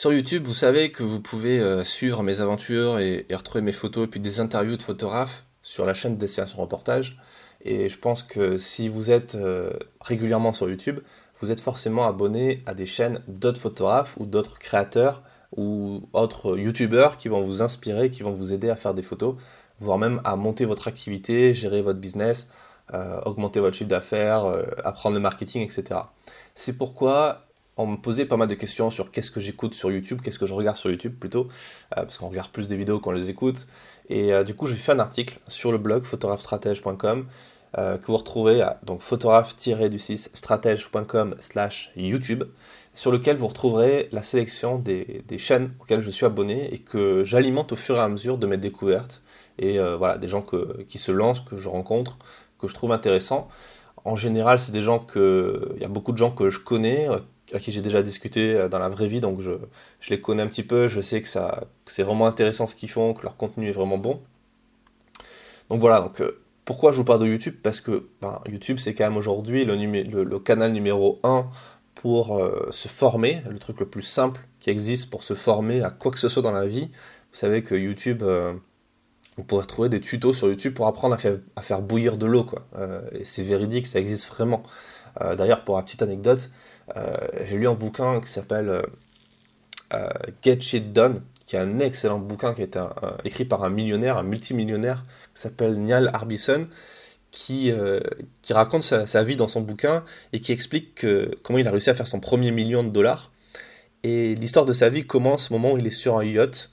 Sur 0.00 0.14
YouTube, 0.14 0.46
vous 0.46 0.54
savez 0.54 0.92
que 0.92 1.02
vous 1.02 1.20
pouvez 1.20 1.60
euh, 1.60 1.84
suivre 1.84 2.22
mes 2.22 2.40
aventures 2.40 2.98
et, 3.00 3.26
retrouver 3.30 3.60
mes 3.60 3.70
photos 3.70 4.04
et 4.04 4.06
puis 4.06 4.18
des 4.18 4.40
interviews 4.40 4.78
de 4.78 4.82
photographes 4.82 5.44
sur 5.60 5.84
la 5.84 5.92
chaîne 5.92 6.16
Destination 6.16 6.62
Reportage. 6.62 7.18
Et 7.66 7.90
je 7.90 7.98
pense 7.98 8.22
que 8.22 8.56
si 8.56 8.88
vous 8.88 9.10
êtes 9.10 9.34
euh, 9.34 9.70
régulièrement 10.00 10.54
sur 10.54 10.70
YouTube, 10.70 11.00
vous 11.38 11.52
êtes 11.52 11.60
forcément 11.60 12.06
abonné 12.06 12.62
à 12.64 12.72
des 12.72 12.86
chaînes 12.86 13.20
d'autres 13.28 13.60
photographes 13.60 14.16
ou 14.18 14.24
d'autres 14.24 14.58
créateurs 14.58 15.22
ou 15.54 16.00
autres 16.14 16.56
YouTubeurs 16.56 17.18
qui 17.18 17.28
vont 17.28 17.42
vous 17.42 17.60
inspirer, 17.60 18.10
qui 18.10 18.22
vont 18.22 18.32
vous 18.32 18.54
aider 18.54 18.70
à 18.70 18.76
faire 18.76 18.94
des 18.94 19.02
photos, 19.02 19.34
voire 19.80 19.98
même 19.98 20.22
à 20.24 20.34
monter 20.34 20.64
votre 20.64 20.88
activité, 20.88 21.52
gérer 21.52 21.82
votre 21.82 21.98
business, 21.98 22.48
euh, 22.94 23.20
augmenter 23.26 23.60
votre 23.60 23.76
chiffre 23.76 23.90
d'affaires, 23.90 24.50
apprendre 24.82 25.14
le 25.16 25.20
marketing, 25.20 25.60
etc. 25.60 26.00
C'est 26.54 26.78
pourquoi 26.78 27.49
on 27.76 27.86
me 27.86 27.96
posait 27.96 28.26
pas 28.26 28.36
mal 28.36 28.48
de 28.48 28.54
questions 28.54 28.90
sur 28.90 29.10
qu'est-ce 29.10 29.30
que 29.30 29.40
j'écoute 29.40 29.74
sur 29.74 29.90
YouTube, 29.90 30.20
qu'est-ce 30.22 30.38
que 30.38 30.46
je 30.46 30.54
regarde 30.54 30.76
sur 30.76 30.90
YouTube 30.90 31.14
plutôt, 31.18 31.48
parce 31.90 32.18
qu'on 32.18 32.28
regarde 32.28 32.50
plus 32.50 32.68
des 32.68 32.76
vidéos 32.76 33.00
qu'on 33.00 33.12
les 33.12 33.30
écoute. 33.30 33.66
Et 34.10 34.32
du 34.44 34.54
coup, 34.54 34.66
j'ai 34.66 34.76
fait 34.76 34.92
un 34.92 34.98
article 34.98 35.38
sur 35.48 35.72
le 35.72 35.78
blog 35.78 36.02
photographestratège.com 36.02 37.26
euh, 37.78 37.98
que 37.98 38.06
vous 38.06 38.16
retrouvez 38.16 38.62
à 38.62 38.80
donc 38.84 39.00
photographe-du6 39.00 40.30
stratège.com 40.34 41.36
slash 41.38 41.92
YouTube, 41.94 42.42
sur 42.94 43.12
lequel 43.12 43.36
vous 43.36 43.46
retrouverez 43.46 44.08
la 44.10 44.22
sélection 44.22 44.76
des, 44.76 45.22
chaînes 45.38 45.72
auxquelles 45.80 46.00
je 46.00 46.10
suis 46.10 46.26
abonné 46.26 46.74
et 46.74 46.78
que 46.78 47.22
j'alimente 47.24 47.72
au 47.72 47.76
fur 47.76 47.96
et 47.96 48.00
à 48.00 48.08
mesure 48.08 48.38
de 48.38 48.46
mes 48.48 48.56
découvertes. 48.56 49.22
Et 49.58 49.78
euh, 49.78 49.96
voilà, 49.96 50.18
des 50.18 50.26
gens 50.26 50.44
qui 50.88 50.98
se 50.98 51.12
lancent, 51.12 51.40
que 51.40 51.56
je 51.56 51.68
rencontre, 51.68 52.18
que 52.58 52.66
je 52.66 52.74
trouve 52.74 52.90
intéressants. 52.90 53.48
En 54.04 54.16
général, 54.16 54.58
c'est 54.58 54.72
des 54.72 54.82
gens 54.82 54.98
que. 54.98 55.72
Il 55.76 55.82
y 55.82 55.84
a 55.84 55.88
beaucoup 55.88 56.12
de 56.12 56.18
gens 56.18 56.30
que 56.32 56.50
je 56.50 56.58
connais, 56.58 57.08
euh, 57.08 57.18
à 57.54 57.58
qui 57.58 57.72
j'ai 57.72 57.82
déjà 57.82 58.02
discuté 58.02 58.68
dans 58.68 58.78
la 58.78 58.88
vraie 58.88 59.08
vie, 59.08 59.20
donc 59.20 59.40
je, 59.40 59.52
je 60.00 60.10
les 60.10 60.20
connais 60.20 60.42
un 60.42 60.46
petit 60.46 60.62
peu, 60.62 60.88
je 60.88 61.00
sais 61.00 61.20
que, 61.22 61.28
ça, 61.28 61.64
c'est 61.86 62.02
vraiment 62.02 62.26
intéressant 62.26 62.66
ce 62.66 62.74
qu'ils 62.74 62.90
font, 62.90 63.14
que 63.14 63.22
leur 63.22 63.36
contenu 63.36 63.68
est 63.68 63.72
vraiment 63.72 63.98
bon. 63.98 64.20
Donc 65.68 65.80
voilà, 65.80 66.00
donc 66.00 66.20
pourquoi 66.70 66.92
je 66.92 66.98
vous 66.98 67.04
parle 67.04 67.18
de 67.18 67.26
YouTube? 67.26 67.56
Parce 67.62 67.80
que 67.80 68.08
ben, 68.20 68.40
YouTube, 68.48 68.78
c'est 68.78 68.94
quand 68.94 69.02
même 69.02 69.16
aujourd'hui 69.16 69.64
le, 69.64 70.38
canal 70.38 70.70
numéro 70.70 71.18
1 71.24 71.48
pour 71.96 72.38
euh, 72.38 72.68
se 72.70 72.86
former, 72.86 73.42
le 73.50 73.58
truc 73.58 73.80
le 73.80 73.86
plus 73.86 74.02
simple 74.02 74.40
qui 74.60 74.70
existe 74.70 75.10
pour 75.10 75.24
se 75.24 75.34
former 75.34 75.82
à 75.82 75.90
quoi 75.90 76.12
que 76.12 76.20
ce 76.20 76.28
soit 76.28 76.42
dans 76.42 76.52
la 76.52 76.66
vie. 76.66 76.90
Vous 77.32 77.36
savez 77.36 77.64
que 77.64 77.74
YouTube, 77.74 78.22
euh, 78.22 78.52
vous 79.36 79.42
pourrez 79.42 79.66
trouver 79.66 79.88
des 79.88 80.00
tutos 80.00 80.32
sur 80.32 80.46
YouTube 80.46 80.74
pour 80.74 80.86
apprendre 80.86 81.16
à 81.56 81.62
faire, 81.62 81.82
bouillir 81.82 82.16
de 82.18 82.26
l'eau. 82.26 82.46
Euh, 82.76 83.00
et 83.10 83.24
c'est 83.24 83.42
véridique, 83.42 83.88
ça 83.88 83.98
existe 83.98 84.28
vraiment. 84.28 84.62
D'ailleurs, 85.36 85.64
pour 85.64 85.76
la 85.76 85.82
petite 85.82 86.02
anecdote, 86.02 86.50
j'ai 87.44 87.56
lu 87.56 87.68
un 87.68 87.74
bouquin 87.74 88.20
qui 88.20 88.28
s'appelle 88.30 88.82
Get 90.42 90.60
Shit 90.60 90.92
Done, 90.92 91.22
qui 91.46 91.56
est 91.56 91.58
un 91.58 91.78
excellent 91.78 92.18
bouquin 92.18 92.54
qui 92.54 92.62
a 92.62 92.64
été 92.64 92.80
écrit 93.24 93.44
par 93.44 93.64
un 93.64 93.70
millionnaire, 93.70 94.18
un 94.18 94.22
multimillionnaire, 94.22 95.04
qui 95.34 95.42
s'appelle 95.42 95.78
Niall 95.78 96.10
Harbison, 96.12 96.68
qui, 97.30 97.70
euh, 97.70 98.00
qui 98.42 98.52
raconte 98.52 98.82
sa, 98.82 99.22
vie 99.22 99.36
dans 99.36 99.48
son 99.48 99.60
bouquin 99.60 100.04
et 100.32 100.40
qui 100.40 100.52
explique 100.52 100.94
que, 100.94 101.36
comment 101.42 101.58
il 101.58 101.68
a 101.68 101.70
réussi 101.70 101.90
à 101.90 101.94
faire 101.94 102.08
son 102.08 102.20
premier 102.20 102.50
million 102.50 102.82
de 102.82 102.90
dollars. 102.90 103.30
Et 104.02 104.34
l'histoire 104.34 104.64
de 104.64 104.72
sa 104.72 104.88
vie 104.88 105.06
commence 105.06 105.50
au 105.50 105.54
moment 105.54 105.72
où 105.72 105.78
il 105.78 105.86
est 105.86 105.90
sur 105.90 106.18
un 106.18 106.24
yacht. 106.24 106.70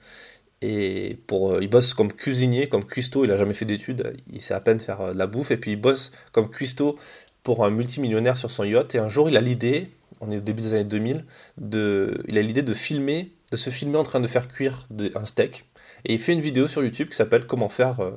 Et 0.61 1.19
pour, 1.27 1.51
euh, 1.51 1.59
il 1.61 1.69
bosse 1.69 1.93
comme 1.93 2.11
cuisinier, 2.11 2.67
comme 2.67 2.85
cuistot, 2.85 3.25
il 3.25 3.27
n'a 3.29 3.37
jamais 3.37 3.53
fait 3.53 3.65
d'études, 3.65 4.17
il 4.33 4.41
sait 4.41 4.55
à 4.55 4.59
peine 4.59 4.79
faire 4.79 5.01
euh, 5.01 5.13
de 5.13 5.17
la 5.17 5.27
bouffe, 5.27 5.51
et 5.51 5.57
puis 5.57 5.71
il 5.71 5.75
bosse 5.75 6.11
comme 6.31 6.49
cuistot 6.49 6.97
pour 7.43 7.63
un 7.63 7.69
multimillionnaire 7.69 8.37
sur 8.37 8.49
son 8.49 8.63
yacht. 8.63 8.95
Et 8.95 8.99
un 8.99 9.09
jour, 9.09 9.29
il 9.29 9.37
a 9.37 9.41
l'idée, 9.41 9.91
on 10.21 10.31
est 10.31 10.37
au 10.37 10.41
début 10.41 10.61
des 10.61 10.73
années 10.73 10.83
2000, 10.83 11.25
de, 11.57 12.23
il 12.27 12.37
a 12.37 12.41
l'idée 12.41 12.61
de 12.61 12.73
filmer 12.73 13.31
de 13.51 13.57
se 13.57 13.69
filmer 13.69 13.97
en 13.97 14.03
train 14.03 14.19
de 14.19 14.27
faire 14.27 14.47
cuire 14.47 14.87
un 15.15 15.25
steak. 15.25 15.65
Et 16.05 16.13
il 16.13 16.19
fait 16.19 16.33
une 16.33 16.41
vidéo 16.41 16.67
sur 16.67 16.83
YouTube 16.83 17.09
qui 17.09 17.15
s'appelle 17.15 17.45
Comment 17.45 17.69
faire 17.69 17.99
euh, 17.99 18.11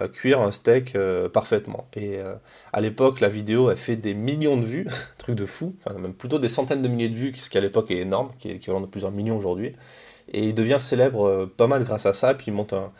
euh, 0.00 0.08
cuire 0.08 0.40
un 0.40 0.52
steak 0.52 0.94
euh, 0.94 1.28
parfaitement. 1.28 1.88
Et 1.94 2.20
à 2.72 2.80
l'époque, 2.80 3.20
la 3.20 3.28
vidéo 3.28 3.68
a 3.68 3.76
fait 3.76 3.96
des 3.96 4.14
millions 4.14 4.56
de 4.56 4.64
vues, 4.64 4.86
truc 5.18 5.34
de 5.34 5.46
fou, 5.46 5.76
enfin 5.84 5.98
même 5.98 6.14
plutôt 6.14 6.38
des 6.38 6.48
centaines 6.48 6.82
de 6.82 6.88
milliers 6.88 7.08
de 7.08 7.14
vues, 7.14 7.34
ce 7.34 7.50
qui 7.50 7.58
à 7.58 7.60
l'époque 7.60 7.90
est 7.90 7.98
énorme, 7.98 8.30
qui 8.38 8.48
est 8.50 8.56
équivalent 8.56 8.80
de 8.80 8.86
plusieurs 8.86 9.12
millions 9.12 9.36
aujourd'hui. 9.36 9.74
Et 10.32 10.48
il 10.48 10.54
devient 10.54 10.76
célèbre 10.78 11.46
pas 11.56 11.66
mal 11.66 11.84
grâce 11.84 12.04
à 12.06 12.12
ça, 12.12 12.34
puis 12.34 12.48
il 12.48 12.52
monte 12.52 12.74
un, 12.74 12.92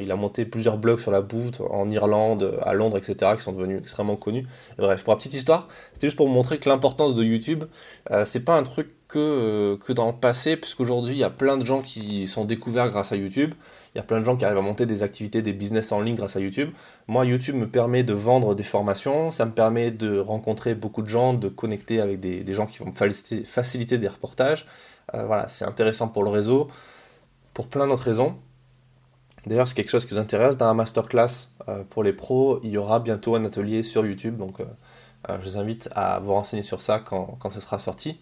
il 0.00 0.10
a 0.10 0.16
monté 0.16 0.44
plusieurs 0.44 0.76
blogs 0.76 1.00
sur 1.00 1.10
la 1.10 1.22
bouffe 1.22 1.60
en 1.70 1.88
Irlande, 1.88 2.58
à 2.62 2.74
Londres, 2.74 2.98
etc., 2.98 3.32
qui 3.36 3.42
sont 3.42 3.52
devenus 3.52 3.78
extrêmement 3.78 4.16
connus. 4.16 4.46
bref, 4.76 5.02
pour 5.04 5.12
la 5.12 5.16
petite 5.16 5.34
histoire, 5.34 5.68
c'était 5.92 6.08
juste 6.08 6.16
pour 6.16 6.26
vous 6.26 6.34
montrer 6.34 6.58
que 6.58 6.68
l'importance 6.68 7.14
de 7.14 7.22
YouTube, 7.22 7.64
euh, 8.10 8.24
c'est 8.24 8.44
pas 8.44 8.58
un 8.58 8.64
truc 8.64 8.88
que, 9.08 9.18
euh, 9.18 9.76
que 9.76 9.92
dans 9.92 10.08
le 10.08 10.16
passé, 10.16 10.56
puisqu'aujourd'hui, 10.56 11.14
il 11.14 11.18
y 11.18 11.24
a 11.24 11.30
plein 11.30 11.56
de 11.56 11.64
gens 11.64 11.82
qui 11.82 12.26
sont 12.26 12.44
découverts 12.44 12.88
grâce 12.90 13.12
à 13.12 13.16
YouTube. 13.16 13.54
Il 13.94 13.98
y 13.98 14.00
a 14.00 14.04
plein 14.04 14.20
de 14.20 14.24
gens 14.24 14.36
qui 14.36 14.44
arrivent 14.46 14.58
à 14.58 14.62
monter 14.62 14.86
des 14.86 15.02
activités, 15.02 15.42
des 15.42 15.52
business 15.52 15.92
en 15.92 16.00
ligne 16.00 16.16
grâce 16.16 16.36
à 16.36 16.40
YouTube. 16.40 16.70
Moi, 17.08 17.26
YouTube 17.26 17.56
me 17.56 17.68
permet 17.68 18.02
de 18.02 18.14
vendre 18.14 18.54
des 18.54 18.62
formations, 18.62 19.30
ça 19.30 19.44
me 19.44 19.52
permet 19.52 19.90
de 19.90 20.18
rencontrer 20.18 20.74
beaucoup 20.74 21.02
de 21.02 21.08
gens, 21.08 21.34
de 21.34 21.48
connecter 21.48 22.00
avec 22.00 22.18
des, 22.18 22.54
gens 22.54 22.66
qui 22.66 22.78
vont 22.78 22.86
me 22.86 23.44
faciliter, 23.44 23.98
des 23.98 24.08
reportages. 24.08 24.66
Euh, 25.14 25.26
voilà, 25.26 25.48
c'est 25.48 25.66
intéressant 25.66 26.08
pour 26.08 26.22
le 26.22 26.30
réseau, 26.30 26.68
pour 27.52 27.66
plein 27.66 27.86
d'autres 27.86 28.04
raisons. 28.04 28.38
D'ailleurs, 29.46 29.66
c'est 29.66 29.74
quelque 29.74 29.90
chose 29.90 30.06
qui 30.06 30.14
vous 30.14 30.20
intéresse. 30.20 30.56
Dans 30.56 30.66
la 30.66 30.74
masterclass 30.74 31.48
euh, 31.68 31.82
pour 31.88 32.04
les 32.04 32.12
pros, 32.12 32.60
il 32.62 32.70
y 32.70 32.78
aura 32.78 33.00
bientôt 33.00 33.34
un 33.34 33.44
atelier 33.44 33.82
sur 33.82 34.06
YouTube. 34.06 34.36
Donc, 34.36 34.60
euh, 34.60 34.64
euh, 35.28 35.38
je 35.40 35.50
vous 35.50 35.58
invite 35.58 35.88
à 35.94 36.20
vous 36.20 36.32
renseigner 36.32 36.62
sur 36.62 36.80
ça 36.80 37.00
quand, 37.00 37.36
quand 37.40 37.50
ce 37.50 37.60
sera 37.60 37.78
sorti. 37.78 38.18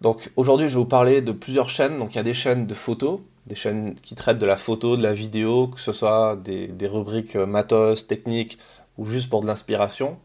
Donc, 0.00 0.30
aujourd'hui, 0.36 0.68
je 0.68 0.74
vais 0.74 0.80
vous 0.80 0.86
parler 0.86 1.20
de 1.20 1.32
plusieurs 1.32 1.68
chaînes. 1.68 1.98
Donc, 1.98 2.14
il 2.14 2.16
y 2.16 2.20
a 2.20 2.24
des 2.24 2.34
chaînes 2.34 2.66
de 2.66 2.74
photos, 2.74 3.20
des 3.46 3.54
chaînes 3.54 3.94
qui 3.94 4.14
traitent 4.14 4.38
de 4.38 4.46
la 4.46 4.56
photo, 4.56 4.96
de 4.96 5.02
la 5.02 5.12
vidéo, 5.12 5.68
que 5.68 5.80
ce 5.80 5.92
soit 5.92 6.36
des, 6.36 6.66
des 6.66 6.86
rubriques 6.86 7.36
matos, 7.36 8.06
techniques 8.06 8.58
ou 8.98 9.04
juste 9.04 9.28
pour 9.28 9.42
de 9.42 9.46
l'inspiration. 9.46 10.18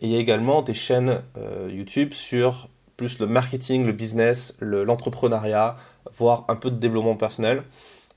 Et 0.00 0.06
il 0.06 0.12
y 0.12 0.16
a 0.16 0.18
également 0.18 0.62
des 0.62 0.74
chaînes 0.74 1.20
YouTube 1.68 2.12
sur 2.12 2.68
plus 2.96 3.18
le 3.18 3.26
marketing, 3.26 3.86
le 3.86 3.92
business, 3.92 4.54
l'entrepreneuriat, 4.60 5.76
voire 6.12 6.44
un 6.48 6.56
peu 6.56 6.70
de 6.70 6.76
développement 6.76 7.16
personnel. 7.16 7.62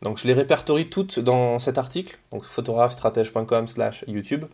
Donc 0.02 0.20
je 0.20 0.28
les 0.28 0.34
répertorie 0.34 0.90
toutes 0.90 1.20
dans 1.20 1.58
cet 1.58 1.78
article, 1.78 2.20
donc 2.32 2.44
photographestratège.com 2.44 3.68
slash 3.68 4.06
YouTube, 4.08 4.46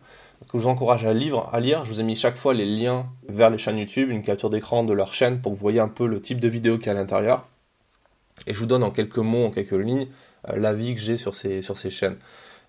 que 0.48 0.58
je 0.58 0.62
vous 0.62 0.68
encourage 0.68 1.04
à, 1.04 1.10
à 1.10 1.60
lire. 1.60 1.84
Je 1.84 1.92
vous 1.92 2.00
ai 2.00 2.02
mis 2.02 2.16
chaque 2.16 2.36
fois 2.36 2.54
les 2.54 2.64
liens 2.64 3.06
vers 3.28 3.50
les 3.50 3.58
chaînes 3.58 3.78
YouTube, 3.78 4.10
une 4.10 4.22
capture 4.22 4.50
d'écran 4.50 4.84
de 4.84 4.92
leur 4.94 5.12
chaîne 5.12 5.40
pour 5.40 5.52
que 5.52 5.56
vous 5.56 5.60
voyez 5.62 5.80
un 5.80 5.88
peu 5.88 6.06
le 6.06 6.20
type 6.20 6.40
de 6.40 6.48
vidéo 6.48 6.78
qu'il 6.78 6.86
y 6.86 6.90
a 6.90 6.92
à 6.92 6.94
l'intérieur. 6.94 7.46
Et 8.46 8.54
je 8.54 8.58
vous 8.58 8.66
donne 8.66 8.82
en 8.82 8.90
quelques 8.90 9.18
mots, 9.18 9.46
en 9.46 9.50
quelques 9.50 9.72
lignes, 9.72 10.08
euh, 10.48 10.56
l'avis 10.56 10.94
que 10.94 11.00
j'ai 11.00 11.16
sur 11.16 11.34
ces, 11.34 11.62
chaînes. 11.90 12.16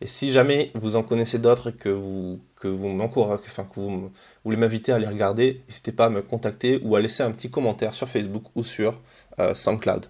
Et 0.02 0.08
si 0.08 0.32
jamais 0.32 0.72
vous 0.76 0.96
en 0.98 1.04
connaissez 1.04 1.40
d'autres 1.40 1.70
et 1.70 1.74
que 1.74 1.90
vous, 1.90 2.40
que 2.58 2.68
vous 2.68 2.90
m'encouragez, 2.90 3.44
enfin 3.48 3.64
que 3.64 3.80
vous, 3.80 4.12
voulez 4.44 4.58
m'inviter 4.58 4.92
à 4.92 5.00
les 5.00 5.08
regarder, 5.08 5.62
n'hésitez 5.68 5.94
pas 5.94 6.06
à 6.06 6.10
me 6.10 6.22
contacter 6.22 6.80
ou 6.84 6.96
à 6.96 7.00
laisser 7.00 7.24
un 7.24 7.32
petit 7.32 7.50
commentaire 7.50 7.94
sur 7.94 8.10
Facebook 8.10 8.44
ou 8.56 8.64
sur 8.64 8.96
euh, 9.40 9.56
SoundCloud. 9.56 10.08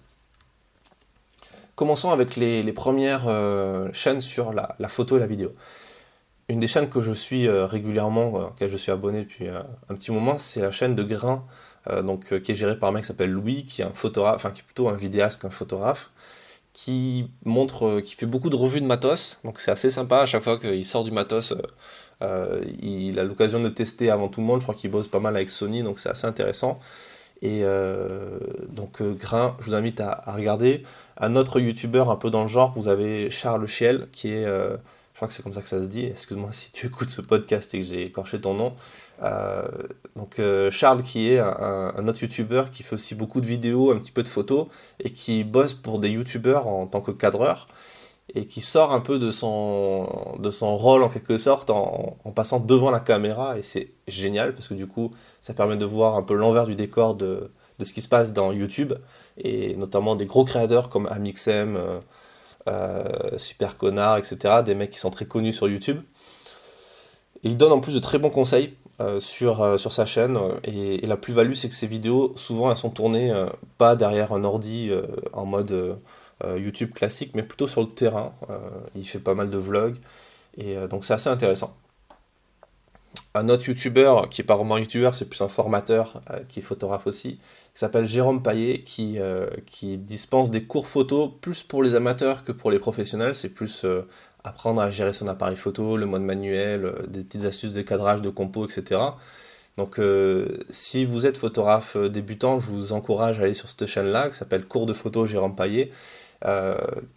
Commençons 1.76 2.12
avec 2.12 2.38
les, 2.38 2.72
premières 2.72 3.28
euh, 3.28 3.90
chaînes 3.92 4.22
sur 4.22 4.54
la, 4.54 4.88
photo 4.88 5.18
et 5.18 5.20
la 5.20 5.28
vidéo. 5.28 5.54
Une 6.48 6.60
des 6.62 6.68
chaînes 6.68 6.88
que 6.88 7.02
je 7.02 7.12
suis 7.12 7.48
euh, 7.50 7.66
régulièrement, 7.66 8.28
euh, 8.40 8.46
auquel 8.46 8.70
je 8.70 8.78
suis 8.78 8.94
abonné 8.94 9.22
depuis 9.22 9.50
un 9.50 9.96
petit 9.96 10.12
moment, 10.12 10.38
c'est 10.38 10.62
la 10.62 10.72
chaîne 10.72 10.96
de 10.96 11.04
Grain, 11.04 11.46
donc, 12.04 12.42
qui 12.42 12.52
est 12.52 12.56
gérée 12.56 12.80
par 12.80 12.90
un 12.90 12.94
mec 12.94 13.04
qui 13.04 13.10
s'appelle 13.10 13.30
Louis, 13.30 13.66
qui 13.66 13.84
est 13.84 14.64
plutôt 14.66 14.90
un 14.90 14.96
vidéaste 14.96 15.42
qu'un 15.42 15.52
photographe, 15.52 16.12
qui 16.74 17.30
montre, 17.44 18.00
qui 18.02 18.16
fait 18.16 18.26
beaucoup 18.26 18.50
de 18.50 18.56
revues 18.56 18.82
de 18.82 18.88
matos. 18.88 19.38
Donc 19.44 19.60
c'est 19.60 19.72
assez 19.72 19.92
sympa 19.92 20.20
à 20.22 20.26
chaque 20.26 20.44
fois 20.44 20.58
qu'il 20.58 20.86
sort 20.86 21.04
du 21.04 21.12
matos. 21.12 21.54
il 22.82 23.20
a 23.20 23.24
l'occasion 23.24 23.62
de 23.62 23.70
tester 23.70 24.10
avant 24.10 24.30
tout 24.30 24.40
le 24.40 24.48
monde. 24.48 24.62
Je 24.62 24.66
crois 24.66 24.76
qu'il 24.76 24.90
bosse 24.90 25.08
pas 25.08 25.20
mal 25.20 25.36
avec 25.36 25.50
Sony, 25.50 25.84
donc 25.84 26.00
c'est 26.00 26.10
assez 26.10 26.26
intéressant. 26.26 26.80
Et 27.42 27.64
donc 28.70 29.02
Grain, 29.02 29.56
je 29.60 29.66
vous 29.66 29.76
invite 29.76 30.00
à 30.00 30.24
regarder. 30.28 30.84
Un 31.18 31.36
autre 31.38 31.60
youtubeur 31.62 32.10
un 32.12 32.18
peu 32.18 32.30
dans 32.30 32.42
le 32.42 32.50
genre, 32.50 32.74
vous 32.76 32.90
avez 32.90 33.30
Charles 33.30 33.68
Chiel, 33.68 34.08
qui 34.12 34.34
est, 34.34 34.46
euh, 34.46 34.76
je 35.14 35.16
crois 35.16 35.30
que 35.30 35.34
c'est 35.34 35.44
comme 35.44 35.54
ça 35.54 35.62
que 35.62 35.70
ça 35.70 35.82
se 35.82 35.88
dit, 35.88 36.06
excuse-moi 36.06 36.50
si 36.52 36.72
tu 36.72 36.88
écoutes 36.88 37.10
ce 37.10 37.22
podcast 37.22 37.74
et 37.74 37.80
que 37.80 37.86
j'ai 37.86 38.04
écorché 38.04 38.42
ton 38.42 38.54
nom. 38.54 38.74
Euh, 39.24 39.66
donc 40.18 40.40
euh, 40.40 40.70
Charles 40.72 41.04
qui 41.04 41.30
est 41.30 41.40
un, 41.40 42.06
autre 42.10 42.22
youtubeur 42.22 42.70
qui 42.70 42.84
fait 42.84 42.96
aussi 42.96 43.16
beaucoup 43.16 43.40
de 43.40 43.46
vidéos, 43.46 43.92
un 43.92 43.98
petit 43.98 44.12
peu 44.12 44.24
de 44.24 44.28
photos, 44.28 44.68
et 45.00 45.10
qui 45.12 45.46
bosse 45.46 45.74
pour 45.74 46.00
des 46.00 46.10
youtubeurs 46.10 46.68
en 46.68 46.86
tant 46.86 47.00
que 47.00 47.12
cadreur, 47.12 47.68
et 48.34 48.48
qui 48.48 48.62
sort 48.62 48.92
un 48.92 49.02
peu 49.02 49.20
de 49.20 49.30
son, 49.30 50.36
de 50.40 50.50
son 50.50 50.78
rôle 50.78 51.04
en 51.04 51.10
quelque 51.10 51.38
sorte 51.38 51.70
en, 51.70 52.18
passant 52.36 52.60
devant 52.60 52.90
la 52.90 53.00
caméra, 53.00 53.58
et 53.58 53.62
c'est 53.62 53.92
génial 54.08 54.54
parce 54.54 54.68
que 54.68 54.74
du 54.74 54.88
coup 54.88 55.12
ça 55.42 55.54
permet 55.54 55.78
de 55.78 55.86
voir 55.86 56.16
un 56.16 56.24
peu 56.24 56.34
l'envers 56.34 56.66
du 56.66 56.76
décor 56.76 57.16
de, 57.16 57.52
de 57.78 57.84
ce 57.84 57.94
qui 57.94 58.02
se 58.02 58.10
passe 58.10 58.34
dans 58.34 58.52
YouTube, 58.52 58.94
et 59.38 59.76
notamment 59.76 60.16
des 60.16 60.26
gros 60.26 60.44
créateurs 60.44 60.90
comme 60.90 61.08
Amixem, 61.08 61.76
euh, 61.76 62.00
euh, 62.68 63.38
Super 63.38 63.78
Connard, 63.78 64.18
etc., 64.18 64.56
des 64.66 64.74
mecs 64.74 64.92
qui 64.92 65.00
sont 65.00 65.12
très 65.12 65.26
connus 65.26 65.54
sur 65.54 65.68
YouTube. 65.68 66.02
Et 67.44 67.50
il 67.50 67.58
donne 67.58 67.74
en 67.74 67.80
plus 67.80 67.94
de 67.94 68.00
très 68.00 68.18
bons 68.18 68.32
conseils 68.32 68.76
sur, 69.20 69.80
sur 69.80 69.92
sa 69.92 70.06
chaîne. 70.08 70.40
Et, 70.64 71.06
la 71.06 71.18
plus-value, 71.18 71.54
c'est 71.54 71.70
que 71.70 71.76
ses 71.76 71.86
vidéos, 71.86 72.34
souvent, 72.38 72.72
elles 72.72 72.78
sont 72.78 72.90
tournées 72.90 73.32
pas 73.78 73.96
derrière 73.96 74.34
un 74.34 74.44
ordi 74.44 74.90
en 75.32 75.46
mode 75.46 76.00
YouTube 76.44 76.94
classique, 76.94 77.32
mais 77.34 77.44
plutôt 77.44 77.68
sur 77.68 77.82
le 77.82 77.90
terrain. 77.90 78.34
il 78.96 79.08
fait 79.08 79.20
pas 79.20 79.34
mal 79.34 79.50
de 79.50 79.58
vlogs. 79.58 79.98
Et 80.58 80.76
donc 80.88 81.06
c'est 81.06 81.14
assez 81.14 81.30
intéressant 81.30 81.76
un 83.36 83.50
autre 83.50 83.68
youtubeur, 83.68 84.30
qui 84.30 84.42
est 84.42 84.46
pas 84.46 84.56
vraiment 84.56 84.78
youtubeur, 84.78 85.16
c'est 85.16 85.26
plus 85.26 85.42
un 85.42 85.48
formateur, 85.48 86.22
euh, 86.32 86.40
qui 86.48 86.60
est 86.60 86.62
photographe 86.62 87.08
aussi, 87.08 87.36
qui 87.36 87.80
s'appelle 87.80 88.06
Jérôme 88.06 88.42
Paillet, 88.42 88.82
qui, 88.86 89.20
euh, 89.20 89.48
dispense 89.82 90.52
des 90.52 90.64
cours 90.64 90.88
photo 90.88 91.30
plus 91.30 91.62
pour 91.64 91.84
les 91.84 91.96
amateurs 91.96 92.44
que 92.44 92.52
pour 92.52 92.72
les 92.72 92.80
professionnels. 92.80 93.36
C'est 93.36 93.50
plus 93.50 93.84
euh, 93.84 94.08
apprendre 94.44 94.82
à 94.82 94.90
gérer 94.90 95.14
son 95.14 95.28
appareil 95.28 95.58
photo, 95.58 95.98
le 95.98 96.06
mode 96.06 96.22
manuel, 96.22 96.94
des 97.08 97.24
petites 97.24 97.46
astuces 97.46 97.74
de 97.74 97.82
cadrage, 97.82 98.22
de 98.22 98.30
compo, 98.30 98.66
etc. 98.66 99.02
Donc 99.78 100.00
si 100.70 101.04
vous 101.04 101.26
êtes 101.26 101.36
photographe 101.36 101.98
débutant, 101.98 102.62
je 102.62 102.70
vous 102.70 102.94
encourage 102.94 103.40
à 103.40 103.44
aller 103.44 103.54
sur 103.54 103.68
cette 103.68 103.88
chaîne-là, 103.88 104.30
qui 104.30 104.38
s'appelle 104.38 104.66
Cours 104.66 104.86
de 104.86 104.94
photo 104.94 105.26
Jérôme 105.26 105.56
Paillet, 105.56 105.92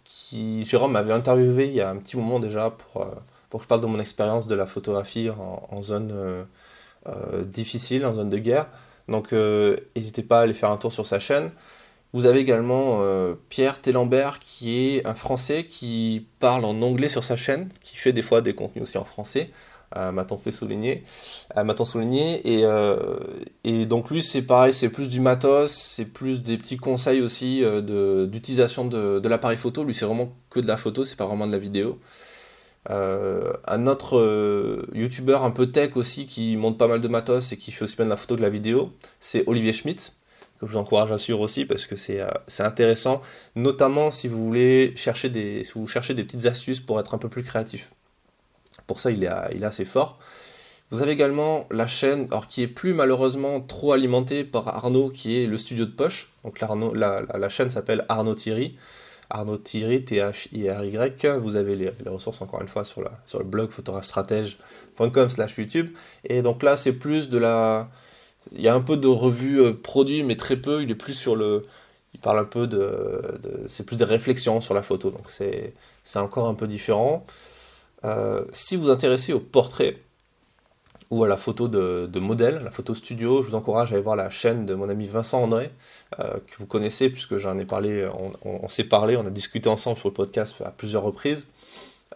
qui 0.03 0.63
Jérôme 0.65 0.93
m'avait 0.93 1.13
interviewé 1.13 1.67
il 1.67 1.73
y 1.73 1.81
a 1.81 1.89
un 1.89 1.97
petit 1.97 2.17
moment 2.17 2.39
déjà 2.39 2.71
pour 2.71 3.05
pour 3.49 3.59
que 3.59 3.63
je 3.63 3.67
parle 3.67 3.81
de 3.81 3.87
mon 3.87 3.99
expérience 3.99 4.47
de 4.47 4.55
la 4.55 4.65
photographie 4.65 5.29
en, 5.29 5.81
zone 5.81 6.11
euh, 6.13 6.43
euh, 7.07 7.43
difficile, 7.43 8.05
en 8.05 8.13
zone 8.13 8.29
de 8.29 8.37
guerre. 8.37 8.67
Donc 9.07 9.33
euh, 9.33 9.77
n'hésitez 9.95 10.23
pas 10.23 10.39
à 10.39 10.43
aller 10.43 10.53
faire 10.53 10.69
un 10.69 10.77
tour 10.77 10.91
sur 10.91 11.05
sa 11.05 11.19
chaîne. 11.19 11.51
Vous 12.13 12.25
avez 12.25 12.39
également 12.39 13.03
Pierre 13.49 13.81
Tellambert 13.81 14.39
qui 14.39 14.95
est 14.95 15.05
un 15.05 15.13
Français 15.13 15.65
qui 15.65 16.25
parle 16.39 16.65
en 16.65 16.81
anglais 16.81 17.09
sur 17.09 17.23
sa 17.23 17.35
chaîne, 17.35 17.69
qui 17.83 17.97
fait 17.97 18.13
des 18.13 18.23
fois 18.23 18.41
des 18.41 18.55
contenus 18.55 18.81
aussi 18.81 18.97
en 18.97 19.03
français. 19.03 19.51
M'a-t-on 19.95 20.37
fait 20.37 20.51
m'a-t-on 21.55 21.85
souligné, 21.85 22.41
et, 22.45 22.65
et, 23.63 23.85
donc 23.85 24.09
lui 24.09 24.21
c'est 24.21 24.41
pareil, 24.41 24.73
c'est 24.73 24.89
plus 24.89 25.09
du 25.09 25.19
matos, 25.19 25.71
c'est 25.71 26.05
plus 26.05 26.41
des 26.41 26.57
petits 26.57 26.77
conseils 26.77 27.21
aussi 27.21 27.63
d'utilisation 28.27 28.85
de, 28.85 29.27
l'appareil 29.27 29.57
photo. 29.57 29.83
Lui 29.83 29.93
c'est 29.93 30.05
vraiment 30.05 30.33
que 30.49 30.59
de 30.59 30.67
la 30.67 30.77
photo, 30.77 31.05
c'est 31.05 31.15
pas 31.15 31.25
vraiment 31.25 31.47
de 31.47 31.51
la 31.51 31.57
vidéo. 31.57 31.99
Euh, 32.89 33.51
un 33.67 33.87
autre 33.87 34.17
euh, 34.17 34.87
youtubeur 34.93 35.43
un 35.43 35.51
peu 35.51 35.67
tech 35.67 35.95
aussi 35.97 36.25
qui 36.25 36.55
monte 36.55 36.77
pas 36.77 36.87
mal 36.87 37.01
de 37.01 37.07
matos 37.07 37.51
et 37.51 37.57
qui 37.57 37.71
fait 37.71 37.83
aussi 37.83 37.95
bien 37.95 38.05
de 38.05 38.09
la 38.09 38.17
photo 38.17 38.35
que 38.35 38.39
de 38.39 38.45
la 38.45 38.49
vidéo, 38.49 38.93
c'est 39.19 39.43
Olivier 39.47 39.73
Schmitt, 39.73 40.13
que 40.59 40.65
je 40.65 40.71
vous 40.71 40.77
encourage 40.77 41.11
à 41.11 41.17
suivre 41.17 41.41
aussi 41.41 41.65
parce 41.65 41.85
que 41.85 41.95
c'est 41.95 42.21
euh, 42.21 42.29
intéressant, 42.59 43.21
notamment 43.55 44.11
si 44.11 44.27
vous 44.27 44.43
voulez 44.43 44.93
chercher 44.95 45.29
des, 45.29 45.63
si 45.65 45.73
vous 45.75 45.87
cherchez 45.87 46.13
des 46.13 46.23
petites 46.23 46.45
astuces 46.45 46.79
pour 46.79 46.99
être 46.99 47.13
un 47.13 47.17
peu 47.17 47.29
plus 47.29 47.43
créatif. 47.43 47.91
Pour 48.89 48.99
ça, 48.99 49.11
il 49.11 49.23
est, 49.23 49.63
assez 49.63 49.85
fort. 49.85 50.17
Vous 50.89 51.03
avez 51.03 51.11
également 51.11 51.67
la 51.69 51.85
chaîne, 51.85 52.25
alors 52.31 52.47
qui 52.47 52.63
est 52.63 52.67
plus 52.67 52.95
malheureusement 52.95 53.61
trop 53.61 53.93
alimentée 53.93 54.43
par 54.43 54.67
Arnaud, 54.67 55.09
qui 55.09 55.37
est 55.37 55.45
le 55.45 55.57
studio 55.57 55.85
de 55.85 55.91
poche. 55.91 56.31
Donc 56.43 56.59
la, 56.59 57.49
chaîne 57.49 57.69
s'appelle 57.69 58.03
Arnaud 58.09 58.33
Thierry. 58.33 58.77
Arnaud 59.29 59.59
Thierry, 59.59 60.05
T-H-I-R-Y. 60.05 61.27
Vous 61.39 61.55
avez 61.55 61.75
les, 61.75 61.93
ressources 62.07 62.41
encore 62.41 62.63
une 62.63 62.67
fois 62.67 62.83
sur, 62.83 63.03
la, 63.03 63.11
sur 63.27 63.37
le 63.37 63.45
blog 63.45 63.69
photographestratège.com 63.69 65.29
slash 65.29 65.55
YouTube. 65.59 65.91
Et 66.23 66.41
donc 66.41 66.63
là, 66.63 66.75
c'est 66.75 66.93
plus 66.93 67.29
de 67.29 67.37
la... 67.37 67.89
Il 68.53 68.61
y 68.61 68.69
a 68.69 68.73
un 68.73 68.81
peu 68.81 68.97
de 68.97 69.07
revue 69.07 69.61
euh, 69.61 69.73
produit, 69.73 70.23
mais 70.23 70.35
très 70.35 70.55
peu. 70.55 70.81
Il 70.81 70.89
est 70.89 70.95
plus 70.95 71.13
sur 71.13 71.35
le... 71.35 71.67
Il 72.15 72.19
parle 72.19 72.39
un 72.39 72.43
peu 72.43 72.65
de... 72.65 73.21
c'est 73.67 73.85
plus 73.85 73.97
des 73.97 74.03
réflexions 74.03 74.61
sur 74.61 74.73
la 74.73 74.81
photo. 74.81 75.11
Donc 75.11 75.29
c'est 75.29 75.73
encore 76.15 76.47
un 76.47 76.55
peu 76.55 76.65
différent. 76.65 77.23
Euh, 78.05 78.45
si 78.51 78.75
vous 78.75 78.89
intéressez 78.89 79.33
au 79.33 79.39
portrait, 79.39 79.97
ou 81.11 81.23
à 81.23 81.27
la 81.27 81.37
photo 81.37 81.67
de, 81.67 82.19
modèle, 82.19 82.61
la 82.63 82.69
photo 82.69 82.93
studio. 82.93 83.41
Je 83.41 83.49
vous 83.49 83.55
encourage 83.55 83.91
à 83.91 83.95
aller 83.95 84.03
voir 84.03 84.15
la 84.15 84.29
chaîne 84.29 84.67
de 84.67 84.75
mon 84.75 84.89
ami 84.89 85.07
Vincent 85.07 85.41
André, 85.41 85.71
euh, 86.19 86.35
que 86.45 86.57
vous 86.59 86.67
connaissez 86.67 87.09
puisque 87.09 87.37
j'en 87.37 87.57
ai 87.57 87.65
parlé, 87.65 88.07
on, 88.43 88.69
s'est 88.69 88.83
parlé, 88.83 89.17
on 89.17 89.25
a 89.25 89.31
discuté 89.31 89.69
ensemble 89.69 89.97
sur 89.97 90.09
le 90.09 90.13
podcast 90.13 90.57
à 90.63 90.69
plusieurs 90.69 91.01
reprises, 91.01 91.47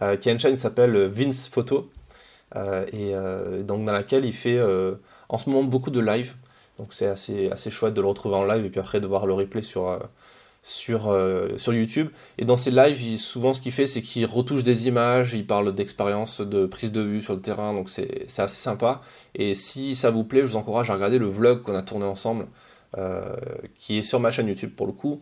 euh, 0.03 0.15
qui 0.15 0.29
a 0.29 0.31
une 0.31 0.37
chaîne 0.37 0.53
qui 0.53 0.61
s'appelle 0.61 1.07
Vince 1.07 1.47
Photo, 1.47 1.89
et 2.55 3.13
donc 3.63 3.83
dans 3.83 3.91
laquelle 3.91 4.25
il 4.25 4.33
fait 4.33 4.61
en 5.29 5.37
ce 5.39 5.49
moment 5.49 5.63
beaucoup 5.63 5.89
de 5.89 5.99
live. 5.99 6.35
Donc 6.77 6.93
c'est 6.93 7.07
assez, 7.07 7.49
assez 7.49 7.71
chouette 7.71 7.95
de 7.95 8.01
le 8.01 8.07
retrouver 8.07 8.35
en 8.35 8.45
live 8.45 8.63
et 8.63 8.69
puis 8.69 8.79
après 8.79 8.99
de 8.99 9.07
voir 9.07 9.25
le 9.25 9.33
replay 9.33 9.63
sur 9.63 9.99
sur, 10.63 11.09
euh, 11.09 11.57
sur 11.57 11.73
YouTube. 11.73 12.09
Et 12.37 12.45
dans 12.45 12.55
ses 12.55 12.71
lives, 12.71 13.17
souvent 13.17 13.53
ce 13.53 13.61
qu'il 13.61 13.73
fait, 13.73 13.85
c'est 13.85 14.01
qu'il 14.01 14.25
retouche 14.25 14.63
des 14.63 14.87
images, 14.87 15.33
il 15.33 15.45
parle 15.45 15.75
d'expérience 15.75 16.41
de 16.41 16.65
prise 16.65 16.91
de 16.91 17.01
vue 17.01 17.21
sur 17.21 17.33
le 17.33 17.41
terrain, 17.41 17.73
donc 17.73 17.89
c'est 17.89 18.25
assez 18.37 18.61
sympa. 18.61 19.01
Et 19.35 19.55
si 19.55 19.93
ça 19.95 20.09
vous 20.09 20.23
plaît, 20.23 20.41
je 20.41 20.45
vous 20.45 20.55
encourage 20.55 20.89
à 20.89 20.93
regarder 20.93 21.19
le 21.19 21.25
vlog 21.25 21.61
qu'on 21.61 21.75
a 21.75 21.81
tourné 21.81 22.05
ensemble, 22.05 22.47
euh, 22.97 23.35
qui 23.77 23.97
est 23.97 24.03
sur 24.03 24.19
ma 24.19 24.31
chaîne 24.31 24.47
YouTube 24.47 24.71
pour 24.75 24.87
le 24.87 24.93
coup, 24.93 25.19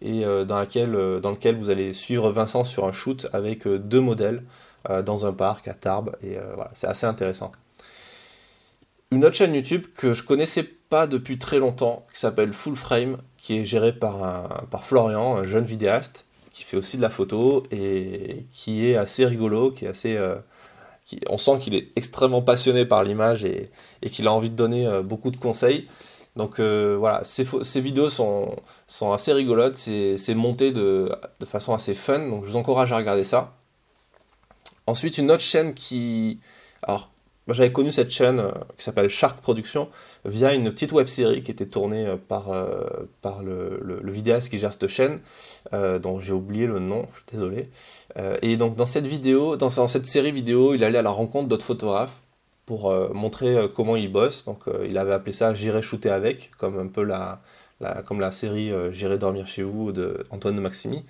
et 0.00 0.24
euh, 0.24 0.44
dans, 0.44 0.58
laquelle, 0.58 0.92
dans 1.20 1.30
lequel 1.30 1.56
vous 1.56 1.70
allez 1.70 1.92
suivre 1.92 2.30
Vincent 2.30 2.64
sur 2.64 2.86
un 2.86 2.92
shoot 2.92 3.26
avec 3.32 3.68
deux 3.68 4.00
modèles 4.00 4.42
dans 5.04 5.26
un 5.26 5.32
parc 5.34 5.68
à 5.68 5.74
Tarbes, 5.74 6.16
et 6.22 6.38
voilà, 6.54 6.70
c'est 6.72 6.86
assez 6.86 7.04
intéressant. 7.04 7.52
Une 9.10 9.24
autre 9.24 9.34
chaîne 9.34 9.54
YouTube 9.54 9.84
que 9.94 10.14
je 10.14 10.22
connaissais 10.22 10.62
pas 10.62 11.06
depuis 11.06 11.38
très 11.38 11.58
longtemps, 11.58 12.06
qui 12.12 12.20
s'appelle 12.20 12.54
Full 12.54 12.76
Frame, 12.76 13.18
qui 13.40 13.58
est 13.58 13.64
géré 13.64 13.92
par, 13.92 14.66
par 14.70 14.84
Florian, 14.84 15.36
un 15.36 15.42
jeune 15.44 15.64
vidéaste, 15.64 16.26
qui 16.58 16.64
fait 16.64 16.76
aussi 16.76 16.96
de 16.96 17.02
la 17.02 17.10
photo 17.10 17.62
et 17.70 18.46
qui 18.52 18.84
est 18.84 18.96
assez 18.96 19.24
rigolo, 19.24 19.70
qui 19.70 19.84
est 19.84 19.88
assez. 19.88 20.16
Euh, 20.16 20.36
on 21.28 21.38
sent 21.38 21.58
qu'il 21.60 21.74
est 21.74 21.88
extrêmement 21.94 22.42
passionné 22.42 22.84
par 22.84 23.04
l'image 23.04 23.44
et, 23.44 23.70
et 24.02 24.10
qu'il 24.10 24.26
a 24.26 24.32
envie 24.32 24.50
de 24.50 24.56
donner 24.56 24.86
euh, 24.86 25.02
beaucoup 25.02 25.30
de 25.30 25.36
conseils. 25.36 25.88
Donc 26.34 26.58
euh, 26.58 26.96
voilà, 26.98 27.22
ces, 27.22 27.46
ces, 27.62 27.80
vidéos 27.80 28.10
sont, 28.10 28.56
sont 28.86 29.12
assez 29.12 29.32
rigolotes, 29.32 29.76
c'est 29.76 30.34
monté 30.34 30.72
de, 30.72 31.10
de, 31.40 31.46
façon 31.46 31.74
assez 31.74 31.94
fun, 31.94 32.18
donc 32.28 32.44
je 32.44 32.50
vous 32.50 32.56
encourage 32.56 32.92
à 32.92 32.96
regarder 32.96 33.24
ça. 33.24 33.54
Ensuite, 34.86 35.18
une 35.18 35.30
autre 35.30 35.42
chaîne 35.42 35.74
qui. 35.74 36.40
Alors, 36.82 37.10
j'avais 37.54 37.72
connu 37.72 37.92
cette 37.92 38.10
chaîne 38.10 38.40
euh, 38.40 38.50
qui 38.76 38.84
s'appelle 38.84 39.08
Shark 39.08 39.40
Production 39.40 39.88
via 40.24 40.54
une 40.54 40.70
petite 40.70 40.92
web 40.92 41.06
série 41.06 41.42
qui 41.42 41.50
était 41.50 41.66
tournée 41.66 42.06
euh, 42.06 42.16
par, 42.16 42.50
euh, 42.50 42.84
par 43.22 43.42
le, 43.42 44.00
vidéaste 44.04 44.50
qui 44.50 44.58
gère 44.58 44.72
cette 44.72 44.88
chaîne, 44.88 45.20
dont 45.72 46.18
j'ai 46.18 46.32
oublié 46.32 46.66
le 46.66 46.78
nom, 46.78 47.06
je 47.12 47.18
suis 47.18 47.26
désolé. 47.30 47.68
et 48.42 48.56
donc 48.56 48.74
dans 48.74 48.86
cette 48.86 49.06
vidéo, 49.06 49.56
dans, 49.56 49.68
cette 49.68 50.06
série 50.06 50.32
vidéo, 50.32 50.74
il 50.74 50.82
allait 50.82 50.98
à 50.98 51.02
la 51.02 51.10
rencontre 51.10 51.48
d'autres 51.48 51.64
photographes 51.64 52.22
pour 52.64 52.92
montrer 53.12 53.68
comment 53.76 53.96
il 53.96 54.10
bosse. 54.10 54.46
Donc 54.46 54.64
il 54.86 54.96
avait 54.96 55.12
appelé 55.12 55.32
ça 55.32 55.54
J'irai 55.54 55.82
shooter 55.82 56.08
avec, 56.08 56.50
comme 56.56 56.78
un 56.78 56.86
peu 56.86 57.02
la, 57.02 57.42
la 57.80 58.02
comme 58.02 58.18
la 58.18 58.30
série 58.30 58.72
J'irai 58.92 59.18
dormir 59.18 59.46
chez 59.46 59.62
vous 59.62 59.92
de 59.92 60.26
Antoine 60.30 60.56
de 60.56 60.60
Maximi. 60.60 61.04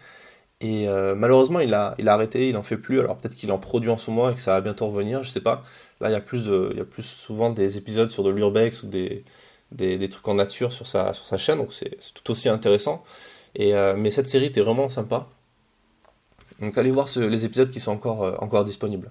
Et 0.61 0.87
malheureusement, 1.17 1.61
il 1.61 1.73
a, 1.73 1.95
il 1.99 2.09
a 2.09 2.15
arrêté, 2.15 2.49
il 2.49 2.57
en 2.57 2.63
fait 2.65 2.77
plus. 2.77 2.99
Alors 2.99 3.17
peut-être 3.17 3.37
qu'il 3.37 3.53
en 3.53 3.59
produit 3.59 3.91
en 3.91 3.99
ce 3.99 4.11
moment 4.11 4.31
et 4.31 4.35
que 4.35 4.41
ça 4.41 4.55
va 4.55 4.61
bientôt 4.61 4.89
revenir, 4.89 5.23
je 5.23 5.31
sais 5.31 5.41
pas. 5.41 5.65
Là, 6.01 6.11
il 6.11 6.13
y 6.13 6.17
a 6.17 6.21
plus, 6.21 6.47
de, 6.47 6.69
il 6.73 6.79
y 6.79 6.81
a 6.81 6.85
plus 6.85 7.05
souvent 7.05 7.51
des 7.51 7.77
épisodes 7.77 8.11
sur 8.11 8.25
de 8.25 8.31
l'urbex 8.31 8.83
ou 8.83 8.89
des, 8.89 9.25
des, 9.73 10.09
trucs 10.09 10.27
en 10.29 10.35
nature 10.35 10.73
sur 10.73 10.87
sa, 10.87 11.13
sur 11.15 11.25
sa 11.25 11.39
chaîne, 11.39 11.59
donc 11.59 11.73
c'est 11.73 11.99
tout 12.15 12.31
aussi 12.31 12.49
intéressant. 12.49 13.05
Et, 13.55 13.75
euh, 13.75 13.95
mais 13.97 14.11
cette 14.11 14.29
série 14.29 14.47
était 14.47 14.61
vraiment 14.61 14.89
sympa. 14.89 15.27
Donc 16.61 16.77
allez 16.77 16.91
voir 16.91 17.09
les 17.17 17.45
épisodes 17.45 17.71
qui 17.71 17.81
sont 17.81 17.93
encore, 17.93 18.23
euh, 18.25 18.37
encore 18.39 18.65
disponibles. 18.65 19.11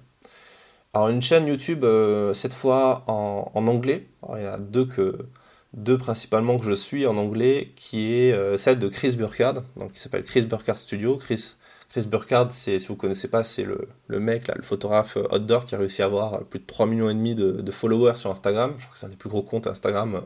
Alors 0.94 1.08
une 1.08 1.22
chaîne 1.22 1.46
YouTube, 1.46 1.84
euh, 1.84 2.32
cette 2.32 2.54
fois 2.54 3.04
en, 3.06 3.50
en 3.54 3.66
anglais. 3.66 4.06
il 4.34 4.42
y 4.42 4.46
a 4.46 4.58
deux, 4.58 4.86
que, 4.86 5.26
deux 5.74 5.98
principalement 5.98 6.58
que 6.58 6.64
je 6.64 6.72
suis 6.72 7.06
en 7.06 7.16
anglais, 7.16 7.72
qui 7.76 8.12
est 8.14 8.58
celle 8.58 8.78
de 8.78 8.88
Chris 8.88 9.16
Burkhardt, 9.16 9.62
donc 9.76 9.92
qui 9.92 10.00
s'appelle 10.00 10.24
Chris 10.24 10.42
Burkhardt 10.42 10.78
Studio. 10.78 11.16
Chris 11.16 11.56
Chris 11.90 12.06
Burkhardt, 12.06 12.52
si 12.52 12.76
vous 12.86 12.96
connaissez 12.96 13.28
pas, 13.28 13.44
c'est 13.44 13.64
le, 13.64 14.20
mec, 14.20 14.46
là, 14.46 14.54
le 14.56 14.62
photographe 14.62 15.16
euh, 15.16 15.34
outdoor 15.34 15.64
qui 15.64 15.74
a 15.74 15.78
réussi 15.78 16.02
à 16.02 16.04
avoir 16.04 16.34
euh, 16.34 16.40
plus 16.40 16.60
de 16.60 16.66
3 16.66 16.86
millions 16.86 17.12
de, 17.12 17.70
followers 17.70 18.16
sur 18.16 18.30
Instagram. 18.30 18.74
Je 18.76 18.84
crois 18.84 18.92
que 18.92 18.98
c'est 18.98 19.06
un 19.06 19.10
des 19.10 19.16
plus 19.16 19.30
gros 19.30 19.42
comptes 19.42 19.66
Instagram. 19.66 20.22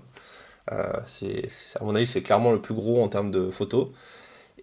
Euh, 0.73 0.93
c'est, 1.07 1.49
à 1.81 1.85
mon 1.85 1.95
avis, 1.95 2.09
c'est 2.09 2.23
clairement 2.23 2.51
le 2.51 2.61
plus 2.61 2.75
gros 2.75 3.03
en 3.03 3.09
termes 3.09 3.31
de 3.31 3.51
photos. 3.51 3.89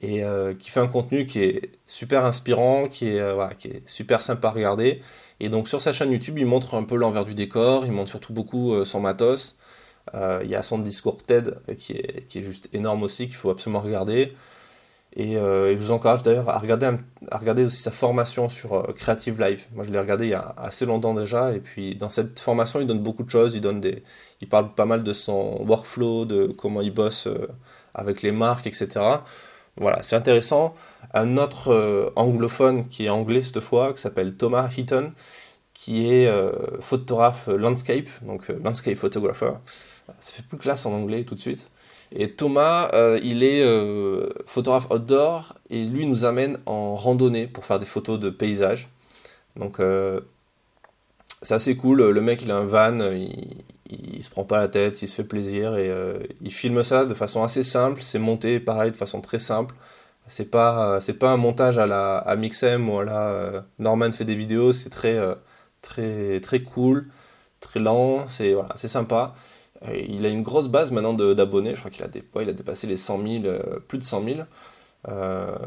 Et 0.02 0.24
qui 0.60 0.70
fait 0.70 0.80
un 0.80 0.88
contenu 0.88 1.26
qui 1.28 1.40
est 1.44 1.72
super 1.86 2.24
inspirant, 2.24 2.88
qui 2.88 3.10
est, 3.10 3.22
qui 3.58 3.68
est 3.68 3.84
super 3.86 4.22
sympa 4.22 4.48
à 4.48 4.52
regarder. 4.52 5.02
Et 5.42 5.50
donc 5.50 5.68
sur 5.68 5.82
sa 5.82 5.92
chaîne 5.92 6.10
YouTube, 6.14 6.38
il 6.38 6.46
montre 6.46 6.76
un 6.76 6.84
peu 6.84 6.96
l'envers 6.96 7.26
du 7.26 7.34
décor, 7.34 7.86
il 7.86 7.92
montre 7.92 8.10
surtout 8.10 8.32
beaucoup 8.32 8.86
son 8.86 9.02
matos. 9.02 9.59
Il 10.14 10.50
y 10.50 10.56
a 10.56 10.64
son 10.64 10.80
discours 10.80 11.18
TED 11.18 11.58
qui 11.78 11.94
est, 11.94 12.28
qui 12.28 12.40
est 12.40 12.44
juste 12.44 12.70
énorme 12.74 13.04
aussi, 13.04 13.28
qu'il 13.28 13.36
faut 13.36 13.50
absolument 13.50 13.82
regarder. 13.82 14.34
Euh, 15.18 15.72
et, 15.72 15.78
je 15.78 15.84
vous 15.84 15.92
encourage 15.92 16.24
d'ailleurs 16.24 16.50
à 16.50 16.60
regarder, 16.60 16.92
à 17.32 17.38
regarder 17.38 17.66
aussi 17.66 17.82
sa 17.82 17.92
formation 17.92 18.50
sur 18.50 18.74
euh, 18.74 18.94
Creative 18.94 19.42
Life. 19.42 19.68
Moi, 19.74 19.84
je 19.86 19.92
l'ai 19.92 20.00
regardé 20.00 20.26
il 20.26 20.30
y 20.30 20.34
a 20.34 20.54
assez 20.58 20.86
longtemps 20.86 21.14
déjà. 21.14 21.54
Et 21.54 21.60
puis, 21.60 21.96
dans 21.96 22.10
cette 22.10 22.40
formation, 22.40 22.80
il 22.80 22.88
donne 22.88 23.00
beaucoup 23.00 23.24
de 23.24 23.30
choses. 23.30 23.56
Il, 23.56 23.62
donne 23.62 23.82
des, 23.82 24.04
il 24.42 24.50
parle 24.50 24.74
pas 24.74 24.86
mal 24.86 25.04
de 25.04 25.14
son 25.14 25.66
workflow, 25.66 26.26
de 26.26 26.48
comment 26.48 26.82
il 26.82 26.94
bosse 26.94 27.28
euh, 27.28 27.48
avec 27.96 28.22
les 28.22 28.32
marques, 28.32 28.68
etc. 28.68 28.88
Voilà, 29.78 30.04
c'est 30.04 30.16
intéressant. 30.16 30.76
Un 31.14 31.38
autre 31.38 32.12
anglophone 32.16 32.88
qui 32.88 33.06
est 33.06 33.10
anglais 33.10 33.42
cette 33.42 33.62
fois, 33.62 33.94
qui 33.94 34.02
s'appelle 34.02 34.36
Thomas 34.36 34.70
Heaton, 34.78 35.14
qui 35.74 36.12
est 36.12 36.30
photographe 36.82 37.48
landscape, 37.48 38.10
donc 38.22 38.50
landscape 38.50 38.96
photographer. 38.96 39.54
Ça 40.20 40.34
fait 40.34 40.44
plus 40.44 40.58
classe 40.58 40.86
en 40.86 40.94
anglais 40.94 41.24
tout 41.24 41.36
de 41.36 41.40
suite. 41.40 41.70
Et 42.12 42.32
Thomas, 42.32 42.90
il 43.22 43.44
est 43.44 43.64
photographe 44.48 44.90
outdoor 44.90 45.56
et 45.70 45.86
lui 45.86 46.08
nous 46.08 46.26
amène 46.26 46.58
en 46.66 46.96
randonnée 46.96 47.46
pour 47.48 47.66
faire 47.66 47.80
des 47.80 47.86
photos 47.86 48.20
de 48.20 48.32
paysages. 48.32 48.90
Donc 49.56 49.80
c'est 51.42 51.54
assez 51.54 51.76
cool. 51.76 52.10
Le 52.10 52.22
mec, 52.22 52.42
il 52.42 52.52
a 52.52 52.58
un 52.58 52.66
van, 52.66 53.00
il, 53.12 53.64
il, 53.90 54.24
se 54.24 54.30
prend 54.30 54.44
pas 54.44 54.58
la 54.58 54.68
tête, 54.68 55.02
il 55.02 55.08
se 55.08 55.16
fait 55.16 55.24
plaisir 55.24 55.76
et 55.76 55.90
euh, 55.90 56.20
il 56.42 56.52
filme 56.52 56.84
ça 56.84 57.06
de 57.06 57.14
façon 57.14 57.44
assez 57.44 57.64
simple. 57.64 58.02
C'est 58.02 58.20
monté 58.20 58.60
pareil 58.60 58.92
de 58.92 58.96
façon 58.96 59.22
très 59.22 59.40
simple. 59.40 59.76
C'est 60.28 60.46
pas 60.52 61.02
c'est 61.02 61.14
pas 61.14 61.32
un 61.32 61.38
montage 61.38 61.78
à 61.80 61.88
la 61.88 62.18
à 62.18 62.36
Mixem 62.36 62.88
ou 62.90 63.00
à 63.00 63.06
la 63.06 63.30
euh, 63.30 63.62
Norman 63.80 64.12
fait 64.12 64.26
des 64.26 64.36
vidéos. 64.36 64.74
C'est 64.74 64.90
très 64.90 65.18
euh, 65.18 65.36
très 65.82 66.40
très 66.42 66.62
cool, 66.62 67.08
très 67.60 67.80
lent. 67.80 68.28
C'est 68.28 68.54
voilà, 68.54 68.70
c'est 68.78 68.88
sympa. 68.88 69.34
Il 69.88 70.26
a 70.26 70.30
une 70.30 70.42
grosse 70.42 70.68
base 70.68 70.92
maintenant 70.92 71.14
d'abonnés. 71.14 71.76
Je 71.76 71.80
crois 71.80 71.92
qu'il 71.92 72.04
a 72.04 72.08
des, 72.08 72.24
il 72.42 72.50
a 72.50 72.54
dépassé 72.54 72.88
les 72.88 72.98
100 72.98 73.22
000, 73.42 73.44
plus 73.88 73.98
de 73.98 74.04
100 74.04 74.24
000. 74.24 74.40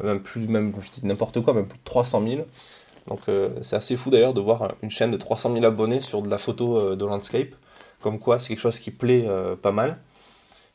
même 0.05 0.21
plus, 0.21 0.47
même 0.49 0.73
je 0.81 0.91
dis 0.91 1.07
n'importe 1.07 1.41
quoi, 1.41 1.55
même 1.55 1.67
plus 1.67 1.79
de 1.79 1.85
300 1.85 2.23
000. 2.27 2.43
Donc 3.09 3.21
c'est 3.63 3.77
assez 3.77 3.97
fou 3.97 4.11
d'ailleurs 4.11 4.35
de 4.35 4.41
voir 4.41 4.75
une 4.83 4.91
chaîne 4.91 5.11
de 5.11 5.17
300 5.17 5.55
000 5.55 5.65
abonnés 5.65 6.01
sur 6.01 6.21
de 6.23 6.29
la 6.29 6.39
photo 6.39 6.95
de 6.95 7.05
landscape. 7.07 7.55
Comme 8.03 8.19
quoi, 8.19 8.39
c'est 8.39 8.49
quelque 8.49 8.59
chose 8.59 8.79
qui 8.81 8.91
plaît 8.91 9.25
euh, 9.29 9.57
pas 9.57 9.73
mal. 9.73 9.99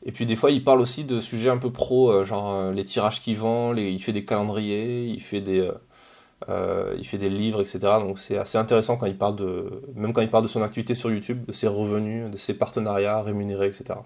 Et 0.04 0.12
puis 0.12 0.26
des 0.26 0.36
fois, 0.36 0.50
il 0.50 0.64
parle 0.64 0.80
aussi 0.80 1.04
de 1.04 1.20
sujets 1.20 1.50
un 1.50 1.58
peu 1.58 1.70
pro, 1.70 2.10
euh, 2.10 2.24
genre 2.24 2.52
euh, 2.52 2.72
les 2.72 2.84
tirages 2.84 3.20
qu'il 3.20 3.36
vend, 3.36 3.74
il 3.74 4.02
fait 4.02 4.12
des 4.12 4.24
calendriers, 4.24 5.04
il 5.04 5.20
fait 5.20 5.40
des, 5.40 5.70
il 6.46 7.04
fait 7.06 7.18
des 7.18 7.28
livres, 7.30 7.60
etc. 7.60 7.78
Donc 8.00 8.18
c'est 8.18 8.38
assez 8.38 8.58
intéressant 8.58 8.96
quand 8.96 9.06
il 9.06 9.18
parle 9.18 9.36
de, 9.36 9.82
même 9.94 10.12
quand 10.12 10.22
il 10.22 10.30
parle 10.30 10.44
de 10.44 10.48
son 10.48 10.62
activité 10.62 10.94
sur 10.94 11.10
YouTube, 11.10 11.44
de 11.46 11.52
ses 11.52 11.66
revenus, 11.66 12.30
de 12.30 12.36
ses 12.36 12.54
partenariats 12.54 13.20
rémunérés, 13.22 13.66
etc. 13.66 13.98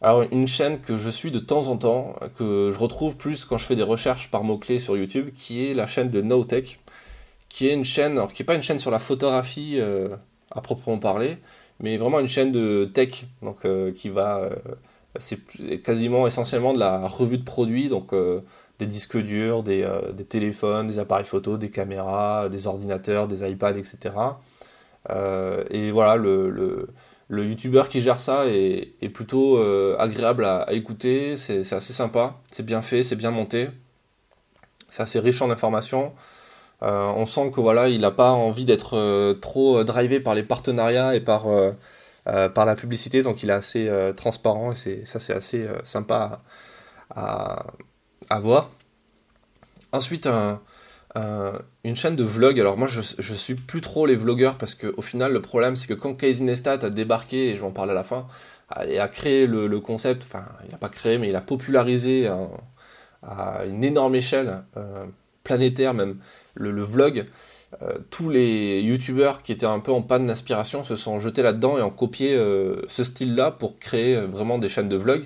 Alors 0.00 0.22
une 0.32 0.48
chaîne 0.48 0.80
que 0.80 0.96
je 0.96 1.08
suis 1.08 1.30
de 1.30 1.38
temps 1.38 1.68
en 1.68 1.76
temps, 1.76 2.16
que 2.36 2.70
je 2.72 2.78
retrouve 2.78 3.16
plus 3.16 3.44
quand 3.44 3.58
je 3.58 3.64
fais 3.64 3.76
des 3.76 3.82
recherches 3.82 4.30
par 4.30 4.42
mots-clés 4.42 4.80
sur 4.80 4.96
YouTube, 4.96 5.30
qui 5.36 5.64
est 5.64 5.74
la 5.74 5.86
chaîne 5.86 6.10
de 6.10 6.20
NoTech, 6.20 6.80
qui 7.48 7.68
est 7.68 7.74
une 7.74 7.84
chaîne, 7.84 8.12
alors 8.12 8.32
qui 8.32 8.42
n'est 8.42 8.46
pas 8.46 8.56
une 8.56 8.62
chaîne 8.62 8.78
sur 8.78 8.90
la 8.90 8.98
photographie 8.98 9.78
à 10.54 10.60
proprement 10.60 10.98
parler, 10.98 11.38
mais 11.80 11.96
vraiment 11.96 12.20
une 12.20 12.28
chaîne 12.28 12.52
de 12.52 12.90
tech, 12.92 13.24
donc 13.42 13.64
euh, 13.64 13.92
qui 13.92 14.08
va, 14.08 14.38
euh, 14.38 14.56
c'est 15.18 15.38
quasiment 15.82 16.26
essentiellement 16.26 16.72
de 16.72 16.78
la 16.78 17.06
revue 17.06 17.38
de 17.38 17.44
produits, 17.44 17.88
donc 17.88 18.12
euh, 18.12 18.40
des 18.84 18.86
disques 18.86 19.18
durs, 19.18 19.62
des, 19.62 19.88
des, 20.12 20.24
téléphones, 20.24 20.86
des 20.86 20.98
appareils 20.98 21.24
photo, 21.24 21.56
des 21.56 21.70
caméras, 21.70 22.48
des 22.48 22.66
ordinateurs, 22.66 23.28
des 23.28 23.48
iPads, 23.48 23.78
etc. 23.78 24.14
et 25.70 25.90
voilà, 25.90 26.16
le, 26.16 26.88
youtubeur 27.30 27.88
qui 27.88 28.00
gère 28.00 28.20
ça 28.20 28.46
est, 28.46 29.08
plutôt 29.12 29.58
agréable 29.98 30.44
à, 30.44 30.72
écouter, 30.72 31.36
c'est 31.36 31.72
assez 31.72 31.92
sympa, 31.92 32.36
c'est 32.50 32.64
bien 32.64 32.82
fait, 32.82 33.02
c'est 33.02 33.16
bien 33.16 33.30
monté, 33.30 33.68
c'est 34.88 35.02
assez 35.02 35.20
riche 35.20 35.40
en 35.42 35.50
informations. 35.50 36.12
Euh, 36.82 37.06
on 37.16 37.26
sent 37.26 37.50
que 37.52 37.60
voilà, 37.60 37.88
il 37.88 38.00
n'a 38.00 38.10
pas 38.10 38.30
envie 38.32 38.64
d'être 38.64 38.96
euh, 38.96 39.34
trop 39.34 39.78
euh, 39.78 39.84
drivé 39.84 40.20
par 40.20 40.34
les 40.34 40.42
partenariats 40.42 41.14
et 41.14 41.20
par, 41.20 41.46
par 42.24 42.66
la 42.66 42.74
publicité, 42.76 43.22
donc 43.22 43.42
il 43.42 43.50
est 43.50 43.52
assez 43.52 43.90
transparent 44.16 44.72
et 44.72 45.04
ça 45.06 45.18
c'est 45.20 45.34
assez 45.34 45.66
sympa 45.84 46.40
à, 47.10 47.66
voir. 48.40 48.70
Ensuite, 49.92 50.28
une 51.16 51.96
chaîne 51.96 52.16
de 52.16 52.24
vlog. 52.24 52.58
Alors 52.58 52.76
moi, 52.78 52.86
je, 52.86 53.34
suis 53.34 53.54
plus 53.54 53.80
trop 53.80 54.06
les 54.06 54.14
vlogueurs 54.14 54.56
parce 54.56 54.74
qu'au 54.74 55.02
final, 55.02 55.32
le 55.32 55.42
problème, 55.42 55.76
c'est 55.76 55.86
que 55.86 55.94
quand 55.94 56.14
Casey 56.14 56.44
Neistat 56.44 56.78
a 56.82 56.90
débarqué, 56.90 57.50
et 57.50 57.56
je 57.56 57.60
vais 57.60 57.66
en 57.66 57.72
parler 57.72 57.92
à 57.92 57.94
la 57.94 58.04
fin, 58.04 58.26
et 58.88 58.98
a 58.98 59.08
créé 59.08 59.46
le, 59.46 59.80
concept, 59.80 60.22
enfin, 60.22 60.44
il 60.64 60.70
n'a 60.70 60.78
pas 60.78 60.88
créé, 60.88 61.18
mais 61.18 61.28
il 61.28 61.36
a 61.36 61.42
popularisé 61.42 62.30
à 63.22 63.64
une 63.66 63.84
énorme 63.84 64.14
échelle, 64.14 64.62
planétaire 65.44 65.94
même, 65.94 66.16
le, 66.54 66.82
vlog, 66.82 67.26
euh, 67.82 67.98
tous 68.10 68.28
les 68.28 68.80
youtubeurs 68.80 69.42
qui 69.42 69.52
étaient 69.52 69.66
un 69.66 69.80
peu 69.80 69.92
en 69.92 70.02
panne 70.02 70.26
d'inspiration 70.26 70.84
se 70.84 70.96
sont 70.96 71.18
jetés 71.18 71.42
là-dedans 71.42 71.78
et 71.78 71.82
ont 71.82 71.90
copié 71.90 72.34
euh, 72.34 72.82
ce 72.88 73.02
style-là 73.02 73.50
pour 73.50 73.78
créer 73.78 74.16
euh, 74.16 74.26
vraiment 74.26 74.58
des 74.58 74.68
chaînes 74.68 74.88
de 74.88 74.96
vlog. 74.96 75.24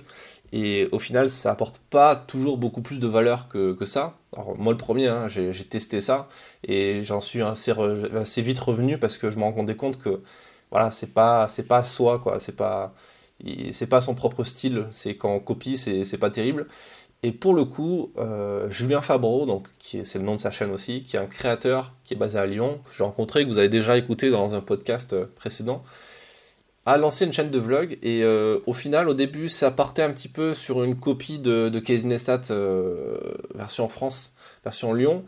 Et 0.53 0.89
au 0.93 0.99
final, 0.99 1.29
ça 1.29 1.51
apporte 1.51 1.79
pas 1.91 2.17
toujours 2.17 2.57
beaucoup 2.57 2.81
plus 2.83 2.99
de 2.99 3.07
valeur 3.07 3.49
que, 3.49 3.77
ça. 3.85 4.19
Alors, 4.33 4.57
moi, 4.57 4.73
le 4.73 4.79
premier, 4.79 5.09
hein, 5.09 5.29
j'ai 5.29 5.53
testé 5.65 6.01
ça 6.01 6.29
et 6.65 7.03
j'en 7.03 7.21
suis 7.21 7.43
assez, 7.43 7.73
vite 8.43 8.59
revenu 8.59 8.99
parce 8.99 9.19
que 9.19 9.31
je 9.31 9.39
me 9.39 9.45
rendais 9.45 9.77
compte 9.77 9.99
que 9.99 10.23
voilà, 10.71 10.91
c'est 10.91 11.13
pas, 11.13 11.49
c'est 11.49 11.65
pas 11.65 11.85
soi, 11.85 12.19
quoi. 12.19 12.41
C'est 12.41 12.57
pas, 12.57 12.95
pas 13.91 14.01
son 14.01 14.15
propre 14.15 14.45
style. 14.45 14.87
C'est 14.91 15.17
quand 15.17 15.35
on 15.35 15.41
copie, 15.41 15.77
c'est 15.77 16.19
pas 16.19 16.31
terrible. 16.31 16.67
Et 17.23 17.33
pour 17.33 17.55
le 17.55 17.65
coup, 17.65 18.13
euh, 18.19 18.71
Julien 18.71 19.01
Fabreau, 19.01 19.47
donc 19.47 19.67
c'est 19.83 20.15
le 20.17 20.25
nom 20.25 20.35
de 20.35 20.41
sa 20.41 20.51
chaîne 20.51 20.71
aussi, 20.71 21.03
qui 21.03 21.17
est 21.17 21.19
un 21.19 21.27
créateur 21.27 21.93
qui 22.05 22.15
est 22.15 22.17
basé 22.17 22.39
à 22.39 22.47
Lyon, 22.47 22.81
que 22.85 22.95
j'ai 22.97 23.05
rencontré, 23.05 23.45
que 23.45 23.49
vous 23.49 23.59
avez 23.59 23.69
déjà 23.69 23.97
écouté 23.97 24.31
dans 24.31 24.55
un 24.55 24.61
podcast 24.61 25.13
euh, 25.13 25.27
précédent, 25.35 25.83
a 26.87 26.97
lancé 26.97 27.27
une 27.27 27.33
chaîne 27.33 27.51
de 27.51 27.59
vlog. 27.59 27.99
Et 28.03 28.23
euh, 28.23 28.59
au 28.67 28.73
final, 28.73 29.09
au 29.09 29.15
début, 29.15 29.49
ça 29.49 29.71
partait 29.71 30.03
un 30.03 30.11
petit 30.11 30.29
peu 30.29 30.55
sur 30.55 30.83
une 30.85 30.97
copie 30.97 31.39
de, 31.39 31.69
de 31.69 32.07
Neistat 32.07 32.43
version 33.55 33.89
France, 33.89 34.33
version 34.65 34.95
Lyon. 34.95 35.25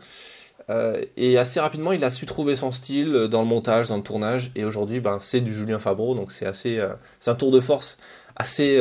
et 1.17 1.37
assez 1.37 1.59
rapidement, 1.59 1.91
il 1.91 2.03
a 2.03 2.09
su 2.09 2.25
trouver 2.25 2.55
son 2.55 2.71
style 2.71 3.27
dans 3.29 3.41
le 3.41 3.47
montage, 3.47 3.89
dans 3.89 3.97
le 3.97 4.03
tournage. 4.03 4.51
Et 4.55 4.65
aujourd'hui, 4.65 4.99
ben, 4.99 5.19
c'est 5.21 5.41
du 5.41 5.53
Julien 5.53 5.79
Fabreau, 5.79 6.15
donc 6.15 6.31
c'est 6.31 6.45
assez, 6.45 6.79
c'est 7.19 7.31
un 7.31 7.35
tour 7.35 7.51
de 7.51 7.59
force 7.59 7.97
assez 8.35 8.79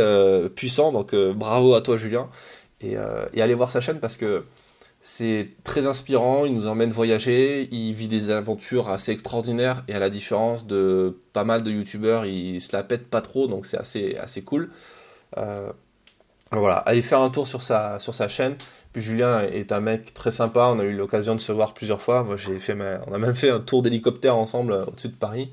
puissant. 0.55 0.93
Donc 0.93 1.15
bravo 1.15 1.75
à 1.75 1.83
toi, 1.83 1.97
Julien. 1.97 2.29
Euh, 2.85 3.27
et, 3.33 3.43
aller 3.43 3.55
voir 3.55 3.71
sa 3.71 3.81
chaîne 3.81 3.99
parce 3.99 4.17
que 4.17 4.45
c'est 5.11 5.49
très 5.65 5.87
inspirant, 5.87 6.45
il 6.45 6.53
nous 6.53 6.67
emmène 6.67 6.91
voyager, 6.91 7.67
il 7.73 7.95
vit 7.95 8.09
des 8.09 8.29
aventures 8.29 8.91
assez 8.91 9.11
extraordinaires 9.11 9.83
et 9.89 9.95
à 9.95 9.99
la 9.99 10.11
différence 10.11 10.67
de 10.67 11.19
pas 11.33 11.45
mal 11.45 11.63
de 11.63 11.71
youtubeurs, 11.71 12.27
il 12.27 12.61
se 12.61 12.77
la 12.77 12.83
pète 12.83 13.09
pas 13.09 13.23
trop 13.23 13.47
donc 13.47 13.65
c'est 13.65 13.79
assez, 14.19 14.43
cool. 14.43 14.71
Euh, 15.39 15.73
voilà, 16.53 16.77
allez 16.77 17.01
faire 17.01 17.21
un 17.21 17.31
tour 17.31 17.47
sur 17.47 17.63
sa, 17.63 17.99
chaîne. 18.29 18.57
Puis 18.93 19.01
Julien 19.01 19.41
est 19.41 19.73
un 19.73 19.81
mec 19.81 20.13
très 20.13 20.31
sympa, 20.31 20.71
on 20.75 20.79
a 20.79 20.85
eu 20.85 20.95
l'occasion 20.95 21.35
de 21.35 21.41
se 21.41 21.53
voir 21.53 21.73
plusieurs 21.73 22.03
fois. 22.03 22.23
Moi, 22.23 22.37
j'ai 22.37 22.61
fait 22.61 22.77
on 23.07 23.15
a 23.15 23.19
même 23.19 23.35
fait 23.35 23.49
un 23.51 23.61
tour 23.61 23.81
d'hélicoptère 23.81 24.37
ensemble 24.37 24.73
euh, 24.73 24.85
au-dessus 24.85 25.09
de 25.09 25.15
Paris. 25.15 25.51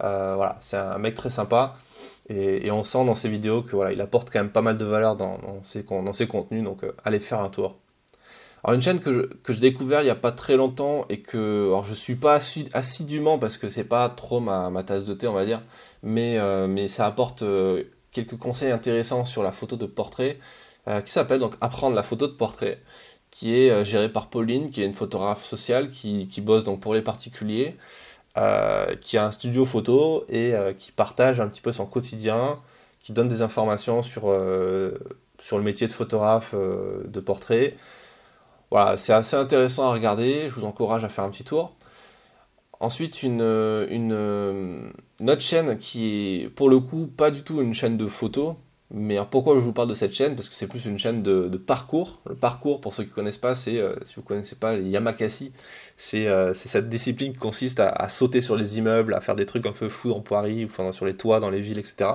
voilà, 0.00 0.56
c'est 0.62 0.78
un 0.78 0.96
mec 0.96 1.14
très 1.14 1.30
sympa. 1.30 1.76
Et, 2.30 2.70
on 2.70 2.84
sent 2.84 3.04
dans 3.04 3.14
ses 3.14 3.28
vidéos 3.28 3.60
que 3.60 3.76
voilà, 3.76 3.92
il 3.92 4.00
apporte 4.00 4.30
quand 4.30 4.38
même 4.38 4.50
pas 4.50 4.62
mal 4.62 4.78
de 4.78 4.84
valeur 4.86 5.14
dans, 5.14 5.38
ses, 5.62 5.84
contenus, 5.84 6.64
donc 6.64 6.84
euh, 6.84 6.92
allez 7.04 7.20
faire 7.20 7.40
un 7.40 7.50
tour. 7.50 7.76
Alors 8.64 8.74
une 8.74 8.80
chaîne 8.82 8.98
que, 8.98 9.30
j'ai 9.48 9.60
découvert 9.60 10.00
il 10.00 10.04
n'y 10.04 10.10
a 10.10 10.14
pas 10.14 10.32
très 10.32 10.56
longtemps 10.56 11.04
et 11.10 11.20
que 11.20 11.66
alors 11.66 11.84
je 11.84 11.94
suis 11.94 12.16
pas 12.16 12.38
assidûment 12.72 13.38
parce 13.38 13.58
que 13.58 13.68
c'est 13.68 13.84
pas 13.84 14.08
trop 14.08 14.40
ma, 14.40 14.82
tasse 14.84 15.04
de 15.04 15.14
thé 15.14 15.28
on 15.28 15.34
va 15.34 15.44
dire, 15.44 15.62
mais, 16.02 16.38
euh, 16.38 16.66
mais 16.66 16.88
ça 16.88 17.06
apporte 17.06 17.42
euh, 17.42 17.84
quelques 18.12 18.38
conseils 18.38 18.72
intéressants 18.72 19.26
sur 19.26 19.42
la 19.42 19.52
photo 19.52 19.76
de 19.76 19.86
portrait 19.86 20.38
qui 21.06 21.12
s'appelle 21.12 21.40
donc 21.40 21.54
Apprendre 21.62 21.96
la 21.96 22.02
photo 22.02 22.26
de 22.26 22.32
portrait 22.32 22.78
qui 23.30 23.54
est 23.54 23.84
gérée 23.86 24.10
par 24.10 24.28
Pauline 24.28 24.70
qui 24.70 24.82
est 24.82 24.86
une 24.86 24.94
photographe 24.94 25.44
sociale 25.44 25.90
qui, 25.90 26.28
qui 26.28 26.40
bosse 26.42 26.62
donc 26.64 26.80
pour 26.80 26.94
les 26.94 27.00
particuliers 27.00 27.76
euh, 28.36 28.96
qui 29.00 29.16
a 29.16 29.24
un 29.24 29.30
studio 29.30 29.64
photo 29.64 30.24
et 30.28 30.54
euh, 30.56 30.72
qui 30.72 30.90
partage 30.90 31.38
un 31.38 31.46
petit 31.46 31.60
peu 31.60 31.70
son 31.70 31.86
quotidien, 31.86 32.58
qui 33.00 33.12
donne 33.12 33.28
des 33.28 33.42
informations 33.42 34.02
sur, 34.02 34.24
euh, 34.26 34.98
sur 35.38 35.56
le 35.56 35.62
métier 35.62 35.86
de 35.86 35.92
photographe 35.92 36.52
de 36.52 37.20
portrait. 37.20 37.76
Voilà, 38.70 38.96
c'est 38.96 39.12
assez 39.12 39.36
intéressant 39.36 39.88
à 39.88 39.92
regarder, 39.92 40.48
je 40.48 40.54
vous 40.54 40.64
encourage 40.64 41.04
à 41.04 41.08
faire 41.08 41.24
un 41.24 41.30
petit 41.30 41.44
tour. 41.44 41.74
Ensuite, 42.80 43.22
une, 43.22 43.40
une, 43.90 44.92
autre 45.20 45.40
chaîne 45.40 45.78
qui 45.78 46.42
est 46.42 46.48
pour 46.48 46.68
le 46.68 46.80
coup 46.80 47.06
pas 47.06 47.30
du 47.30 47.42
tout 47.42 47.62
une 47.62 47.72
chaîne 47.72 47.96
de 47.96 48.06
photos, 48.06 48.56
mais 48.96 49.18
pourquoi 49.30 49.54
je 49.54 49.60
vous 49.60 49.72
parle 49.72 49.88
de 49.88 49.94
cette 49.94 50.12
chaîne? 50.12 50.36
Parce 50.36 50.48
que 50.48 50.54
c'est 50.54 50.68
plus 50.68 50.84
une 50.84 50.98
chaîne 50.98 51.22
de, 51.22 51.48
parcours. 51.56 52.20
Le 52.28 52.36
parcours, 52.36 52.80
pour 52.80 52.92
ceux 52.92 53.02
qui 53.02 53.10
ne 53.10 53.14
connaissent 53.14 53.38
pas, 53.38 53.54
c'est, 53.54 53.78
euh, 53.78 53.94
si 54.04 54.14
vous 54.14 54.22
ne 54.22 54.26
connaissez 54.26 54.56
pas, 54.56 54.76
Yamakasi. 54.76 55.52
Euh, 56.14 56.54
c'est, 56.54 56.68
cette 56.68 56.88
discipline 56.88 57.32
qui 57.32 57.38
consiste 57.38 57.80
à, 57.80 58.08
sauter 58.08 58.40
sur 58.40 58.56
les 58.56 58.78
immeubles, 58.78 59.14
à 59.14 59.20
faire 59.20 59.34
des 59.34 59.46
trucs 59.46 59.66
un 59.66 59.72
peu 59.72 59.88
fous 59.88 60.12
en 60.12 60.20
poirie, 60.20 60.64
enfin, 60.64 60.92
sur 60.92 61.06
les 61.06 61.16
toits, 61.16 61.40
dans 61.40 61.50
les 61.50 61.60
villes, 61.60 61.78
etc. 61.78 62.10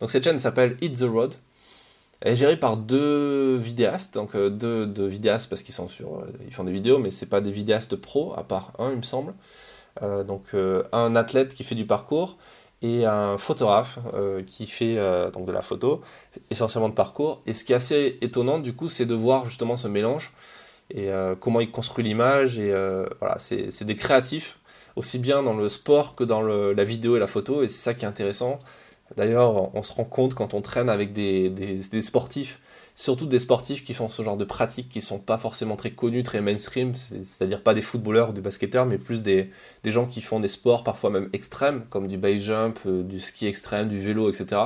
Donc 0.00 0.10
cette 0.10 0.24
chaîne 0.24 0.38
s'appelle 0.38 0.76
Hit 0.82 0.98
the 0.98 1.04
Road. 1.04 1.34
Elle 2.22 2.32
est 2.32 2.36
gérée 2.36 2.56
par 2.56 2.76
deux 2.76 3.56
vidéastes, 3.56 4.14
donc 4.14 4.34
euh, 4.34 4.48
deux, 4.48 5.06
vidéastes 5.06 5.50
parce 5.50 5.62
qu'ils 5.62 5.74
sont 5.74 5.88
sur, 5.88 6.24
ils 6.46 6.54
font 6.54 6.64
des 6.64 6.72
vidéos, 6.72 6.98
mais 6.98 7.10
c'est 7.10 7.26
pas 7.26 7.40
des 7.40 7.52
vidéastes 7.52 7.96
pro, 7.96 8.32
à 8.36 8.44
part 8.44 8.72
un, 8.78 8.90
il 8.90 8.96
me 8.96 9.02
semble. 9.02 9.34
donc 10.00 10.54
un 10.92 11.16
athlète 11.16 11.54
qui 11.54 11.64
fait 11.64 11.74
du 11.74 11.86
parcours 11.86 12.38
et 12.82 13.06
un 13.06 13.38
photographe 13.38 13.98
euh, 14.14 14.42
qui 14.42 14.66
fait 14.66 14.98
euh, 14.98 15.30
donc 15.30 15.46
de 15.46 15.52
la 15.52 15.62
photo, 15.62 16.02
essentiellement 16.50 16.88
de 16.88 16.94
parcours. 16.94 17.42
Et 17.46 17.54
ce 17.54 17.64
qui 17.64 17.72
est 17.72 17.76
assez 17.76 18.18
étonnant 18.20 18.58
du 18.58 18.74
coup, 18.74 18.88
c'est 18.88 19.06
de 19.06 19.14
voir 19.14 19.44
justement 19.46 19.76
ce 19.76 19.88
mélange 19.88 20.32
et 20.90 21.10
euh, 21.10 21.34
comment 21.38 21.60
il 21.60 21.70
construit 21.70 22.04
l'image. 22.04 22.58
Et 22.58 22.72
voilà, 23.20 23.38
c'est 23.38 23.84
des 23.84 23.94
créatifs. 23.94 24.58
aussi 24.96 25.18
bien 25.18 25.42
dans 25.42 25.54
le 25.54 25.68
sport 25.68 26.14
que 26.14 26.24
dans 26.24 26.42
la 26.42 26.84
vidéo 26.84 27.16
et 27.16 27.20
la 27.20 27.26
photo, 27.26 27.62
et 27.62 27.68
c'est 27.68 27.82
ça 27.82 27.94
qui 27.94 28.04
est 28.04 28.08
intéressant. 28.08 28.58
D'ailleurs, 29.16 29.74
on 29.74 29.82
se 29.82 29.92
rend 29.92 30.04
compte 30.04 30.34
quand 30.34 30.54
on 30.54 30.62
traîne 30.62 30.88
avec 30.88 31.12
des, 31.12 31.52
sportifs, 32.02 32.60
surtout 32.94 33.26
des 33.26 33.38
sportifs 33.38 33.84
qui 33.84 33.94
font 33.94 34.08
ce 34.08 34.22
genre 34.22 34.36
de 34.36 34.44
pratiques 34.44 34.88
qui 34.88 35.00
sont 35.00 35.18
pas 35.18 35.38
forcément 35.38 35.76
très 35.76 35.90
connus, 35.90 36.22
très 36.22 36.40
mainstream, 36.40 36.94
c'est-à-dire 36.94 37.62
pas 37.62 37.74
des 37.74 37.82
footballeurs 37.82 38.30
ou 38.30 38.32
des 38.32 38.40
basketteurs, 38.40 38.86
mais 38.86 38.98
plus 38.98 39.22
des, 39.22 39.50
gens 39.84 40.06
qui 40.06 40.20
font 40.22 40.40
des 40.40 40.48
sports 40.48 40.84
parfois 40.84 41.10
même 41.10 41.28
extrêmes, 41.32 41.84
comme 41.90 42.08
du 42.08 42.16
base 42.16 42.42
jump, 42.42 42.78
euh, 42.86 43.02
du 43.02 43.20
ski 43.20 43.46
extrême, 43.46 43.88
du 43.88 43.98
vélo, 43.98 44.30
etc. 44.30 44.60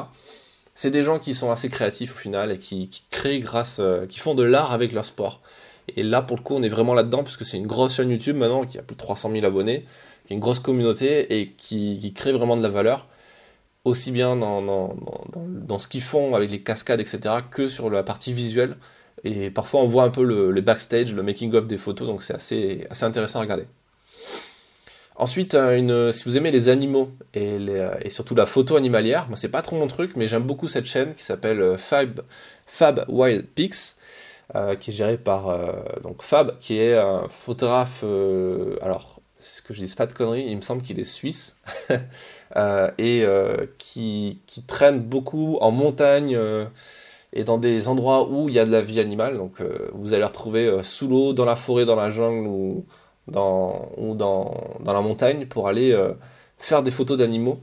C'est 0.74 0.90
des 0.90 1.02
gens 1.02 1.18
qui 1.18 1.34
sont 1.34 1.50
assez 1.50 1.68
créatifs 1.68 2.14
au 2.14 2.18
final 2.18 2.52
et 2.52 2.58
qui, 2.58 2.90
créent 3.10 3.40
grâce, 3.40 3.78
euh, 3.80 4.06
qui 4.06 4.18
font 4.18 4.34
de 4.34 4.42
l'art 4.42 4.72
avec 4.72 4.92
leur 4.92 5.04
sport. 5.04 5.40
Et 5.96 6.02
là, 6.02 6.20
pour 6.22 6.36
le 6.36 6.42
coup, 6.42 6.54
on 6.54 6.62
est 6.62 6.68
vraiment 6.68 6.94
là-dedans, 6.94 7.22
puisque 7.22 7.44
c'est 7.44 7.56
une 7.56 7.66
grosse 7.66 7.94
chaîne 7.94 8.10
YouTube 8.10 8.36
maintenant 8.36 8.64
qui 8.66 8.78
a 8.78 8.82
plus 8.82 8.94
de 8.94 9.00
300 9.00 9.30
000 9.32 9.46
abonnés, 9.46 9.86
qui 10.26 10.32
est 10.32 10.36
une 10.36 10.40
grosse 10.40 10.58
communauté 10.58 11.40
et 11.40 11.52
qui, 11.52 11.98
qui 12.00 12.12
crée 12.12 12.32
vraiment 12.32 12.56
de 12.56 12.62
la 12.62 12.68
valeur, 12.68 13.06
aussi 13.86 14.10
bien 14.10 14.36
dans, 14.36 14.62
dans, 14.62 14.94
dans, 15.46 15.78
ce 15.78 15.88
qu'ils 15.88 16.02
font 16.02 16.34
avec 16.34 16.50
les 16.50 16.62
cascades, 16.62 17.00
etc., 17.00 17.36
que 17.50 17.68
sur 17.68 17.90
la 17.90 18.02
partie 18.02 18.32
visuelle. 18.32 18.76
Et 19.24 19.50
parfois, 19.50 19.80
on 19.80 19.86
voit 19.86 20.04
un 20.04 20.10
peu 20.10 20.22
le, 20.24 20.60
backstage, 20.60 21.14
le 21.14 21.22
making-of 21.22 21.66
des 21.66 21.78
photos, 21.78 22.06
donc 22.06 22.22
c'est 22.22 22.34
assez, 22.34 22.86
assez 22.90 23.04
intéressant 23.04 23.38
à 23.38 23.42
regarder. 23.42 23.66
Ensuite, 25.18 25.54
euh, 25.54 25.78
une, 25.78 26.12
si 26.12 26.24
vous 26.24 26.36
aimez 26.36 26.50
les 26.50 26.68
animaux 26.68 27.10
et, 27.32 27.58
les, 27.58 27.88
et 28.02 28.10
surtout 28.10 28.34
la 28.34 28.44
photo 28.44 28.76
animalière, 28.76 29.28
moi 29.28 29.36
c'est 29.36 29.48
pas 29.48 29.62
trop 29.62 29.76
mon 29.76 29.86
truc, 29.86 30.12
mais 30.14 30.28
j'aime 30.28 30.42
beaucoup 30.42 30.68
cette 30.68 30.84
chaîne 30.84 31.14
qui 31.14 31.24
s'appelle 31.24 31.62
euh, 31.62 31.78
Fab, 31.78 32.20
Fab 32.66 33.06
Wild 33.08 33.46
Pics. 33.46 33.96
Euh, 34.54 34.76
qui 34.76 34.90
est 34.90 34.94
géré 34.94 35.18
par 35.18 35.48
euh, 35.48 35.72
donc 36.04 36.22
Fab, 36.22 36.60
qui 36.60 36.78
est 36.78 36.96
un 36.96 37.28
photographe. 37.28 38.02
Euh, 38.04 38.76
alors, 38.80 39.20
ce 39.40 39.60
que 39.60 39.74
je 39.74 39.82
dis 39.82 39.92
pas 39.96 40.06
de 40.06 40.12
conneries, 40.12 40.46
il 40.48 40.54
me 40.54 40.60
semble 40.60 40.82
qu'il 40.82 41.00
est 41.00 41.04
suisse 41.04 41.56
et 42.54 43.26
qui, 43.78 44.40
qui, 44.46 44.62
traîne 44.62 45.00
beaucoup 45.00 45.58
en 45.60 45.70
montagne 45.70 46.38
et 47.32 47.44
dans 47.44 47.58
des 47.58 47.88
endroits 47.88 48.28
où 48.28 48.48
il 48.48 48.54
y 48.54 48.58
a 48.58 48.64
de 48.64 48.72
la 48.72 48.80
vie 48.80 49.00
animale. 49.00 49.36
Donc, 49.36 49.60
vous 49.92 50.14
allez 50.14 50.24
retrouver 50.24 50.82
sous 50.82 51.08
l'eau, 51.08 51.32
dans 51.32 51.44
la 51.44 51.56
forêt, 51.56 51.84
dans 51.84 51.96
la 51.96 52.10
jungle 52.10 52.46
ou 52.46 52.84
dans 53.28 53.88
la 54.84 55.00
montagne 55.00 55.46
pour 55.46 55.68
aller 55.68 55.96
faire 56.58 56.82
des 56.82 56.90
photos 56.90 57.18
d'animaux. 57.18 57.58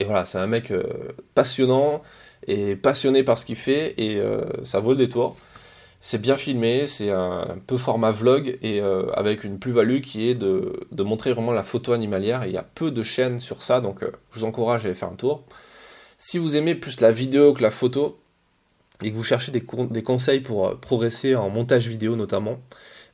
Et 0.00 0.04
voilà, 0.04 0.26
c'est 0.26 0.38
un 0.38 0.46
mec 0.46 0.72
passionnant 1.34 2.02
et 2.46 2.76
passionné 2.76 3.22
par 3.22 3.38
ce 3.38 3.44
qu'il 3.44 3.56
fait 3.56 3.94
et 3.98 4.20
ça 4.64 4.80
vaut 4.80 4.90
le 4.90 4.98
détour. 4.98 5.36
C'est 6.04 6.18
bien 6.18 6.36
filmé, 6.36 6.88
c'est 6.88 7.10
un, 7.10 7.58
peu 7.64 7.78
format 7.78 8.10
vlog 8.10 8.58
et 8.60 8.80
euh, 8.80 9.06
avec 9.12 9.44
une 9.44 9.60
plus-value 9.60 10.00
qui 10.00 10.28
est 10.28 10.34
de, 10.34 10.74
montrer 10.98 11.32
vraiment 11.32 11.52
la 11.52 11.62
photo 11.62 11.92
animalière. 11.92 12.44
il 12.44 12.52
y 12.52 12.56
a 12.56 12.64
peu 12.64 12.90
de 12.90 13.04
chaînes 13.04 13.38
sur 13.38 13.62
ça, 13.62 13.80
donc 13.80 14.02
euh, 14.02 14.10
je 14.32 14.40
vous 14.40 14.44
encourage 14.44 14.82
à 14.82 14.86
aller 14.86 14.96
faire 14.96 15.10
un 15.10 15.14
tour. 15.14 15.44
Si 16.18 16.38
vous 16.38 16.56
aimez 16.56 16.74
plus 16.74 17.00
la 17.00 17.12
vidéo 17.12 17.52
que 17.52 17.62
la 17.62 17.70
photo 17.70 18.18
et 19.04 19.12
que 19.12 19.16
vous 19.16 19.22
cherchez 19.22 19.52
des, 19.52 19.62
conseils 20.02 20.40
pour 20.40 20.66
euh, 20.66 20.74
progresser 20.74 21.36
en 21.36 21.50
montage 21.50 21.86
vidéo 21.86 22.16
notamment, 22.16 22.58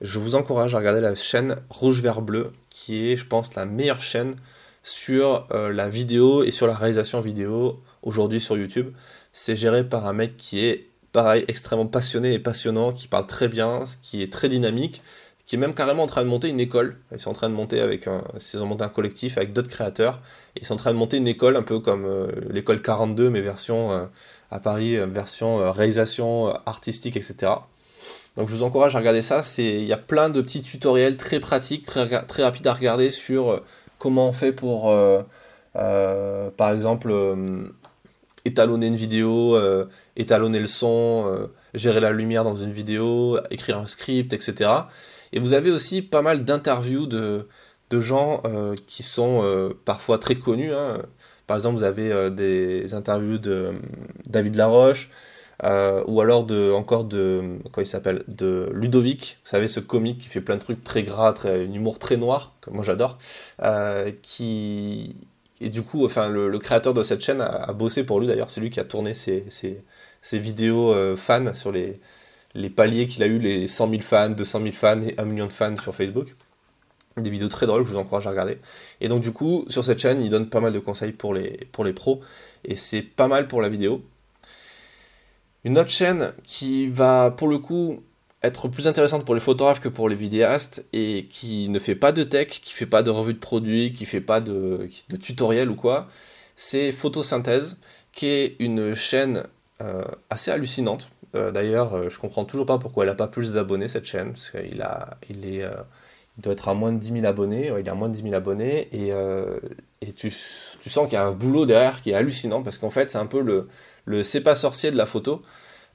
je 0.00 0.18
vous 0.18 0.35
encourage 0.35 0.75
à 0.75 0.78
regarder 0.78 1.02
la 1.02 1.14
chaîne 1.14 1.57
Rouge 1.68 2.00
Vert 2.00 2.23
Bleu, 2.23 2.52
qui 2.71 3.11
est, 3.11 3.18
je 3.18 3.26
pense, 3.26 3.54
la 3.54 3.66
meilleure 3.66 4.00
chaîne 4.00 4.37
sur 4.83 5.47
la 5.50 5.88
vidéo 5.90 6.45
et 6.45 6.52
sur 6.52 6.66
la 6.66 6.75
réalisation 6.75 7.21
vidéo 7.21 7.83
aujourd'hui 8.02 8.40
sur 8.40 8.57
YouTube. 8.57 8.95
C'est 9.35 9.57
géré 9.57 9.87
par 9.87 10.07
un 10.07 10.14
mec 10.14 10.37
qui 10.38 10.64
est 10.64 10.88
extrêmement 11.47 11.87
passionné 11.87 12.35
et 12.35 12.39
passionnant, 12.39 12.93
qui 12.93 13.09
parle 13.09 13.27
très 13.27 13.49
bien, 13.49 13.85
qui 14.03 14.23
est 14.23 14.33
très 14.33 14.49
dynamique, 14.49 15.03
qui 15.49 15.57
est 15.57 15.59
même 15.59 15.75
carrément 15.75 16.03
en 16.03 16.07
train 16.07 16.23
de 16.23 16.29
monter 16.29 16.51
une 16.51 16.61
école. 16.61 16.99
Ils 17.11 17.19
sont 17.19 17.31
en 17.31 17.35
train 17.35 17.49
de 17.49 17.55
monter 17.55 17.81
avec 17.81 18.07
un, 18.07 18.23
ils 18.55 18.63
ont 18.63 18.67
monté 18.67 18.85
un 18.85 18.91
collectif 18.91 19.39
avec 19.39 19.55
d'autres 19.55 19.71
créateurs. 19.71 20.21
ils 20.61 20.67
sont 20.67 20.75
en 20.75 20.77
train 20.77 20.93
de 20.93 20.99
monter 20.99 21.17
une 21.17 21.27
école 21.27 21.57
un 21.57 21.63
peu 21.63 21.81
comme 21.81 22.05
euh, 22.05 22.31
l'école 22.51 22.83
42, 22.83 23.31
mais 23.31 23.41
version 23.41 23.91
euh, 23.93 24.05
à 24.51 24.61
Paris, 24.61 24.97
euh, 24.97 25.07
version 25.07 25.73
réalisation 25.73 26.55
artistique, 26.67 27.17
etc. 27.17 27.53
Donc 28.37 28.49
je 28.49 28.55
vous 28.55 28.63
encourage 28.63 28.95
à 28.95 28.99
regarder 28.99 29.23
ça. 29.23 29.43
C'est, 29.43 29.65
il 29.65 29.87
y 29.87 29.93
a 29.95 29.97
plein 29.97 30.29
de 30.29 30.43
petits 30.43 30.61
tutoriels 30.61 31.17
très 31.17 31.41
pratiques, 31.41 31.87
très, 31.87 32.26
très 32.26 32.43
rapides 32.43 32.67
à 32.67 32.75
regarder 32.75 33.09
sur 33.09 33.63
comment 33.99 34.28
on 34.28 34.33
fait 34.33 34.52
pour, 34.52 34.95
par 35.73 36.73
exemple, 36.73 37.11
étalonner 38.49 38.87
une 38.87 38.97
vidéo, 38.97 39.56
euh, 39.56 39.87
étalonner 40.17 40.58
le 40.58 40.67
son, 40.67 41.25
euh, 41.26 41.47
gérer 41.75 42.00
la 42.00 42.13
lumière 42.13 42.45
dans 42.45 42.56
une 42.56 42.73
vidéo, 42.73 43.39
écrire 43.50 43.78
un 43.78 43.87
script, 43.87 44.32
etc. 44.32 44.71
Et 45.32 45.39
vous 45.39 45.52
avez 45.52 45.71
aussi 45.71 46.02
pas 46.02 46.23
mal 46.23 46.45
d'interviews 46.45 47.06
de, 47.06 47.47
de 47.91 48.00
gens 48.00 48.43
euh, 48.45 48.75
qui 48.87 49.02
sont 49.02 49.73
parfois 49.84 50.19
très 50.19 50.34
connus. 50.34 50.73
Hein. 50.73 51.02
Par 51.47 51.56
exemple, 51.56 51.76
vous 51.76 51.84
avez 51.84 52.30
des 52.30 52.95
interviews 52.95 53.39
de 53.39 53.73
David 54.26 54.56
Laroche, 54.56 55.11
ou 55.63 56.21
alors 56.21 56.45
de, 56.45 56.73
encore 56.73 57.04
de, 57.04 57.58
comment 57.73 57.84
il 57.84 57.87
s'appelle, 57.87 58.25
de 58.28 58.71
Ludovic, 58.73 59.39
vous 59.45 59.50
savez, 59.50 59.69
ce 59.69 59.80
comique 59.80 60.19
qui 60.21 60.28
fait 60.28 60.41
plein 60.43 60.56
de 60.56 60.61
trucs 60.61 60.84
très 60.84 61.02
gras, 61.02 61.32
très, 61.32 61.67
un 61.67 61.73
humour 61.73 61.99
très 61.99 62.17
noir, 62.17 62.54
que 62.61 62.71
moi 62.71 62.84
j'adore, 62.84 63.19
qui, 64.23 65.17
et 65.60 65.68
du 65.68 65.82
coup, 65.82 66.04
enfin, 66.04 66.28
le, 66.28 66.56
créateur 66.58 66.94
de 66.94 67.02
cette 67.02 67.21
chaîne 67.21 67.40
a, 67.40 67.73
bossé 67.73 68.04
pour 68.04 68.21
lui 68.21 68.26
d'ailleurs. 68.26 68.50
C'est 68.50 68.60
lui 68.60 68.71
qui 68.71 68.80
a 68.80 68.84
tourné 68.84 69.14
ses, 69.14 69.44
vidéos 70.32 70.92
euh, 70.92 71.16
fans 71.16 71.54
sur 71.54 71.73
les, 71.73 72.00
les 72.54 72.71
paliers 72.71 73.06
qu'il 73.06 73.23
a 73.23 73.26
eu, 73.26 73.38
les 73.38 73.66
100 73.66 73.90
000 73.90 74.02
fans, 74.02 74.30
200 74.30 74.60
000 74.60 74.73
fans 74.73 75.00
et 75.02 75.18
1 75.18 75.25
million 75.25 75.47
de 75.47 75.52
fans 75.52 75.76
sur 75.76 75.94
Facebook. 75.94 76.34
Des 77.16 77.30
vidéos 77.30 77.49
très 77.49 77.66
drôles 77.66 77.82
que 77.82 77.88
je 77.88 77.94
vous 77.94 77.99
encourage 77.99 78.26
à 78.28 78.30
regarder. 78.30 78.58
Et 79.00 79.08
donc, 79.08 79.23
du 79.23 79.32
coup, 79.32 79.64
sur 79.68 79.84
cette 79.84 79.99
chaîne, 79.99 80.21
il 80.21 80.30
donne 80.30 80.49
pas 80.49 80.60
mal 80.60 80.73
de 80.73 80.78
conseils 80.78 81.12
pour 81.12 81.34
les, 81.34 81.66
pour 81.73 81.84
les 81.84 81.92
pros. 81.92 82.21
Et 82.64 82.76
c'est 82.76 83.02
pas 83.02 83.26
mal 83.26 83.49
pour 83.49 83.60
la 83.60 83.68
vidéo. 83.68 84.02
Une 85.64 85.76
autre 85.76 85.90
chaîne 85.90 86.32
qui 86.44 86.86
va, 86.86 87.32
pour 87.32 87.49
le 87.49 87.58
coup, 87.58 88.04
être 88.43 88.69
plus 88.69 88.87
intéressante 88.87 89.25
pour 89.25 89.35
les 89.35 89.41
photographes 89.41 89.81
que 89.81 89.89
pour 89.89 90.09
les 90.09 90.15
vidéastes 90.15 90.85
et 90.93 91.27
qui 91.29 91.69
ne 91.69 91.79
fait 91.79 91.97
pas 91.97 92.13
de 92.13 92.23
tech, 92.23 92.49
qui 92.49 92.73
fait 92.73 92.87
pas 92.87 93.03
de 93.03 93.11
revue 93.11 93.35
de 93.35 93.39
produits, 93.39 93.93
qui 93.93 94.05
fait 94.05 94.21
pas 94.21 94.41
de, 94.41 94.89
de 95.09 95.17
tutoriel 95.17 95.71
ou 95.71 95.75
quoi, 95.75 96.09
c'est 96.57 96.93
Photosynthèse, 96.93 97.79
qui 98.13 98.27
est 98.27 98.57
une 98.61 98.95
chaîne 98.95 99.45
euh, 99.81 100.05
assez 100.31 100.51
hallucinante. 100.51 101.11
Euh, 101.35 101.51
d'ailleurs, 101.51 101.95
euh, 101.95 102.09
je 102.09 102.19
comprends 102.19 102.45
toujours 102.45 102.67
pas 102.67 102.79
pourquoi 102.79 103.05
elle 103.05 103.11
a 103.11 103.15
pas 103.15 103.29
plus 103.29 103.53
d'abonnés 103.53 103.89
cette 103.89 104.05
chaîne, 104.05 104.33
parce 104.33 104.51
qu'il 104.51 104.83
a, 104.83 105.19
il 105.29 105.45
est, 105.45 105.65
il 106.37 106.43
doit 106.43 106.53
être 106.53 106.69
à 106.69 106.75
moins 106.75 106.93
de 106.93 106.99
10 106.99 107.13
000 107.13 107.27
abonnés, 107.27 107.73
il 107.79 107.89
a 107.89 107.95
moins 107.95 108.09
de 108.09 108.15
10 108.15 108.23
000 108.23 108.35
abonnés 108.35 108.89
et, 108.93 109.13
et 110.01 110.13
tu, 110.13 110.33
tu, 110.81 110.91
sens 110.91 111.09
qu'il 111.09 111.15
y 111.15 111.17
a 111.17 111.25
un 111.25 111.33
boulot 111.33 111.67
derrière 111.67 112.03
qui 112.03 112.11
est 112.11 112.15
hallucinant 112.15 112.63
parce 112.63 112.79
qu'en 112.79 112.91
fait 112.91 113.11
c'est 113.11 113.19
un 113.19 113.27
peu 113.27 113.41
le, 113.41 113.69
le 114.05 114.23
c'est 114.23 114.43
pas 114.43 114.55
sorcier 114.55 114.91
de 114.93 114.97
la 114.97 115.07
photo. 115.07 115.43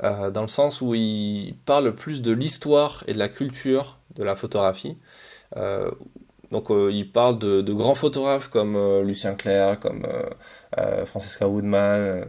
Euh, 0.04 0.32
dans 0.32 0.42
le 0.42 0.50
sens 0.50 0.82
où 0.82 0.94
il 0.96 1.56
parle 1.66 1.94
plus 1.96 2.22
de 2.22 2.32
l'histoire 2.32 3.04
et 3.08 3.14
de 3.14 3.20
la 3.20 3.30
culture 3.30 4.00
de 4.16 4.24
la 4.24 4.36
photographie. 4.36 4.98
Euh, 5.56 5.90
donc 6.52 6.72
euh, 6.72 6.92
il 6.92 7.10
parle 7.10 7.40
de, 7.40 7.62
grands 7.74 7.96
photographes 7.96 8.50
comme 8.50 8.78
Lucien 9.02 9.34
Clair, 9.36 9.80
comme 9.80 10.06
Francesca 11.06 11.48
Woodman, 11.48 12.26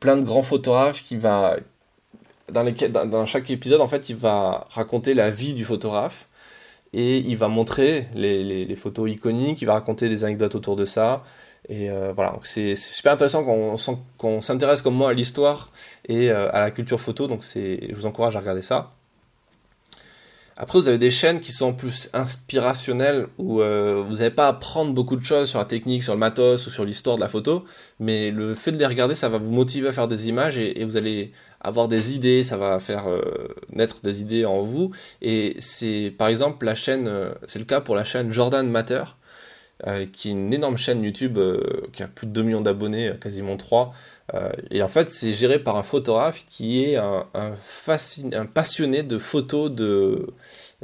plein 0.00 0.16
de 0.16 0.24
grands 0.24 0.42
photographes 0.42 1.02
qui 1.02 1.16
va 1.16 1.56
dans, 2.52 3.26
chaque 3.26 3.50
épisode 3.50 3.80
en 3.80 3.88
fait 3.88 4.10
il 4.10 4.16
va 4.16 4.66
raconter 4.70 5.14
la 5.14 5.30
vie 5.30 5.54
du 5.54 5.64
photographe 5.64 6.28
et 6.92 7.18
il 7.18 7.36
va 7.36 7.48
montrer 7.48 8.06
les, 8.14 8.76
photos 8.76 9.10
iconiques, 9.10 9.60
il 9.62 9.64
va 9.64 9.74
raconter 9.74 10.08
des 10.08 10.24
anecdotes 10.24 10.54
autour 10.54 10.76
de 10.76 10.86
ça, 10.86 11.24
et 11.68 11.90
euh, 11.90 12.12
voilà, 12.14 12.38
c'est 12.42 12.76
super 12.76 13.12
intéressant 13.12 13.44
qu'on 14.18 14.42
s'intéresse 14.42 14.82
comme 14.82 14.94
moi 14.94 15.10
à 15.10 15.12
l'histoire 15.14 15.72
et 16.08 16.30
euh, 16.30 16.50
à 16.52 16.60
la 16.60 16.70
culture 16.70 17.00
photo, 17.00 17.26
donc 17.26 17.42
je 17.54 17.94
vous 17.94 18.06
encourage 18.06 18.36
à 18.36 18.40
regarder 18.40 18.62
ça. 18.62 18.92
Après, 20.56 20.78
vous 20.78 20.88
avez 20.88 20.98
des 20.98 21.10
chaînes 21.10 21.40
qui 21.40 21.50
sont 21.50 21.72
plus 21.72 22.10
inspirationnelles, 22.12 23.26
où 23.38 23.60
euh, 23.60 24.04
vous 24.06 24.16
n'avez 24.16 24.30
pas 24.30 24.46
à 24.46 24.50
apprendre 24.50 24.92
beaucoup 24.92 25.16
de 25.16 25.24
choses 25.24 25.48
sur 25.48 25.58
la 25.58 25.64
technique, 25.64 26.04
sur 26.04 26.12
le 26.12 26.20
matos 26.20 26.68
ou 26.68 26.70
sur 26.70 26.84
l'histoire 26.84 27.16
de 27.16 27.22
la 27.22 27.28
photo, 27.28 27.64
mais 27.98 28.30
le 28.30 28.54
fait 28.54 28.70
de 28.70 28.78
les 28.78 28.86
regarder, 28.86 29.16
ça 29.16 29.28
va 29.28 29.38
vous 29.38 29.50
motiver 29.50 29.88
à 29.88 29.92
faire 29.92 30.06
des 30.06 30.28
images 30.28 30.56
et, 30.56 30.80
et 30.80 30.84
vous 30.84 30.96
allez 30.96 31.32
avoir 31.60 31.88
des 31.88 32.14
idées, 32.14 32.44
ça 32.44 32.56
va 32.56 32.78
faire 32.78 33.06
naître 33.72 33.96
des 34.02 34.20
idées 34.20 34.44
en 34.44 34.60
vous. 34.60 34.92
Et 35.22 35.56
c'est 35.58 36.14
par 36.16 36.28
exemple 36.28 36.66
la 36.66 36.74
chaîne, 36.74 37.10
c'est 37.46 37.58
le 37.58 37.64
cas 37.64 37.80
pour 37.80 37.96
la 37.96 38.04
chaîne 38.04 38.32
Jordan 38.32 38.68
Matter, 38.68 39.02
euh, 39.02 39.23
qui 40.12 40.28
est 40.28 40.32
une 40.32 40.52
énorme 40.52 40.76
chaîne 40.76 41.02
YouTube 41.02 41.38
euh, 41.38 41.60
qui 41.92 42.02
a 42.02 42.08
plus 42.08 42.26
de 42.26 42.32
2 42.32 42.42
millions 42.42 42.60
d'abonnés, 42.60 43.08
euh, 43.08 43.14
quasiment 43.14 43.56
3. 43.56 43.92
et 44.70 44.82
en 44.82 44.88
fait, 44.88 45.10
c'est 45.10 45.32
géré 45.32 45.58
par 45.58 45.76
un 45.76 45.82
photographe 45.82 46.44
qui 46.48 46.82
est 46.82 46.96
un, 46.96 47.26
passionné 48.54 49.02
de 49.02 49.18
photos 49.18 49.70
de, 49.70 50.34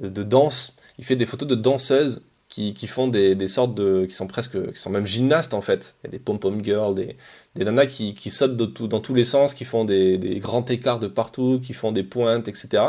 de 0.00 0.22
danse. 0.22 0.76
Il 0.98 1.04
fait 1.04 1.16
des 1.16 1.26
photos 1.26 1.48
de 1.48 1.54
danseuses 1.54 2.22
qui, 2.50 2.74
qui 2.74 2.86
font 2.86 3.08
des, 3.08 3.34
des, 3.34 3.48
sortes 3.48 3.74
de. 3.74 4.04
qui 4.06 4.14
sont 4.14 4.26
presque. 4.26 4.72
qui 4.72 4.80
sont 4.80 4.90
même 4.90 5.06
gymnastes 5.06 5.54
en 5.54 5.62
fait. 5.62 5.94
Il 6.02 6.06
y 6.06 6.08
a 6.08 6.10
des 6.10 6.18
pom-pom 6.18 6.62
girls, 6.62 6.94
des, 6.94 7.16
des 7.54 7.64
nanas 7.64 7.86
qui, 7.86 8.14
qui 8.14 8.30
sautent 8.30 8.56
dans 8.56 9.00
tous 9.00 9.14
les 9.14 9.24
sens, 9.24 9.54
qui 9.54 9.64
font 9.64 9.84
des, 9.84 10.18
des, 10.18 10.38
grands 10.40 10.64
écarts 10.66 10.98
de 10.98 11.06
partout, 11.06 11.60
qui 11.64 11.72
font 11.72 11.92
des 11.92 12.02
pointes, 12.02 12.48
etc. 12.48 12.82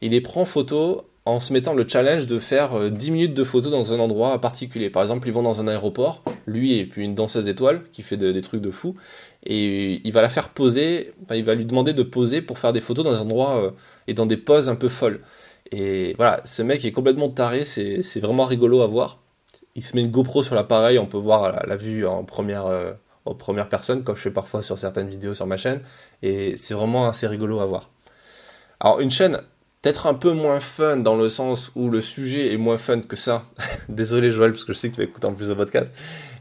Il 0.00 0.12
les 0.12 0.20
prend 0.20 0.42
en 0.42 0.46
photo 0.46 1.08
en 1.26 1.40
se 1.40 1.52
mettant 1.52 1.72
le 1.72 1.88
challenge 1.88 2.26
de 2.26 2.38
faire 2.38 2.90
10 2.90 3.10
minutes 3.10 3.34
de 3.34 3.44
photos 3.44 3.70
dans 3.72 3.92
un 3.92 3.98
endroit 3.98 4.38
particulier. 4.40 4.90
Par 4.90 5.02
exemple, 5.02 5.26
ils 5.26 5.32
vont 5.32 5.42
dans 5.42 5.60
un 5.60 5.68
aéroport, 5.68 6.22
lui 6.46 6.78
et 6.78 6.86
puis 6.86 7.02
une 7.02 7.14
danseuse 7.14 7.48
étoile 7.48 7.82
qui 7.92 8.02
fait 8.02 8.18
des 8.18 8.42
trucs 8.42 8.60
de 8.60 8.70
fou, 8.70 8.94
et 9.44 10.02
il 10.06 10.12
va 10.12 10.20
la 10.20 10.28
faire 10.28 10.50
poser, 10.50 11.14
il 11.34 11.44
va 11.44 11.54
lui 11.54 11.64
demander 11.64 11.94
de 11.94 12.02
poser 12.02 12.42
pour 12.42 12.58
faire 12.58 12.74
des 12.74 12.82
photos 12.82 13.04
dans 13.04 13.14
un 13.14 13.20
endroit 13.20 13.74
et 14.06 14.12
dans 14.12 14.26
des 14.26 14.36
poses 14.36 14.68
un 14.68 14.76
peu 14.76 14.88
folles. 14.88 15.20
Et 15.72 16.14
voilà, 16.16 16.40
ce 16.44 16.62
mec 16.62 16.84
est 16.84 16.92
complètement 16.92 17.30
taré, 17.30 17.64
c'est 17.64 18.20
vraiment 18.20 18.44
rigolo 18.44 18.82
à 18.82 18.86
voir. 18.86 19.20
Il 19.74 19.84
se 19.84 19.96
met 19.96 20.02
une 20.02 20.10
GoPro 20.10 20.42
sur 20.42 20.54
l'appareil, 20.54 20.98
on 20.98 21.06
peut 21.06 21.18
voir 21.18 21.66
la, 21.66 21.76
vue 21.76 22.06
en 22.06 22.22
première, 22.24 22.66
euh, 22.66 22.92
en 23.24 23.34
première 23.34 23.68
personne, 23.68 24.04
comme 24.04 24.14
je 24.14 24.20
fais 24.20 24.30
parfois 24.30 24.62
sur 24.62 24.78
certaines 24.78 25.08
vidéos 25.08 25.34
sur 25.34 25.46
ma 25.46 25.56
chaîne, 25.56 25.80
et 26.22 26.56
c'est 26.56 26.74
vraiment 26.74 27.08
assez 27.08 27.26
rigolo 27.26 27.60
à 27.60 27.66
voir. 27.66 27.90
Alors 28.78 29.00
une 29.00 29.10
chaîne 29.10 29.40
peut-être 29.84 30.06
un 30.06 30.14
peu 30.14 30.32
moins 30.32 30.60
fun 30.60 30.96
dans 30.96 31.14
le 31.14 31.28
sens 31.28 31.70
où 31.74 31.90
le 31.90 32.00
sujet 32.00 32.54
est 32.54 32.56
moins 32.56 32.78
fun 32.78 33.00
que 33.00 33.16
ça. 33.16 33.44
Désolé 33.90 34.30
Joël, 34.30 34.52
parce 34.52 34.64
que 34.64 34.72
je 34.72 34.78
sais 34.78 34.88
que 34.88 34.94
tu 34.94 35.00
vas 35.02 35.04
écouter 35.04 35.26
en 35.26 35.34
plus 35.34 35.48
de 35.48 35.52
podcast. 35.54 35.92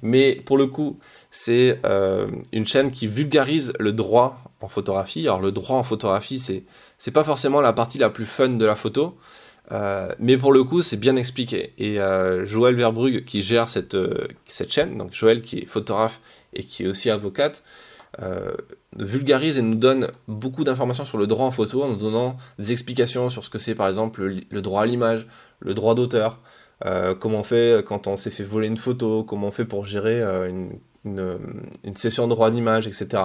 Mais 0.02 0.36
pour 0.36 0.58
le 0.58 0.68
coup, 0.68 0.98
c'est 1.30 1.82
euh, 1.86 2.28
une 2.54 2.66
chaîne 2.66 2.90
qui 2.90 3.06
vulgarise 3.06 3.74
le 3.80 3.92
droit 3.92 4.40
en 4.62 4.70
photographie. 4.70 5.28
Alors 5.28 5.42
le 5.42 5.52
droit 5.52 5.76
en 5.76 5.84
photographie, 5.84 6.40
c'est 6.40 6.64
c'est 6.98 7.12
pas 7.12 7.26
forcément 7.26 7.60
la 7.60 7.74
partie 7.74 7.98
la 7.98 8.10
plus 8.10 8.26
fun 8.26 8.48
de 8.48 8.66
la 8.66 8.76
photo, 8.76 9.18
euh, 9.74 10.08
mais 10.20 10.38
pour 10.38 10.54
le 10.54 10.64
coup, 10.64 10.82
c'est 10.82 10.96
bien 10.96 11.18
expliqué. 11.18 11.74
Et 11.78 12.00
euh, 12.00 12.46
Joël 12.46 12.76
Verbrugge, 12.76 13.26
qui 13.26 13.42
gère 13.42 13.68
cette, 13.68 13.98
cette 14.46 14.72
chaîne, 14.72 14.98
donc 14.98 15.14
Joël 15.14 15.42
qui 15.42 15.58
est 15.58 15.66
photographe 15.66 16.22
et 16.54 16.64
qui 16.64 16.84
est 16.84 16.88
aussi 16.88 17.10
avocate, 17.10 17.62
vulgarise 18.96 19.58
et 19.58 19.62
nous 19.62 19.76
donne 19.76 20.08
beaucoup 20.28 20.64
d'informations 20.64 21.06
sur 21.06 21.18
le 21.18 21.26
droit 21.26 21.46
en 21.46 21.52
photo 21.52 21.84
en 21.84 21.90
nous 21.90 21.96
donnant 21.96 22.38
des 22.60 22.72
explications 22.72 23.30
sur 23.30 23.44
ce 23.44 23.50
que 23.50 23.58
c'est 23.58 23.74
par 23.74 23.88
exemple 23.88 24.24
le, 24.50 24.62
droit 24.62 24.84
à 24.84 24.86
l'image, 24.86 25.28
le 25.60 25.74
droit 25.74 25.96
d'auteur, 25.96 26.40
comment 27.20 27.40
on 27.40 27.44
fait 27.44 27.84
quand 27.86 28.06
on 28.08 28.16
s'est 28.16 28.30
fait 28.30 28.44
voler 28.44 28.68
une 28.68 28.78
photo, 28.78 29.24
comment 29.24 29.48
on 29.48 29.52
fait 29.52 29.66
pour 29.66 29.84
gérer 29.84 30.22
une, 30.48 30.78
une, 31.06 31.96
session 31.96 32.26
de 32.26 32.30
droit 32.30 32.52
d'image, 32.52 32.86
etc. 32.88 33.24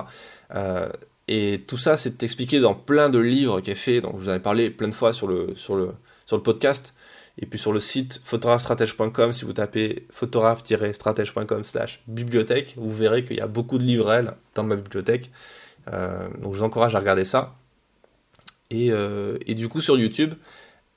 Et 1.28 1.62
tout 1.66 1.76
ça, 1.76 1.98
c'est 1.98 2.22
expliqué 2.22 2.58
dans 2.58 2.74
plein 2.74 3.10
de 3.10 3.18
livres 3.18 3.60
qui 3.60 3.70
est 3.70 3.76
fait. 3.76 4.00
Donc, 4.00 4.14
je 4.16 4.24
vous 4.24 4.28
en 4.30 4.34
ai 4.34 4.40
parlé 4.40 4.70
plein 4.70 4.88
de 4.88 4.94
fois 4.94 5.12
sur 5.12 5.26
le, 5.26 5.54
sur 5.54 5.76
le, 5.76 5.90
sur 6.24 6.38
le 6.38 6.42
podcast. 6.42 6.94
Et 7.38 7.46
puis 7.46 7.58
sur 7.58 7.72
le 7.72 7.80
site 7.80 8.20
photographestratège.com, 8.24 9.32
si 9.32 9.44
vous 9.44 9.52
tapez 9.52 10.06
photographe-stratège.com 10.10 11.62
slash 11.62 12.02
bibliothèque, 12.08 12.74
vous 12.76 12.92
verrez 12.92 13.22
qu'il 13.22 13.36
y 13.36 13.40
a 13.40 13.46
beaucoup 13.46 13.78
de 13.78 13.84
livrets 13.84 14.24
dans 14.54 14.64
ma 14.64 14.74
bibliothèque. 14.74 15.30
Euh, 15.92 16.28
donc 16.40 16.52
je 16.52 16.58
vous 16.58 16.64
encourage 16.64 16.96
à 16.96 16.98
regarder 16.98 17.24
ça. 17.24 17.54
Et, 18.70 18.90
euh, 18.90 19.38
du 19.46 19.68
coup 19.68 19.80
sur 19.80 19.96
YouTube, 19.96 20.34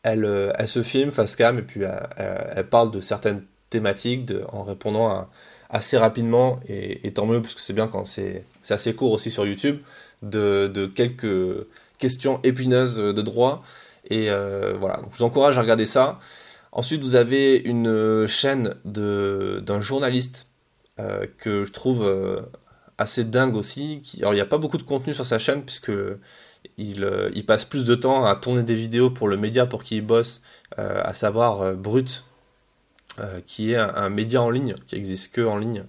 elle, 0.03 0.25
euh, 0.25 0.51
elle, 0.57 0.67
se 0.67 0.81
filme 0.81 1.11
face 1.11 1.35
cam 1.35 1.59
et 1.59 1.61
puis 1.61 1.83
elle, 2.17 2.67
parle 2.67 2.89
de 2.89 2.99
certaines 3.01 3.45
thématiques 3.69 4.33
en 4.51 4.63
répondant 4.63 5.29
assez 5.69 5.97
rapidement. 5.97 6.59
Et, 6.67 7.07
et, 7.07 7.13
tant 7.13 7.27
mieux 7.27 7.41
parce 7.41 7.53
que 7.53 7.61
c'est 7.61 7.73
bien 7.73 7.87
quand 7.87 8.03
c'est 8.05 8.45
assez 8.67 8.95
court 8.95 9.11
aussi 9.11 9.29
sur 9.29 9.45
YouTube 9.45 9.77
de, 10.23 10.91
quelques 10.95 11.67
questions 11.99 12.39
épineuses 12.41 12.97
de 12.97 13.21
droit. 13.21 13.63
Et 14.11 14.29
euh, 14.29 14.75
voilà, 14.77 14.97
donc 14.97 15.13
je 15.13 15.17
vous 15.19 15.23
encourage 15.23 15.57
à 15.57 15.61
regarder 15.61 15.85
ça. 15.85 16.19
Ensuite, 16.73 17.01
vous 17.01 17.15
avez 17.15 17.55
une 17.55 18.27
chaîne 18.27 18.75
d'un 18.83 19.79
journaliste 19.79 20.49
euh, 20.99 21.25
que 21.37 21.63
je 21.63 21.71
trouve 21.71 22.05
euh, 22.05 22.41
assez 22.97 23.23
dingue 23.23 23.55
aussi. 23.55 24.01
Alors, 24.19 24.33
il 24.33 24.35
n'y 24.35 24.41
a 24.41 24.45
pas 24.45 24.57
beaucoup 24.57 24.77
de 24.77 24.83
contenu 24.83 25.13
sur 25.13 25.25
sa 25.25 25.39
chaîne, 25.39 25.63
puisque 25.63 25.93
il, 26.77 27.09
il, 27.33 27.45
passe 27.45 27.63
plus 27.63 27.85
de 27.85 27.95
temps 27.95 28.25
à 28.25 28.35
tourner 28.35 28.63
des 28.63 28.75
vidéos 28.75 29.09
pour 29.09 29.29
le 29.29 29.37
média 29.37 29.65
pour 29.65 29.83
qui 29.83 29.95
il 29.95 30.05
bosse, 30.05 30.41
à 30.77 31.13
savoir 31.13 31.73
Brut, 31.75 32.25
qui 33.47 33.71
est 33.71 33.77
un, 33.77 33.93
un, 33.95 34.09
média 34.09 34.41
en 34.41 34.49
ligne, 34.49 34.75
qui 34.87 34.95
existe 34.95 35.33
que 35.33 35.41
en 35.41 35.57
ligne, 35.57 35.85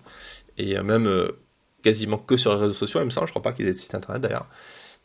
et 0.59 0.81
même 0.81 1.09
quasiment 1.83 2.19
que 2.19 2.37
sur 2.37 2.55
les 2.55 2.61
réseaux 2.61 2.75
sociaux, 2.75 3.01
il 3.01 3.07
me 3.07 3.11
semble, 3.11 3.27
je 3.27 3.33
crois 3.33 3.43
pas 3.43 3.53
qu'il 3.53 3.67
ait 3.67 3.73
de 3.73 3.77
site 3.77 3.95
internet 3.95 4.23
d'ailleurs. 4.23 4.47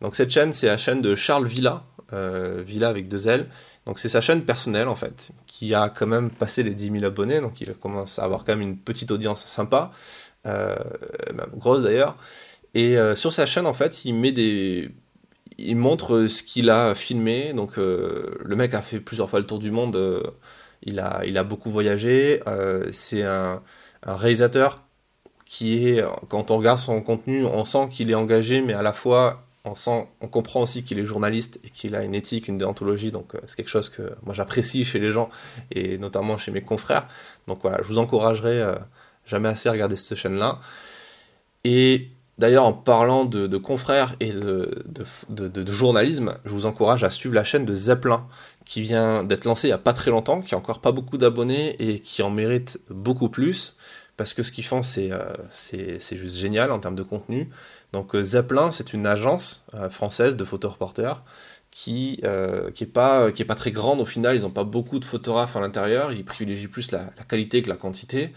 Donc 0.02 0.16
cette 0.16 0.30
chaîne, 0.30 0.54
c'est 0.54 0.68
la 0.68 0.78
chaîne 0.78 1.02
de 1.02 1.16
Charles 1.16 1.48
Villa, 1.48 1.84
euh, 2.14 2.64
Villa 2.66 2.90
avec 2.90 3.08
deux 3.08 3.28
L. 3.28 3.48
Donc 3.86 4.00
c'est 4.00 4.10
sa 4.10 4.22
chaîne 4.22 4.44
personnelle 4.44 4.88
en 4.88 4.96
fait, 4.96 5.32
qui 5.46 5.74
a 5.74 5.90
quand 5.90 6.08
même 6.08 6.30
passé 6.30 6.64
les 6.64 6.74
10 6.74 6.92
000 7.00 7.06
abonnés, 7.06 7.42
donc 7.42 7.62
il 7.62 7.74
commence 7.74 8.20
à 8.20 8.24
avoir 8.24 8.44
quand 8.44 8.54
même 8.54 8.62
une 8.62 8.78
petite 8.78 9.12
audience 9.12 9.46
sympa, 9.46 9.92
euh, 10.46 10.76
grosse 11.56 11.84
d'ailleurs. 11.84 12.18
Et 12.74 12.98
euh, 12.98 13.16
sur 13.16 13.34
sa 13.34 13.46
chaîne 13.46 13.66
en 13.66 13.74
fait, 13.74 14.06
il 14.06 14.14
met 14.14 14.32
des, 14.32 14.92
il 15.58 15.76
montre 15.76 16.28
ce 16.28 16.44
qu'il 16.44 16.70
a 16.70 16.96
filmé. 16.96 17.54
Donc 17.54 17.78
le 17.78 18.56
mec 18.56 18.74
a 18.74 18.82
fait 18.82 19.00
plusieurs 19.00 19.30
fois 19.30 19.40
le 19.40 19.46
tour 19.46 19.60
du 19.60 19.72
monde. 19.72 19.98
il 20.84 21.00
a, 21.00 21.24
il 21.26 21.38
a 21.38 21.44
beaucoup 21.44 21.72
voyagé. 21.72 22.42
c'est 22.92 23.24
un, 23.24 23.62
un 24.04 24.16
réalisateur 24.16 24.84
qui 25.46 25.88
est, 25.88 26.04
quand 26.30 26.52
on 26.52 26.58
regarde 26.58 26.78
son 26.80 27.02
contenu, 27.02 27.46
on 27.46 27.66
sent 27.66 27.90
qu'il 27.92 28.12
est 28.12 28.16
engagé, 28.16 28.62
mais 28.62 28.74
à 28.74 28.82
la 28.82 28.94
fois, 28.94 29.47
on, 30.22 30.28
comprend 30.28 30.62
aussi 30.62 30.84
qu'il 30.84 31.00
est 31.00 31.06
journaliste 31.06 31.60
et 31.64 31.70
qu'il 31.70 31.96
a 31.96 32.04
une 32.04 32.16
éthique, 32.16 32.48
une 32.48 32.58
déontologie, 32.58 33.12
donc 33.12 33.36
euh, 33.36 33.40
c'est 33.48 33.56
quelque 33.56 33.70
chose 33.70 33.90
que 33.90 34.14
moi 34.24 34.34
j'apprécie 34.34 34.86
chez 34.86 35.00
les 35.00 35.10
gens, 35.10 35.30
et 35.72 35.98
notamment 35.98 36.38
chez 36.38 36.52
mes 36.52 36.62
confrères. 36.62 37.08
Donc 37.48 37.60
voilà, 37.62 37.80
je 37.82 37.88
vous 37.88 37.98
encouragerai 37.98 38.62
euh, 38.62 38.76
jamais 39.26 39.50
assez 39.50 39.70
à 39.70 39.72
regarder 39.72 39.96
cette 39.96 40.18
chaîne-là. 40.18 40.60
Et 41.64 42.10
d'ailleurs, 42.38 42.66
en 42.66 42.74
parlant 42.74 43.26
de, 43.26 43.58
confrères 43.58 44.16
et 44.20 44.32
de, 44.32 44.86
journalisme, 45.68 46.36
je 46.46 46.52
vous 46.52 46.66
encourage 46.66 47.04
à 47.04 47.10
suivre 47.10 47.36
la 47.36 47.44
chaîne 47.44 47.66
de 47.66 47.76
Zeppelin, 47.76 48.28
qui 48.66 48.82
vient 48.82 49.24
d'être 49.24 49.46
lancée 49.46 49.68
il 49.68 49.72
n'y 49.72 49.76
a 49.76 49.80
pas 49.80 49.94
très 49.94 50.12
longtemps, 50.12 50.42
qui 50.42 50.56
a 50.56 50.58
encore 50.58 50.82
pas 50.82 50.92
beaucoup 50.92 51.18
d'abonnés 51.18 51.76
et 51.80 52.00
qui 52.00 52.22
en 52.22 52.30
mérite 52.30 52.80
beaucoup 52.90 53.30
plus 53.30 53.76
parce 54.18 54.34
que 54.34 54.42
ce 54.44 54.52
qu'ils 54.52 54.66
font, 54.66 54.82
euh, 54.98 55.34
c'est 55.52 56.00
c'est 56.02 56.18
juste 56.18 56.36
génial 56.36 56.72
en 56.72 56.80
termes 56.80 56.96
de 56.96 57.04
contenu. 57.04 57.50
Donc 57.94 58.16
euh, 58.16 58.24
Zeppelin, 58.24 58.72
c'est 58.72 58.94
une 58.94 59.06
agence 59.06 59.64
euh, 59.74 59.90
française 59.90 60.36
de 60.36 60.44
photoreporters 60.44 61.24
qui 61.72 62.22
qui 62.74 62.84
est 62.86 62.92
pas 62.92 63.32
qui 63.32 63.44
est 63.44 63.46
pas 63.46 63.54
très 63.54 63.70
grande 63.72 64.00
au 64.00 64.06
final. 64.06 64.36
Ils 64.36 64.42
n'ont 64.42 64.50
pas 64.50 64.64
beaucoup 64.64 64.98
de 64.98 65.06
photographes 65.06 65.56
à 65.56 65.60
l'intérieur. 65.60 66.12
Ils 66.12 66.26
privilégient 66.26 66.68
plus 66.68 66.92
la, 66.92 67.12
qualité 67.28 67.62
que 67.62 67.70
la 67.70 67.76
quantité. 67.76 68.34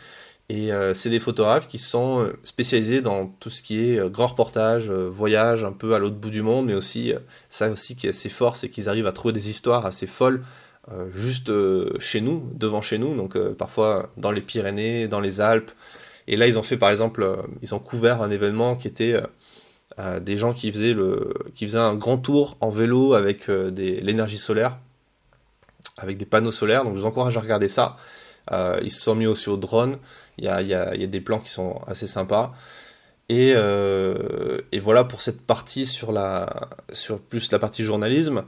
Et 0.51 0.71
c'est 0.93 1.09
des 1.09 1.21
photographes 1.21 1.67
qui 1.67 1.79
sont 1.79 2.31
spécialisés 2.43 3.01
dans 3.01 3.29
tout 3.29 3.49
ce 3.49 3.63
qui 3.63 3.79
est 3.79 4.11
grand 4.11 4.27
reportage, 4.27 4.91
voyage 4.91 5.65
un 5.65 5.73
peu 5.73 5.95
à 5.95 5.99
l'autre 5.99 6.17
bout 6.17 6.29
du 6.29 6.43
monde, 6.43 6.67
mais 6.67 6.75
aussi 6.75 7.15
ça 7.49 7.71
aussi 7.71 7.97
qui 7.97 8.09
est 8.09 8.11
assez 8.11 8.29
fort, 8.29 8.57
c'est 8.57 8.69
qu'ils 8.69 8.91
arrivent 8.91 9.07
à 9.07 9.13
trouver 9.13 9.33
des 9.33 9.49
histoires 9.49 9.87
assez 9.87 10.07
folles 10.07 10.43
euh, 10.93 11.09
juste 11.13 11.51
euh, 11.51 11.93
chez 12.01 12.21
nous, 12.21 12.51
devant 12.55 12.83
chez 12.83 12.99
nous, 12.99 13.15
donc 13.15 13.37
euh, 13.37 13.55
parfois 13.55 14.11
dans 14.17 14.33
les 14.33 14.41
Pyrénées, 14.41 15.09
dans 15.09 15.21
les 15.21 15.41
Alpes. 15.41 15.71
Et 16.31 16.37
là, 16.37 16.47
ils 16.47 16.59
ont 16.59 16.63
fait 16.63 16.79
par 16.79 16.91
exemple, 16.91 17.37
ils 17.61 17.75
ont 17.75 17.79
couvert 17.79 18.23
un 18.23 18.31
événement 18.31 18.77
qui 18.77 18.89
était 18.89 19.21
des 20.21 20.37
gens 20.39 20.55
qui 20.55 20.73
faisaient, 20.73 20.95
le, 20.95 21.35
qui 21.55 21.67
faisaient 21.67 21.79
un 21.79 21.95
grand 21.95 22.17
tour 22.17 22.57
en 22.61 22.71
vélo 22.71 23.13
avec 23.13 23.49
l'énergie 23.49 24.39
solaire, 24.39 24.79
avec 25.99 26.17
des 26.17 26.25
panneaux 26.25 26.53
solaires. 26.53 26.85
Donc 26.85 26.95
je 26.95 27.01
vous 27.01 27.07
encourage 27.07 27.37
à 27.37 27.41
regarder 27.41 27.69
ça. 27.69 27.97
ils 28.51 28.91
se 28.91 29.03
sont 29.03 29.15
mis 29.17 29.27
aussi 29.27 29.51
au 29.51 29.57
drone. 29.57 29.99
Il 30.39 30.45
y 30.45 30.49
a, 30.49 30.63
y 30.63 30.73
a, 30.73 30.95
y 30.95 31.05
a 31.05 31.07
des 31.07 31.21
plans 31.21 31.41
qui 31.41 31.51
sont 31.51 31.81
assez 31.87 32.07
sympas. 32.07 32.55
Et, 33.31 33.55
voilà 34.81 35.05
pour 35.05 35.23
cette 35.23 35.41
partie 35.41 35.87
sur, 35.87 36.13
la, 36.13 36.69
sur 36.93 37.21
plus 37.21 37.53
la 37.53 37.59
partie 37.59 37.85
journalisme. 37.85 38.45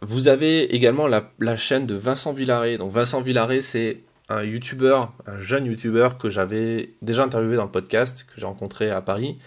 Vous 0.00 0.28
avez 0.28 0.74
également 0.74 1.06
la, 1.06 1.56
chaîne 1.56 1.86
de 1.86 1.94
Vincent 1.94 2.32
Villaret. 2.32 2.78
Donc 2.78 2.90
Vincent 2.90 3.20
Villaret, 3.20 3.60
c'est 3.60 3.98
un 4.32 4.44
youtubeur, 4.44 5.12
un 5.26 5.38
jeune 5.38 5.66
youtubeur 5.66 6.18
que 6.18 6.30
j'avais 6.30 6.94
déjà 7.02 7.24
interviewé 7.24 7.56
dans 7.56 7.64
le 7.64 7.70
podcast, 7.70 8.26
que 8.26 8.40
j'ai 8.40 8.46
rencontré 8.46 8.90
à 8.90 9.00
Paris, 9.00 9.38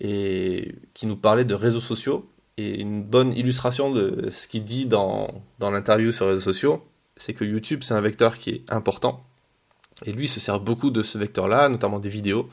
et 0.00 0.74
qui 0.94 1.06
nous 1.06 1.16
parlait 1.16 1.44
de 1.44 1.54
réseaux 1.54 1.80
sociaux. 1.80 2.28
Et 2.58 2.80
une 2.80 3.02
bonne 3.02 3.34
illustration 3.34 3.92
de 3.92 4.28
ce 4.30 4.46
qu'il 4.48 4.64
dit 4.64 4.86
dans, 4.86 5.42
dans 5.58 5.70
l'interview 5.70 6.12
sur 6.12 6.26
les 6.26 6.32
réseaux 6.32 6.52
sociaux, 6.52 6.84
c'est 7.16 7.34
que 7.34 7.44
YouTube, 7.44 7.80
c'est 7.82 7.94
un 7.94 8.00
vecteur 8.00 8.38
qui 8.38 8.50
est 8.50 8.72
important. 8.72 9.24
Et 10.04 10.12
lui, 10.12 10.24
il 10.24 10.28
se 10.28 10.40
sert 10.40 10.60
beaucoup 10.60 10.90
de 10.90 11.02
ce 11.02 11.18
vecteur-là, 11.18 11.68
notamment 11.68 11.98
des 11.98 12.08
vidéos, 12.08 12.48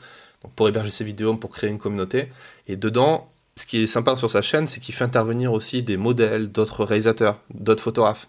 pour 0.56 0.68
héberger 0.68 0.90
ses 0.90 1.04
vidéos, 1.04 1.36
pour 1.36 1.50
créer 1.50 1.70
une 1.70 1.78
communauté. 1.78 2.28
Et 2.66 2.76
dedans, 2.76 3.30
ce 3.56 3.66
qui 3.66 3.82
est 3.82 3.86
sympa 3.86 4.16
sur 4.16 4.30
sa 4.30 4.42
chaîne, 4.42 4.66
c'est 4.66 4.80
qu'il 4.80 4.94
fait 4.94 5.04
intervenir 5.04 5.52
aussi 5.52 5.82
des 5.82 5.96
modèles, 5.96 6.50
d'autres 6.50 6.84
réalisateurs, 6.84 7.40
d'autres 7.52 7.82
photographes, 7.82 8.28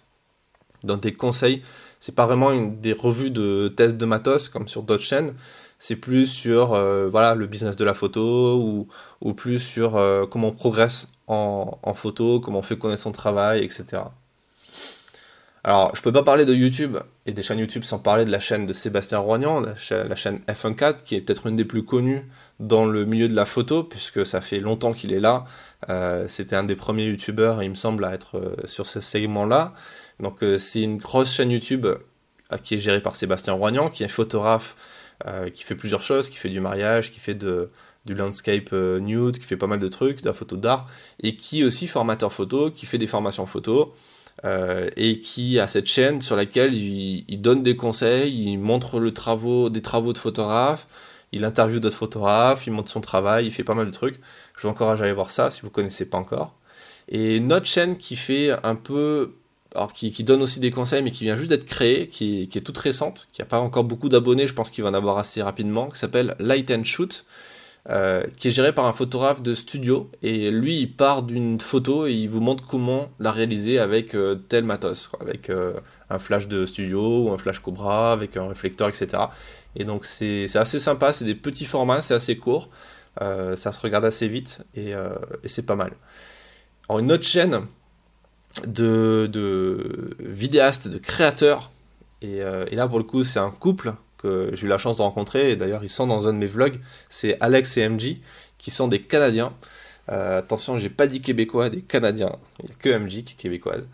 dans 0.84 0.98
des 0.98 1.14
conseils. 1.14 1.62
C'est 2.02 2.16
pas 2.16 2.26
vraiment 2.26 2.52
des 2.56 2.94
revues 2.94 3.30
de 3.30 3.68
tests 3.68 3.96
de 3.96 4.06
matos 4.06 4.50
comme 4.50 4.68
sur 4.68 4.82
d'autres 4.82 5.04
chaînes. 5.04 5.36
C'est 5.78 5.96
plus 5.96 6.26
sur 6.26 6.74
euh, 6.74 7.08
voilà 7.10 7.36
le 7.36 7.46
business 7.46 7.76
de 7.76 7.86
la 7.86 7.94
photo 7.94 8.88
ou, 9.22 9.34
plus 9.34 9.60
sur 9.60 9.96
euh, 9.96 10.26
comment 10.26 10.48
on 10.48 10.52
progresse 10.52 11.10
en, 11.28 11.94
photo, 11.94 12.40
comment 12.40 12.60
on 12.60 12.64
fait 12.64 12.78
connaître 12.78 13.04
son 13.04 13.12
travail, 13.12 13.64
etc. 13.64 14.02
Alors, 15.64 15.96
je 15.96 16.02
peux 16.02 16.12
pas 16.12 16.24
parler 16.24 16.44
de 16.44 16.56
YouTube 16.56 16.98
et 17.28 17.34
des 17.34 17.44
chaînes 17.44 17.60
YouTube 17.60 17.84
sans 17.84 18.00
parler 18.00 18.26
de 18.26 18.32
la 18.32 18.40
chaîne 18.40 18.66
de 18.66 18.74
Sébastien 18.74 19.20
Roignan, 19.20 19.62
la, 19.62 19.76
chaîne 20.16 20.40
F14, 20.48 21.04
qui 21.06 21.16
est 21.16 21.22
peut-être 21.22 21.46
une 21.46 21.56
des 21.56 21.66
plus 21.66 21.86
connues 21.86 22.28
dans 22.60 22.86
le 22.86 23.06
milieu 23.06 23.28
de 23.28 23.36
la 23.36 23.46
photo, 23.46 23.84
puisque 23.84 24.26
ça 24.26 24.42
fait 24.42 24.60
longtemps 24.60 24.94
qu'il 24.94 25.14
est 25.14 25.20
là. 25.20 25.46
Euh, 25.90 26.28
c'était 26.28 26.56
un 26.56 26.64
des 26.64 26.76
premiers 26.76 27.06
YouTubeurs, 27.06 27.62
il 27.62 27.70
me 27.70 27.76
semble, 27.76 28.06
à 28.06 28.14
être 28.14 28.56
sur 28.66 28.88
ce 28.88 29.00
segment-là. 29.00 29.74
Donc, 30.22 30.44
euh, 30.44 30.58
c'est 30.58 30.82
une 30.82 30.98
grosse 30.98 31.34
chaîne 31.34 31.52
YouTube 31.52 31.88
qui 32.64 32.76
est 32.76 32.80
gérée 32.80 33.02
par 33.02 33.16
Sébastien 33.16 33.54
Roignan, 33.54 33.90
qui 33.90 34.04
est 34.04 34.10
photographe, 34.10 34.76
qui 35.54 35.64
fait 35.64 35.76
plusieurs 35.76 36.02
choses, 36.02 36.30
qui 36.30 36.36
fait 36.36 36.50
du 36.50 36.60
mariage, 36.60 37.10
qui 37.12 37.22
fait 37.22 37.34
de, 37.34 37.70
du 38.06 38.14
landscape 38.14 38.74
nude, 38.74 39.40
qui 39.40 39.46
fait 39.46 39.56
pas 39.56 39.68
mal 39.68 39.80
de 39.80 39.88
trucs, 39.88 40.22
de 40.22 40.28
la 40.28 40.34
photo 40.34 40.58
d'art, 40.58 40.86
et 41.24 41.38
qui 41.38 41.62
est 41.62 41.64
aussi 41.64 41.88
formateur 41.88 42.34
photo, 42.34 42.70
qui 42.70 42.86
fait 42.86 42.98
des 42.98 43.08
formations 43.08 43.46
photo. 43.46 43.94
Euh, 44.44 44.90
et 44.98 45.20
qui 45.20 45.60
a 45.60 45.68
cette 45.68 45.86
chaîne 45.86 46.22
sur 46.22 46.36
laquelle 46.36 46.74
il, 46.74 47.42
donne 47.42 47.62
des 47.62 47.76
conseils, 47.76 48.34
il 48.34 48.58
montre 48.58 49.00
le 49.00 49.12
des 49.70 49.82
travaux 49.82 50.14
de 50.14 50.18
photographes, 50.18 50.88
il 51.32 51.46
interviewe 51.46 51.80
d'autres 51.80 51.96
photographes, 51.96 52.66
il 52.66 52.74
montre 52.74 52.90
son 52.90 53.02
travail, 53.02 53.46
il 53.46 53.52
fait 53.52 53.64
pas 53.64 53.76
mal 53.76 53.86
de 53.86 53.92
trucs. 53.92 54.20
Je 54.58 54.64
vous 54.64 54.70
encourage 54.70 55.00
à 55.02 55.04
aller 55.04 55.14
voir 55.14 55.30
ça 55.30 55.52
si 55.52 55.62
vous 55.62 55.70
connaissez 55.70 56.10
pas 56.10 56.18
encore. 56.18 56.56
Et 57.08 57.40
notre 57.40 57.68
chaîne 57.68 57.98
qui 57.98 58.16
fait 58.16 58.52
un 58.64 58.76
peu, 58.76 59.36
alors 59.76 59.94
qui, 59.94 60.12
donne 60.24 60.42
aussi 60.42 60.60
des 60.60 60.72
conseils, 60.72 61.02
mais 61.02 61.12
qui 61.12 61.24
vient 61.24 61.36
juste 61.36 61.50
d'être 61.50 61.66
créée, 61.66 62.08
qui, 62.08 62.44
est 62.44 62.62
toute 62.62 62.78
récente, 62.78 63.28
qui 63.32 63.42
n'a 63.42 63.46
pas 63.46 63.60
encore 63.60 63.84
beaucoup 63.84 64.10
d'abonnés, 64.10 64.48
je 64.48 64.54
pense 64.54 64.70
qu'il 64.70 64.84
va 64.84 64.90
en 64.90 64.94
avoir 64.94 65.18
assez 65.18 65.42
rapidement, 65.42 65.90
qui 65.90 66.00
s'appelle 66.00 66.36
Light 66.40 66.72
and 66.72 66.84
Shoot. 66.84 67.26
Euh, 67.90 68.28
qui 68.38 68.50
est 68.50 68.52
géré 68.52 68.76
par 68.76 68.86
un 68.86 68.94
photographe 68.94 69.42
de 69.42 69.56
studio. 69.56 70.12
Et 70.22 70.52
lui, 70.52 70.82
il 70.82 70.96
part 70.96 71.24
d'une 71.24 71.60
photo 71.60 72.06
et 72.06 72.14
il 72.14 72.30
vous 72.30 72.40
montre 72.40 72.64
comment 72.64 73.10
la 73.18 73.32
réaliser 73.32 73.80
avec 73.80 74.14
euh, 74.14 74.36
tel 74.36 74.66
matos, 74.66 75.10
avec 75.20 75.50
euh, 75.50 75.74
un 76.12 76.20
flash 76.20 76.48
de 76.48 76.68
studio 76.68 77.24
ou 77.24 77.32
un 77.32 77.40
flash 77.40 77.58
Cobra, 77.58 78.12
avec 78.12 78.38
un 78.38 78.48
réflecteur, 78.48 78.88
etc. 78.88 79.24
Et 79.76 79.84
donc 79.84 80.06
c'est 80.06 80.56
assez 80.56 80.80
sympa, 80.80 81.12
c'est 81.12 81.26
des 81.26 81.34
petits 81.34 81.66
formats, 81.66 82.04
c'est 82.04 82.14
assez 82.14 82.38
court, 82.38 82.70
ça 83.20 83.56
se 83.56 83.80
regarde 83.80 84.06
assez 84.06 84.28
vite 84.28 84.64
et, 84.76 84.92
et 84.92 85.48
c'est 85.48 85.66
pas 85.66 85.76
mal. 85.76 85.94
Alors 86.88 87.00
une 87.00 87.12
autre 87.12 87.24
chaîne 87.24 87.62
de, 88.68 90.16
vidéastes, 90.20 90.88
de 90.88 90.98
créateurs, 90.98 91.72
et, 92.22 92.38
et 92.38 92.76
là 92.76 92.88
pour 92.88 92.98
le 92.98 93.04
coup 93.04 93.24
c'est 93.24 93.40
un 93.40 93.52
couple 93.52 93.94
que 94.18 94.52
j'ai 94.54 94.66
eu 94.66 94.70
la 94.70 94.78
chance 94.78 94.98
de 94.98 95.02
rencontrer, 95.02 95.56
d'ailleurs 95.56 95.84
ils 95.84 95.90
sont 95.90 96.08
dans 96.08 96.28
un 96.28 96.34
de 96.34 96.38
mes 96.38 96.48
vlogs, 96.48 96.80
c'est 97.10 97.38
Alex 97.40 97.78
et 97.78 97.90
MJ, 97.90 98.18
qui 98.62 98.72
sont 98.72 98.88
des 98.88 99.02
Canadiens. 99.02 99.54
Euh, 100.10 100.40
attention, 100.40 100.78
j'ai 100.78 100.90
pas 100.90 101.08
dit 101.08 101.22
québécois, 101.22 101.70
des 101.70 101.82
Canadiens. 101.82 102.36
Il 102.60 102.66
n'y 102.66 102.72
a 102.72 102.76
que 102.76 102.90
MJ 102.98 103.24
qui 103.24 103.34
est 103.34 103.38
québécoise. 103.38 103.88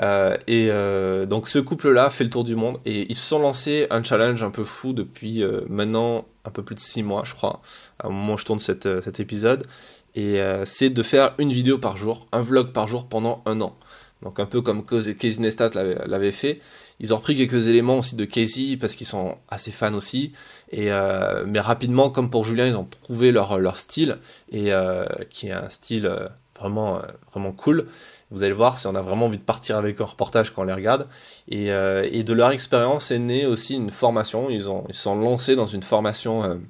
Euh, 0.00 0.36
et 0.46 0.68
euh, 0.70 1.26
donc 1.26 1.48
ce 1.48 1.58
couple-là 1.58 2.10
fait 2.10 2.24
le 2.24 2.30
tour 2.30 2.44
du 2.44 2.56
monde 2.56 2.78
et 2.86 3.06
ils 3.10 3.16
se 3.16 3.26
sont 3.26 3.38
lancés 3.38 3.86
un 3.90 4.02
challenge 4.02 4.42
un 4.42 4.50
peu 4.50 4.64
fou 4.64 4.92
depuis 4.92 5.44
maintenant 5.68 6.26
un 6.44 6.50
peu 6.50 6.62
plus 6.62 6.74
de 6.74 6.80
6 6.80 7.02
mois, 7.02 7.22
je 7.24 7.34
crois, 7.34 7.60
au 8.02 8.10
moment 8.10 8.34
où 8.34 8.38
je 8.38 8.44
tourne 8.44 8.58
cet 8.58 9.20
épisode. 9.20 9.66
Et 10.14 10.40
c'est 10.64 10.90
de 10.90 11.02
faire 11.02 11.34
une 11.38 11.50
vidéo 11.50 11.78
par 11.78 11.96
jour, 11.96 12.26
un 12.32 12.42
vlog 12.42 12.72
par 12.72 12.86
jour 12.86 13.08
pendant 13.08 13.42
un 13.46 13.60
an. 13.60 13.76
Donc 14.22 14.38
un 14.38 14.46
peu 14.46 14.60
comme 14.60 14.84
Casey 14.84 15.40
Neistat 15.40 15.70
l'avait 16.06 16.32
fait. 16.32 16.60
Ils 17.00 17.14
ont 17.14 17.16
repris 17.16 17.34
quelques 17.34 17.68
éléments 17.68 17.98
aussi 17.98 18.14
de 18.14 18.26
Casey 18.26 18.76
parce 18.78 18.94
qu'ils 18.94 19.06
sont 19.06 19.38
assez 19.48 19.70
fans 19.70 19.94
aussi. 19.94 20.32
Euh, 20.76 21.44
mais 21.46 21.60
rapidement, 21.60 22.10
comme 22.10 22.28
pour 22.28 22.44
Julien, 22.44 22.66
ils 22.66 22.76
ont 22.76 22.88
trouvé 23.02 23.32
leur, 23.32 23.76
style 23.78 24.18
et 24.52 24.72
euh, 24.72 25.06
qui 25.30 25.48
est 25.48 25.52
un 25.52 25.70
style 25.70 26.06
euh, 26.06 26.28
vraiment 26.58 27.00
vraiment 27.32 27.52
cool. 27.52 27.86
Vous 28.30 28.42
allez 28.42 28.52
voir, 28.52 28.78
on 28.84 28.94
a 28.94 29.00
vraiment 29.00 29.26
envie 29.26 29.38
de 29.38 29.42
partir 29.42 29.78
avec 29.78 30.00
un 30.00 30.04
reportage 30.04 30.50
quand 30.50 30.62
on 30.62 30.66
les 30.66 30.74
regarde. 30.74 31.08
Et, 31.48 31.68
et 31.68 32.22
de 32.22 32.32
leur 32.32 32.50
expérience 32.50 33.10
est 33.10 33.18
née 33.18 33.44
aussi 33.44 33.74
une 33.74 33.90
formation. 33.90 34.50
Ils 34.50 34.68
ont 34.68 34.84
ils 34.88 34.94
sont 34.94 35.16
lancés 35.16 35.56
dans 35.56 35.66
une 35.66 35.82
formation 35.82 36.60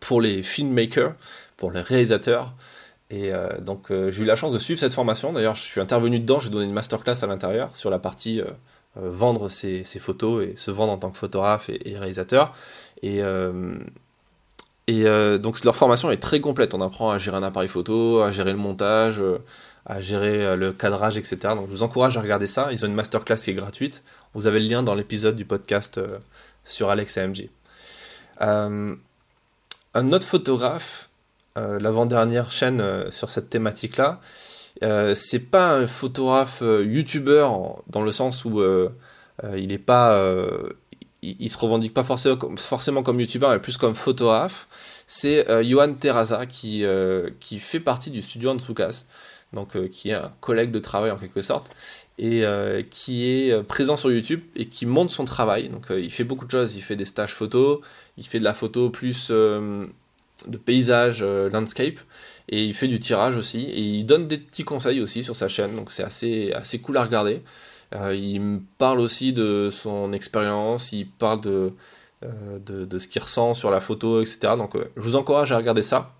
pour 0.00 0.20
les 0.20 0.42
filmmakers, 0.42 1.14
pour 1.60 1.70
les 1.70 1.82
réalisateurs. 1.82 2.54
Et 3.10 3.32
euh, 3.32 3.60
donc 3.60 3.90
euh, 3.90 4.10
j'ai 4.10 4.22
eu 4.22 4.26
la 4.26 4.34
chance 4.34 4.52
de 4.52 4.58
suivre 4.58 4.80
cette 4.80 4.94
formation. 4.94 5.32
D'ailleurs, 5.32 5.54
je 5.54 5.62
suis 5.62 5.80
intervenu 5.80 6.18
dedans, 6.18 6.40
j'ai 6.40 6.50
donné 6.50 6.64
une 6.64 6.72
masterclass 6.72 7.22
à 7.22 7.26
l'intérieur 7.26 7.76
sur 7.76 7.90
la 7.90 8.00
partie 8.00 8.40
euh, 8.40 8.46
vendre 8.96 9.48
ses, 9.48 9.84
photos 10.00 10.44
et 10.44 10.56
se 10.56 10.72
vendre 10.72 10.92
en 10.92 10.98
tant 10.98 11.10
que 11.10 11.18
photographe 11.18 11.68
et, 11.68 11.96
réalisateur. 11.96 12.52
Et, 13.02 13.20
et 14.88 15.04
donc 15.38 15.64
leur 15.64 15.76
formation 15.76 16.10
est 16.10 16.16
très 16.16 16.40
complète. 16.40 16.74
On 16.74 16.80
apprend 16.80 17.12
à 17.12 17.18
gérer 17.18 17.36
un 17.36 17.44
appareil 17.44 17.68
photo, 17.68 18.20
à 18.20 18.32
gérer 18.32 18.50
le 18.50 18.58
montage, 18.58 19.22
à 19.86 20.00
gérer 20.00 20.56
le 20.56 20.72
cadrage, 20.72 21.16
etc. 21.16 21.36
Donc 21.54 21.66
je 21.68 21.70
vous 21.70 21.84
encourage 21.84 22.16
à 22.16 22.20
regarder 22.20 22.48
ça. 22.48 22.70
Ils 22.72 22.84
ont 22.84 22.88
une 22.88 22.94
masterclass 22.94 23.36
qui 23.36 23.50
est 23.50 23.54
gratuite. 23.54 24.02
Vous 24.34 24.48
avez 24.48 24.58
le 24.58 24.66
lien 24.66 24.82
dans 24.82 24.96
l'épisode 24.96 25.36
du 25.36 25.44
podcast 25.44 26.00
sur 26.64 26.90
Alex 26.90 27.16
AMG. 27.16 27.48
un 28.40 28.96
autre 29.94 30.26
photographe 30.26 31.09
l'avant-dernière 31.56 32.50
chaîne 32.50 32.80
euh, 32.80 33.10
sur 33.10 33.30
cette 33.30 33.50
thématique-là. 33.50 34.20
Euh, 34.82 35.14
c'est 35.14 35.40
pas 35.40 35.72
un 35.72 35.86
photographe 35.86 36.62
youtubeur 36.62 37.82
dans 37.88 38.02
le 38.02 38.12
sens 38.12 38.44
où 38.44 38.62
il 39.56 39.72
est 39.72 39.78
pas 39.78 40.18
il, 41.22 41.50
se 41.50 41.58
revendique 41.58 41.92
pas 41.92 42.04
forcément 42.04 42.36
comme, 42.36 42.56
forcément 42.56 43.02
comme 43.02 43.20
youtubeur 43.20 43.50
mais 43.50 43.58
plus 43.58 43.76
comme 43.76 43.94
photographe. 43.94 44.68
C'est 45.06 45.44
Johan 45.64 45.92
Terraza 45.94 46.46
qui, 46.46 46.84
qui 47.40 47.58
fait 47.58 47.80
partie 47.80 48.10
du 48.10 48.22
studio 48.22 48.50
Ansukas 48.50 49.04
donc 49.52 49.90
qui 49.90 50.10
est 50.10 50.14
un 50.14 50.32
collègue 50.40 50.70
de 50.70 50.78
travail 50.78 51.10
en 51.10 51.16
quelque 51.16 51.42
sorte 51.42 51.72
et 52.16 52.44
qui 52.90 53.26
est 53.28 53.62
présent 53.64 53.96
sur 53.96 54.10
YouTube 54.10 54.40
et 54.56 54.66
qui 54.66 54.86
montre 54.86 55.12
son 55.12 55.26
travail. 55.26 55.68
Donc 55.68 55.88
il 55.90 56.12
fait 56.12 56.24
beaucoup 56.24 56.46
de 56.46 56.50
choses. 56.50 56.76
Il 56.76 56.82
fait 56.82 56.96
des 56.96 57.04
stages 57.04 57.34
photo 57.34 57.82
il 58.20 58.26
fait 58.26 58.38
de 58.38 58.44
la 58.44 58.54
photo 58.54 58.90
plus 58.90 59.32
de 60.46 60.56
paysage 60.56 61.20
euh, 61.22 61.50
landscape. 61.50 61.98
Et 62.48 62.64
il 62.64 62.74
fait 62.74 62.88
du 62.88 62.98
tirage 62.98 63.36
aussi. 63.36 63.64
Et 63.64 63.80
il 63.80 64.04
donne 64.04 64.26
des 64.26 64.38
petits 64.38 64.64
conseils 64.64 65.00
aussi 65.00 65.22
sur 65.22 65.36
sa 65.36 65.48
chaîne. 65.48 65.76
Donc 65.76 65.92
c'est 65.92 66.02
assez 66.02 66.52
assez 66.52 66.80
cool 66.80 66.96
à 66.96 67.02
regarder. 67.02 67.42
Euh, 67.94 68.14
il 68.14 68.40
me 68.40 68.60
parle 68.78 69.00
aussi 69.00 69.32
de 69.32 69.68
son 69.70 70.12
expérience. 70.12 70.92
Il 70.92 71.08
parle 71.08 71.40
de, 71.40 71.72
euh, 72.24 72.58
de, 72.58 72.98
ce 72.98 73.08
qu'il 73.08 73.22
ressent 73.22 73.54
sur 73.54 73.70
la 73.70 73.80
photo 73.80 74.20
etc 74.20 74.54
donc 74.56 74.76
je 74.76 75.00
vous 75.00 75.16
encourage 75.16 75.52
à 75.52 75.56
regarder 75.56 75.82
ça. 75.82 76.14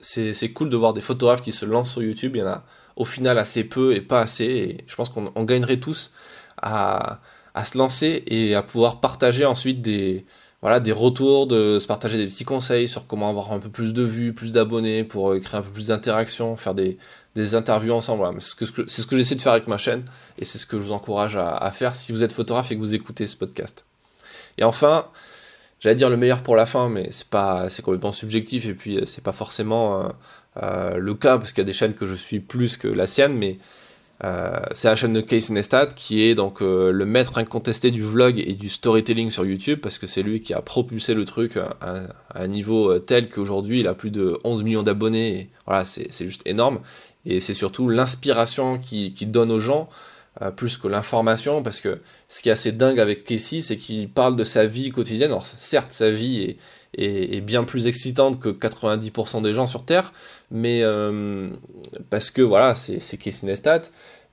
C'est 0.00 0.52
cool 0.52 0.68
de 0.68 0.76
voir 0.76 0.92
des 0.94 1.00
photographes 1.00 1.42
qui 1.42 1.52
se 1.52 1.64
lancent 1.64 1.92
sur 1.92 2.02
YouTube. 2.02 2.34
Il 2.34 2.40
y 2.40 2.42
en 2.42 2.48
a 2.48 2.64
au 2.96 3.04
final 3.04 3.38
assez 3.38 3.64
peu 3.64 3.94
et 3.94 4.00
pas 4.00 4.20
assez. 4.20 4.44
Et 4.44 4.84
je 4.86 4.96
pense 4.96 5.08
qu'on 5.10 5.30
gagnerait 5.44 5.78
tous 5.78 6.12
à, 6.60 7.20
à 7.54 7.64
se 7.64 7.78
lancer 7.78 8.24
et 8.26 8.54
à 8.54 8.62
pouvoir 8.62 9.00
partager 9.00 9.44
ensuite 9.44 9.80
des, 9.80 10.24
voilà, 10.62 10.78
des 10.78 10.92
retours, 10.92 11.48
de 11.48 11.80
se 11.80 11.88
partager 11.88 12.16
des 12.16 12.26
petits 12.26 12.44
conseils 12.44 12.86
sur 12.86 13.08
comment 13.08 13.28
avoir 13.28 13.52
un 13.52 13.58
peu 13.58 13.68
plus 13.68 13.92
de 13.92 14.02
vues, 14.04 14.32
plus 14.32 14.52
d'abonnés, 14.52 15.02
pour 15.02 15.32
euh, 15.32 15.40
créer 15.40 15.58
un 15.58 15.62
peu 15.62 15.70
plus 15.70 15.88
d'interaction, 15.88 16.56
faire 16.56 16.74
des, 16.74 16.96
interviews 17.54 17.92
ensemble. 17.92 18.24
C'est 18.40 18.64
ce 18.64 19.06
que, 19.06 19.16
j'essaie 19.16 19.34
de 19.34 19.40
faire 19.40 19.52
avec 19.52 19.66
ma 19.66 19.76
chaîne 19.76 20.04
et 20.38 20.44
c'est 20.44 20.58
ce 20.58 20.66
que 20.66 20.78
je 20.78 20.84
vous 20.84 20.92
encourage 20.92 21.34
à, 21.36 21.70
faire 21.72 21.96
si 21.96 22.12
vous 22.12 22.22
êtes 22.22 22.32
photographe 22.32 22.70
et 22.70 22.76
que 22.76 22.80
vous 22.80 22.94
écoutez 22.94 23.26
ce 23.26 23.36
podcast. 23.36 23.84
Et 24.56 24.64
enfin, 24.64 25.06
j'allais 25.80 25.96
dire 25.96 26.10
le 26.10 26.16
meilleur 26.16 26.42
pour 26.42 26.54
la 26.54 26.66
fin, 26.66 26.88
mais 26.88 27.10
c'est 27.10 27.82
complètement 27.82 28.12
subjectif 28.12 28.66
et 28.66 28.74
puis 28.74 28.98
euh, 28.98 29.04
c'est 29.04 29.24
pas 29.24 29.32
forcément 29.32 30.12
euh, 30.62 30.96
le 30.96 31.14
cas 31.14 31.38
parce 31.38 31.52
qu'il 31.52 31.62
y 31.62 31.66
a 31.66 31.66
des 31.66 31.72
chaînes 31.72 31.94
que 31.94 32.06
je 32.06 32.14
suis 32.14 32.38
plus 32.38 32.76
que 32.76 32.86
la 32.86 33.08
sienne, 33.08 33.36
mais 33.36 33.58
euh, 34.24 34.60
c'est 34.70 34.88
la 34.88 34.94
chaîne 34.94 35.12
de 35.12 35.20
Casey 35.20 35.52
Neistat 35.52 35.86
qui 35.86 36.22
est 36.22 36.36
donc 36.36 36.62
euh, 36.62 36.92
le 36.92 37.04
maître 37.04 37.38
incontesté 37.38 37.90
du 37.90 38.02
vlog 38.02 38.38
et 38.38 38.54
du 38.54 38.68
storytelling 38.68 39.30
sur 39.30 39.44
YouTube 39.44 39.80
parce 39.82 39.98
que 39.98 40.06
c'est 40.06 40.22
lui 40.22 40.40
qui 40.40 40.54
a 40.54 40.62
propulsé 40.62 41.12
le 41.14 41.24
truc 41.24 41.56
à, 41.56 42.02
un 42.32 42.46
niveau 42.46 42.92
euh, 42.92 42.98
tel 43.00 43.28
qu'aujourd'hui 43.28 43.80
il 43.80 43.88
a 43.88 43.94
plus 43.94 44.12
de 44.12 44.38
11 44.44 44.62
millions 44.62 44.84
d'abonnés. 44.84 45.50
Voilà, 45.66 45.84
c'est 45.84 46.12
juste 46.20 46.42
énorme. 46.46 46.80
Et 47.26 47.40
c'est 47.40 47.54
surtout 47.54 47.88
l'inspiration 47.88 48.78
qu'il 48.78 49.14
qui 49.14 49.26
donne 49.26 49.50
aux 49.50 49.60
gens 49.60 49.88
plus 50.56 50.78
que 50.78 50.88
l'information 50.88 51.62
parce 51.62 51.80
que 51.80 52.00
ce 52.28 52.42
qui 52.42 52.48
est 52.48 52.52
assez 52.52 52.72
dingue 52.72 52.98
avec 52.98 53.24
Casey 53.24 53.60
c'est 53.60 53.76
qu'il 53.76 54.08
parle 54.08 54.34
de 54.34 54.44
sa 54.44 54.66
vie 54.66 54.90
quotidienne. 54.90 55.30
Alors 55.30 55.46
certes 55.46 55.92
sa 55.92 56.10
vie 56.10 56.42
est 56.42 56.56
est, 56.94 57.40
bien 57.40 57.64
plus 57.64 57.86
excitante 57.86 58.38
que 58.38 58.48
90% 58.48 59.42
des 59.42 59.54
gens 59.54 59.66
sur 59.66 59.84
Terre, 59.84 60.12
mais 60.50 60.80
euh, 60.82 61.48
parce 62.10 62.30
que 62.30 62.42
voilà, 62.42 62.74
c'est 62.74 63.16
Casey 63.16 63.46
Neistat, 63.46 63.82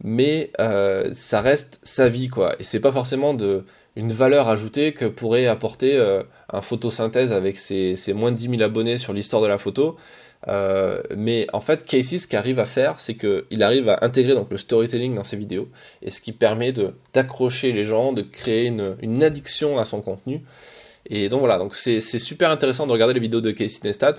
mais 0.04 0.52
euh, 0.60 1.10
ça 1.14 1.42
reste 1.42 1.80
sa 1.84 2.10
vie 2.10 2.28
quoi, 2.28 2.56
et 2.60 2.64
c'est 2.64 2.80
pas 2.80 2.92
forcément 2.92 3.34
de 3.34 3.64
une 3.96 4.12
valeur 4.12 4.48
ajoutée 4.48 4.94
que 4.94 5.06
pourrait 5.06 5.48
apporter 5.48 5.98
euh, 5.98 6.24
un 6.54 6.62
photosynthèse 6.62 7.34
avec 7.34 7.58
ses, 7.58 7.96
moins 8.14 8.32
de 8.32 8.38
10 8.38 8.50
000 8.52 8.62
abonnés 8.62 8.98
sur 8.98 9.14
l'histoire 9.14 9.42
de 9.42 9.48
la 9.48 9.58
photo. 9.58 9.98
mais 11.18 11.48
en 11.52 11.60
fait, 11.60 11.86
Casey, 11.86 12.18
ce 12.18 12.28
qu'il 12.28 12.38
arrive 12.38 12.60
à 12.60 12.66
faire, 12.66 13.00
c'est 13.00 13.16
qu'il 13.16 13.62
arrive 13.64 13.90
à 13.90 14.00
intégrer 14.02 14.36
donc 14.36 14.52
le 14.52 14.58
storytelling 14.58 15.16
dans 15.16 15.26
ses 15.26 15.38
vidéos, 15.38 15.68
et 16.02 16.12
ce 16.12 16.22
qui 16.22 16.32
permet 16.32 16.74
d'accrocher 17.14 17.74
les 17.74 17.84
gens, 17.84 18.14
de 18.14 18.22
créer 18.22 18.68
une, 18.68 18.96
une, 19.02 19.22
addiction 19.24 19.80
à 19.80 19.86
son 19.86 20.02
contenu. 20.02 20.44
Et 21.10 21.30
donc 21.30 21.40
voilà, 21.40 21.58
donc 21.58 21.76
c'est 21.76 22.00
super 22.00 22.52
intéressant 22.52 22.86
de 22.86 22.92
regarder 22.92 23.14
les 23.14 23.20
vidéos 23.20 23.42
de 23.42 23.52
Casey 23.52 23.82
Neistat. 23.84 24.16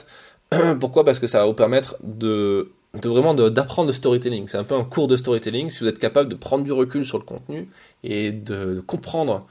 Pourquoi? 0.81 1.05
Parce 1.05 1.21
que 1.21 1.27
ça 1.27 1.41
va 1.41 1.47
vous 1.47 1.55
permettre 1.55 1.97
de 2.03 2.73
vraiment 2.95 3.35
d'apprendre 3.35 3.87
le 3.89 3.93
storytelling. 3.93 4.49
C'est 4.49 4.59
un 4.59 4.65
peu 4.65 4.75
un 4.75 4.83
cours 4.83 5.07
de 5.07 5.17
storytelling 5.17 5.71
si 5.71 5.81
vous 5.81 5.89
êtes 5.89 6.01
capable 6.01 6.29
de 6.29 6.35
prendre 6.35 6.65
du 6.65 6.73
recul 6.73 7.05
sur 7.05 7.19
le 7.19 7.25
contenu 7.25 7.69
et 8.03 8.33
de, 8.33 8.83
comprendre 8.87 9.47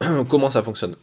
comment 0.28 0.48
ça 0.48 0.62
fonctionne. 0.62 0.96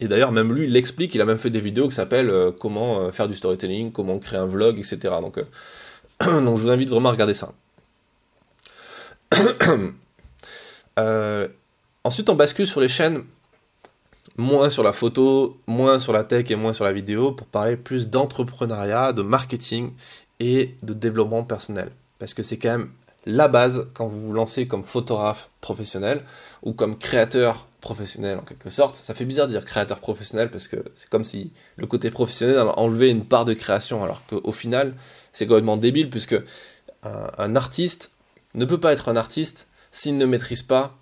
Et 0.00 0.08
d'ailleurs, 0.08 0.32
même 0.32 0.52
lui, 0.52 0.64
il 0.64 0.72
l'explique, 0.72 1.14
il 1.14 1.20
a 1.20 1.24
même 1.24 1.38
fait 1.38 1.50
des 1.50 1.60
vidéos 1.60 1.88
qui 1.88 1.94
s'appellent 1.94 2.30
euh, 2.30 2.50
Comment 2.50 3.00
euh, 3.00 3.10
faire 3.10 3.28
du 3.28 3.34
storytelling, 3.34 3.92
comment 3.92 4.18
créer 4.18 4.38
un 4.38 4.46
vlog, 4.46 4.78
etc. 4.78 4.98
Donc, 5.20 5.38
donc 6.20 6.56
je 6.56 6.62
vous 6.62 6.70
invite 6.70 6.88
vraiment 6.90 7.10
à 7.10 7.12
regarder 7.12 7.34
ça. 7.34 7.52
ensuite, 12.04 12.28
on 12.30 12.34
bascule 12.34 12.66
sur 12.66 12.80
les 12.80 12.88
chaînes 12.88 13.24
moins 14.40 14.70
sur 14.70 14.82
la 14.82 14.92
photo, 14.92 15.60
moins 15.66 16.00
sur 16.00 16.12
la 16.12 16.24
tech 16.24 16.50
et 16.50 16.56
moins 16.56 16.72
sur 16.72 16.84
la 16.84 16.92
vidéo 16.92 17.32
pour 17.32 17.46
parler 17.46 17.76
plus 17.76 18.08
d'entrepreneuriat, 18.08 19.12
de 19.12 19.22
marketing 19.22 19.92
et 20.40 20.74
de 20.82 20.92
développement 20.94 21.44
personnel. 21.44 21.92
Parce 22.18 22.34
que 22.34 22.42
c'est 22.42 22.58
quand 22.58 22.70
même 22.70 22.90
la 23.26 23.48
base 23.48 23.86
quand 23.94 24.06
vous 24.06 24.20
vous 24.20 24.32
lancez 24.32 24.66
comme 24.66 24.82
photographe 24.82 25.50
professionnel 25.60 26.24
ou 26.62 26.72
comme 26.72 26.96
créateur 26.96 27.66
professionnel 27.80 28.38
en 28.38 28.42
quelque 28.42 28.70
sorte. 28.70 28.96
Ça 28.96 29.14
fait 29.14 29.24
bizarre 29.24 29.46
de 29.46 29.52
dire 29.52 29.64
créateur 29.64 30.00
professionnel 30.00 30.50
parce 30.50 30.68
que 30.68 30.84
c'est 30.94 31.08
comme 31.08 31.24
si 31.24 31.52
le 31.76 31.86
côté 31.86 32.10
professionnel 32.10 32.58
enlevait 32.76 33.10
une 33.10 33.24
part 33.24 33.44
de 33.44 33.52
création 33.52 34.02
alors 34.02 34.22
qu'au 34.26 34.52
final 34.52 34.94
c'est 35.32 35.46
complètement 35.46 35.76
débile 35.76 36.10
puisque 36.10 36.36
un 37.02 37.56
artiste 37.56 38.10
ne 38.54 38.64
peut 38.64 38.80
pas 38.80 38.92
être 38.92 39.08
un 39.08 39.16
artiste 39.16 39.66
s'il 39.92 40.18
ne 40.18 40.26
maîtrise 40.26 40.62
pas 40.62 40.99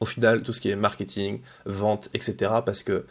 au 0.00 0.06
final 0.06 0.42
tout 0.42 0.52
ce 0.52 0.60
qui 0.60 0.70
est 0.70 0.76
marketing, 0.76 1.40
vente, 1.66 2.08
etc. 2.14 2.52
Parce 2.64 2.82
que 2.82 3.04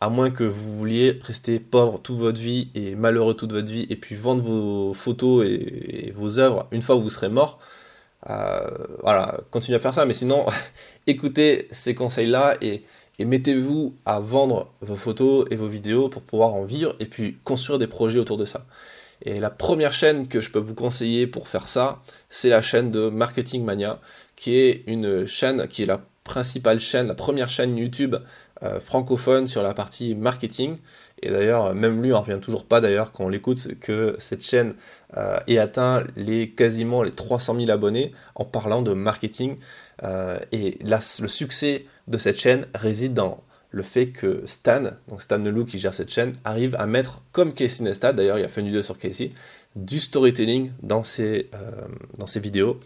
à 0.00 0.08
moins 0.10 0.30
que 0.30 0.44
vous 0.44 0.74
vouliez 0.76 1.20
rester 1.22 1.60
pauvre 1.60 1.98
toute 2.00 2.16
votre 2.18 2.40
vie 2.40 2.70
et 2.74 2.94
malheureux 2.94 3.34
toute 3.34 3.52
votre 3.52 3.68
vie 3.68 3.86
et 3.88 3.96
puis 3.96 4.14
vendre 4.14 4.42
vos 4.42 4.92
photos 4.92 5.46
et, 5.46 6.12
vos 6.14 6.38
œuvres 6.38 6.68
une 6.72 6.82
fois 6.82 6.96
que 6.96 7.00
vous 7.00 7.10
serez 7.10 7.28
mort, 7.28 7.58
euh, 8.28 8.68
voilà, 9.02 9.40
continuez 9.50 9.76
à 9.76 9.80
faire 9.80 9.94
ça. 9.94 10.04
Mais 10.04 10.12
sinon, 10.12 10.44
écoutez 11.06 11.68
ces 11.70 11.94
conseils-là 11.94 12.56
et, 12.60 12.84
et 13.18 13.24
mettez-vous 13.24 13.96
à 14.04 14.20
vendre 14.20 14.72
vos 14.80 14.96
photos 14.96 15.46
et 15.50 15.56
vos 15.56 15.68
vidéos 15.68 16.08
pour 16.08 16.22
pouvoir 16.22 16.54
en 16.54 16.64
vivre 16.64 16.96
et 17.00 17.06
puis 17.06 17.38
construire 17.44 17.78
des 17.78 17.86
projets 17.86 18.18
autour 18.18 18.36
de 18.36 18.44
ça. 18.44 18.66
Et 19.22 19.40
la 19.40 19.50
première 19.50 19.92
chaîne 19.92 20.28
que 20.28 20.40
je 20.40 20.50
peux 20.50 20.58
vous 20.58 20.74
conseiller 20.74 21.26
pour 21.26 21.48
faire 21.48 21.66
ça, 21.68 22.02
c'est 22.28 22.50
la 22.50 22.60
chaîne 22.60 22.90
de 22.90 23.08
Marketing 23.08 23.64
Mania, 23.64 24.00
qui 24.36 24.56
est 24.56 24.84
une 24.86 25.26
chaîne 25.26 25.66
qui 25.68 25.84
est 25.84 25.86
la 25.86 26.04
principale 26.24 26.80
chaîne, 26.80 27.06
la 27.06 27.14
première 27.14 27.48
chaîne 27.48 27.76
YouTube 27.76 28.16
euh, 28.62 28.80
francophone 28.80 29.46
sur 29.46 29.62
la 29.62 29.74
partie 29.74 30.14
marketing. 30.14 30.78
Et 31.22 31.30
d'ailleurs, 31.30 31.74
même 31.74 32.02
lui 32.02 32.12
en 32.12 32.22
revient 32.22 32.40
toujours 32.40 32.64
pas 32.64 32.80
d'ailleurs 32.80 33.12
quand 33.12 33.24
on 33.24 33.28
l'écoute 33.28 33.78
que 33.80 34.16
cette 34.18 34.42
chaîne 34.42 34.74
euh, 35.16 35.38
ait 35.46 35.58
atteint 35.58 36.04
les 36.16 36.50
quasiment 36.50 37.02
les 37.02 37.12
300 37.12 37.56
000 37.56 37.70
abonnés 37.70 38.12
en 38.34 38.44
parlant 38.44 38.82
de 38.82 38.92
marketing. 38.92 39.56
Euh, 40.02 40.38
et 40.50 40.78
là, 40.82 41.00
le 41.20 41.28
succès 41.28 41.86
de 42.08 42.18
cette 42.18 42.38
chaîne 42.38 42.66
réside 42.74 43.12
dans 43.12 43.42
le 43.70 43.82
fait 43.82 44.08
que 44.08 44.42
Stan, 44.46 44.82
donc 45.08 45.20
Stan 45.20 45.38
Nelou 45.38 45.64
qui 45.64 45.78
gère 45.78 45.94
cette 45.94 46.10
chaîne, 46.10 46.34
arrive 46.44 46.74
à 46.76 46.86
mettre, 46.86 47.22
comme 47.32 47.52
Casey 47.52 47.82
Neistat, 47.82 48.12
d'ailleurs 48.12 48.38
il 48.38 48.44
a 48.44 48.48
fait 48.48 48.60
une 48.60 48.68
vidéo 48.68 48.84
sur 48.84 48.96
Casey, 48.96 49.32
du 49.74 49.98
storytelling 49.98 50.70
dans 50.80 51.02
ses, 51.02 51.50
dans 52.16 52.28
ses 52.28 52.38
vidéos 52.38 52.78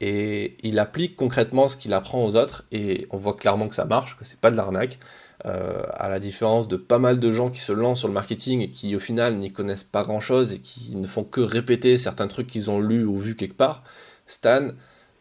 et 0.00 0.56
il 0.62 0.78
applique 0.78 1.16
concrètement 1.16 1.68
ce 1.68 1.76
qu'il 1.76 1.92
apprend 1.92 2.24
aux 2.24 2.36
autres 2.36 2.64
et 2.72 3.06
on 3.10 3.16
voit 3.16 3.34
clairement 3.34 3.68
que 3.68 3.74
ça 3.74 3.84
marche, 3.84 4.16
que 4.16 4.24
c'est 4.24 4.40
pas 4.40 4.50
de 4.50 4.56
l'arnaque. 4.56 4.98
Euh, 5.46 5.84
à 5.92 6.08
la 6.08 6.18
différence 6.18 6.66
de 6.66 6.76
pas 6.76 6.98
mal 6.98 7.20
de 7.20 7.30
gens 7.30 7.48
qui 7.48 7.60
se 7.60 7.70
lancent 7.70 8.00
sur 8.00 8.08
le 8.08 8.14
marketing 8.14 8.60
et 8.60 8.70
qui 8.70 8.96
au 8.96 8.98
final 8.98 9.36
n'y 9.36 9.52
connaissent 9.52 9.84
pas 9.84 10.02
grand 10.02 10.18
chose 10.18 10.52
et 10.52 10.58
qui 10.58 10.96
ne 10.96 11.06
font 11.06 11.22
que 11.22 11.40
répéter 11.40 11.96
certains 11.96 12.26
trucs 12.26 12.48
qu'ils 12.48 12.72
ont 12.72 12.80
lus 12.80 13.04
ou 13.04 13.16
vus 13.16 13.36
quelque 13.36 13.56
part, 13.56 13.84
Stan 14.26 14.70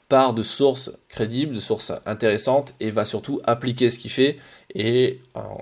part 0.09 0.33
de 0.33 0.41
sources 0.41 0.91
crédibles, 1.07 1.53
de 1.53 1.59
sources 1.59 1.91
intéressantes 2.07 2.73
et 2.79 2.89
va 2.89 3.05
surtout 3.05 3.41
appliquer 3.43 3.91
ce 3.91 3.99
qu'il 3.99 4.09
fait 4.09 4.37
et 4.73 5.19
en 5.35 5.59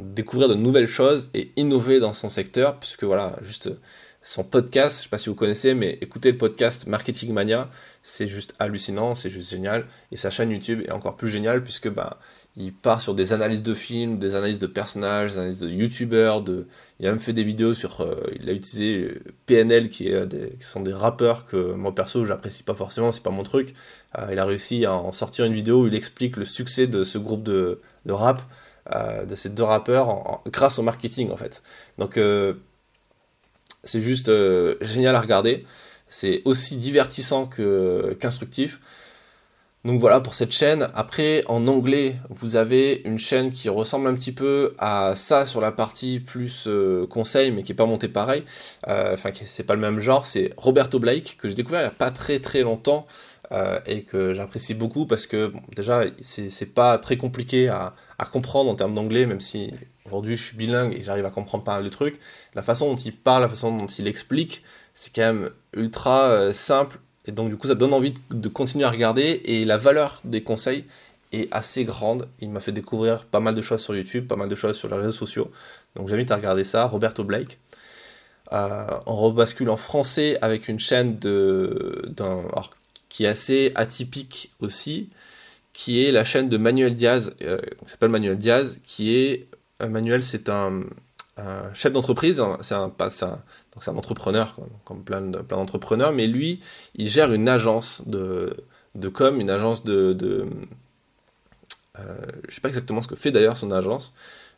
découvrir 0.00 0.48
de 0.48 0.54
nouvelles 0.54 0.88
choses 0.88 1.30
et 1.32 1.52
innover 1.56 2.00
dans 2.00 2.12
son 2.12 2.28
secteur 2.28 2.80
puisque 2.80 3.04
voilà, 3.04 3.36
juste 3.42 3.70
son 4.24 4.42
podcast, 4.42 4.96
je 4.96 5.02
sais 5.02 5.08
pas 5.10 5.18
si 5.18 5.28
vous 5.28 5.34
connaissez, 5.34 5.74
mais 5.74 5.98
écoutez 6.00 6.32
le 6.32 6.38
podcast 6.38 6.86
Marketing 6.86 7.30
Mania, 7.34 7.68
c'est 8.02 8.26
juste 8.26 8.54
hallucinant, 8.58 9.14
c'est 9.14 9.28
juste 9.28 9.50
génial. 9.50 9.84
Et 10.12 10.16
sa 10.16 10.30
chaîne 10.30 10.50
YouTube 10.50 10.80
est 10.80 10.92
encore 10.92 11.16
plus 11.16 11.28
géniale 11.28 11.62
puisque 11.62 11.90
bah, 11.90 12.18
il 12.56 12.72
part 12.72 13.02
sur 13.02 13.14
des 13.14 13.34
analyses 13.34 13.62
de 13.62 13.74
films, 13.74 14.18
des 14.18 14.34
analyses 14.34 14.60
de 14.60 14.66
personnages, 14.66 15.32
des 15.32 15.38
analyses 15.38 15.58
de 15.58 15.68
youtubeurs, 15.68 16.40
de... 16.40 16.66
il 17.00 17.06
a 17.06 17.10
même 17.10 17.20
fait 17.20 17.34
des 17.34 17.44
vidéos 17.44 17.74
sur, 17.74 18.00
euh, 18.00 18.14
il 18.40 18.48
a 18.48 18.54
utilisé 18.54 19.10
euh, 19.10 19.22
PNL 19.44 19.90
qui, 19.90 20.08
est 20.08 20.58
qui 20.58 20.64
sont 20.66 20.80
des 20.80 20.94
rappeurs 20.94 21.44
que 21.44 21.74
moi 21.74 21.94
perso 21.94 22.24
j'apprécie 22.24 22.62
pas 22.62 22.74
forcément, 22.74 23.12
c'est 23.12 23.22
pas 23.22 23.28
mon 23.28 23.42
truc. 23.42 23.74
Euh, 24.18 24.28
il 24.32 24.38
a 24.38 24.46
réussi 24.46 24.86
à 24.86 24.94
en 24.94 25.12
sortir 25.12 25.44
une 25.44 25.54
vidéo 25.54 25.82
où 25.82 25.86
il 25.86 25.94
explique 25.94 26.38
le 26.38 26.46
succès 26.46 26.86
de 26.86 27.04
ce 27.04 27.18
groupe 27.18 27.42
de, 27.42 27.82
de 28.06 28.12
rap, 28.12 28.40
de 28.90 29.34
ces 29.34 29.48
deux 29.48 29.62
rappeurs 29.62 30.42
grâce 30.46 30.78
au 30.78 30.82
marketing 30.82 31.30
en 31.30 31.36
fait. 31.36 31.62
Donc 31.98 32.18
c'est 33.84 34.00
juste 34.00 34.28
euh, 34.28 34.76
génial 34.80 35.16
à 35.16 35.20
regarder. 35.20 35.64
C'est 36.08 36.42
aussi 36.44 36.76
divertissant 36.76 37.46
qu'instructif. 37.46 38.80
donc 39.84 40.00
voilà 40.00 40.20
pour 40.20 40.34
cette 40.34 40.52
chaîne. 40.52 40.88
Après, 40.94 41.42
en 41.46 41.66
anglais, 41.66 42.16
vous 42.30 42.56
avez 42.56 43.02
une 43.04 43.18
chaîne 43.18 43.50
qui 43.50 43.68
ressemble 43.68 44.08
un 44.08 44.14
petit 44.14 44.32
peu 44.32 44.74
à 44.78 45.14
ça 45.16 45.44
sur 45.44 45.60
la 45.60 45.72
partie 45.72 46.20
plus 46.20 46.64
euh, 46.66 47.06
conseil, 47.06 47.50
mais 47.50 47.62
qui 47.62 47.72
n'est 47.72 47.76
pas 47.76 47.86
montée 47.86 48.08
pareil. 48.08 48.44
Euh, 48.88 49.14
enfin, 49.14 49.30
c'est 49.44 49.64
pas 49.64 49.74
le 49.74 49.80
même 49.80 49.98
genre. 50.00 50.26
C'est 50.26 50.52
Roberto 50.56 50.98
Blake, 50.98 51.36
que 51.40 51.48
j'ai 51.48 51.54
découvert 51.54 51.80
il 51.80 51.84
n'y 51.84 51.88
a 51.88 51.90
pas 51.90 52.10
très 52.10 52.38
très 52.40 52.62
longtemps. 52.62 53.06
et 53.86 54.02
que 54.02 54.34
j'apprécie 54.34 54.74
beaucoup 54.74 55.06
parce 55.06 55.26
que 55.26 55.52
déjà 55.76 56.04
c'est 56.22 56.74
pas 56.74 56.98
très 56.98 57.16
compliqué 57.16 57.68
à, 57.68 57.94
à 58.18 58.24
comprendre 58.24 58.70
en 58.70 58.74
termes 58.74 58.94
d'anglais, 58.94 59.26
même 59.26 59.40
si 59.40 59.72
aujourd'hui 60.06 60.36
je 60.36 60.42
suis 60.42 60.56
bilingue 60.56 60.96
et 60.98 61.02
j'arrive 61.02 61.26
à 61.26 61.30
comprendre 61.30 61.64
pas 61.64 61.74
mal 61.74 61.84
de 61.84 61.88
trucs, 61.88 62.20
la 62.54 62.62
façon 62.62 62.90
dont 62.90 62.96
il 62.96 63.16
parle, 63.16 63.42
la 63.42 63.48
façon 63.48 63.76
dont 63.76 63.86
il 63.86 64.06
explique, 64.06 64.62
c'est 64.94 65.14
quand 65.14 65.22
même 65.22 65.50
ultra 65.74 66.24
euh, 66.26 66.52
simple. 66.52 66.98
Et 67.26 67.32
donc 67.32 67.48
du 67.48 67.56
coup 67.56 67.66
ça 67.66 67.74
donne 67.74 67.94
envie 67.94 68.14
de, 68.30 68.48
continuer 68.48 68.84
à 68.84 68.90
regarder 68.90 69.42
et 69.44 69.64
la 69.64 69.76
valeur 69.76 70.20
des 70.24 70.42
conseils 70.42 70.84
est 71.32 71.48
assez 71.52 71.84
grande. 71.84 72.28
Il 72.40 72.50
m'a 72.50 72.60
fait 72.60 72.72
découvrir 72.72 73.24
pas 73.24 73.40
mal 73.40 73.54
de 73.54 73.62
choses 73.62 73.80
sur 73.80 73.96
YouTube, 73.96 74.28
pas 74.28 74.36
mal 74.36 74.48
de 74.48 74.54
choses 74.54 74.76
sur 74.76 74.88
les 74.88 74.96
réseaux 74.96 75.12
sociaux. 75.12 75.50
Donc 75.96 76.08
j'invite 76.08 76.30
à 76.30 76.36
regarder 76.36 76.64
ça, 76.64 76.84
Roberto 76.84 77.24
Blake. 77.24 77.58
Euh, 78.52 78.86
on 79.06 79.16
rebascule 79.16 79.70
en 79.70 79.76
français 79.76 80.38
avec 80.42 80.68
une 80.68 80.78
chaîne 80.78 81.18
de, 81.18 82.02
qui 83.08 83.24
est 83.24 83.28
assez 83.28 83.72
atypique 83.74 84.52
aussi, 84.60 85.08
qui 85.74 86.02
est 86.02 86.12
la 86.12 86.24
chaîne 86.24 86.48
de 86.48 86.56
Manuel 86.56 86.94
Diaz, 86.94 87.34
euh, 87.42 87.58
qui 87.84 87.90
s'appelle 87.90 88.08
Manuel 88.08 88.36
Diaz, 88.36 88.78
qui 88.84 89.14
est 89.14 89.48
Manuel, 89.86 90.22
c'est 90.22 90.48
un, 90.48 90.84
chef 91.74 91.92
d'entreprise, 91.92 92.40
hein, 92.40 92.56
c'est 92.62 92.74
un, 92.74 92.90
un 92.90 93.96
entrepreneur, 93.96 94.56
comme, 94.84 95.04
plein, 95.04 95.20
d'entrepreneurs, 95.20 96.12
mais 96.12 96.26
lui, 96.26 96.60
il 96.94 97.10
gère 97.10 97.32
une 97.34 97.48
agence 97.48 98.02
de, 98.06 98.56
de 98.94 99.08
com, 99.08 99.40
une 99.40 99.50
agence 99.50 99.84
de... 99.84 100.14
de 100.14 100.46
euh, 101.98 102.16
je 102.48 102.54
sais 102.54 102.60
pas 102.60 102.68
exactement 102.68 103.02
ce 103.02 103.08
que 103.08 103.16
fait 103.16 103.30
d'ailleurs 103.30 103.56
son 103.56 103.70
agence. 103.70 104.14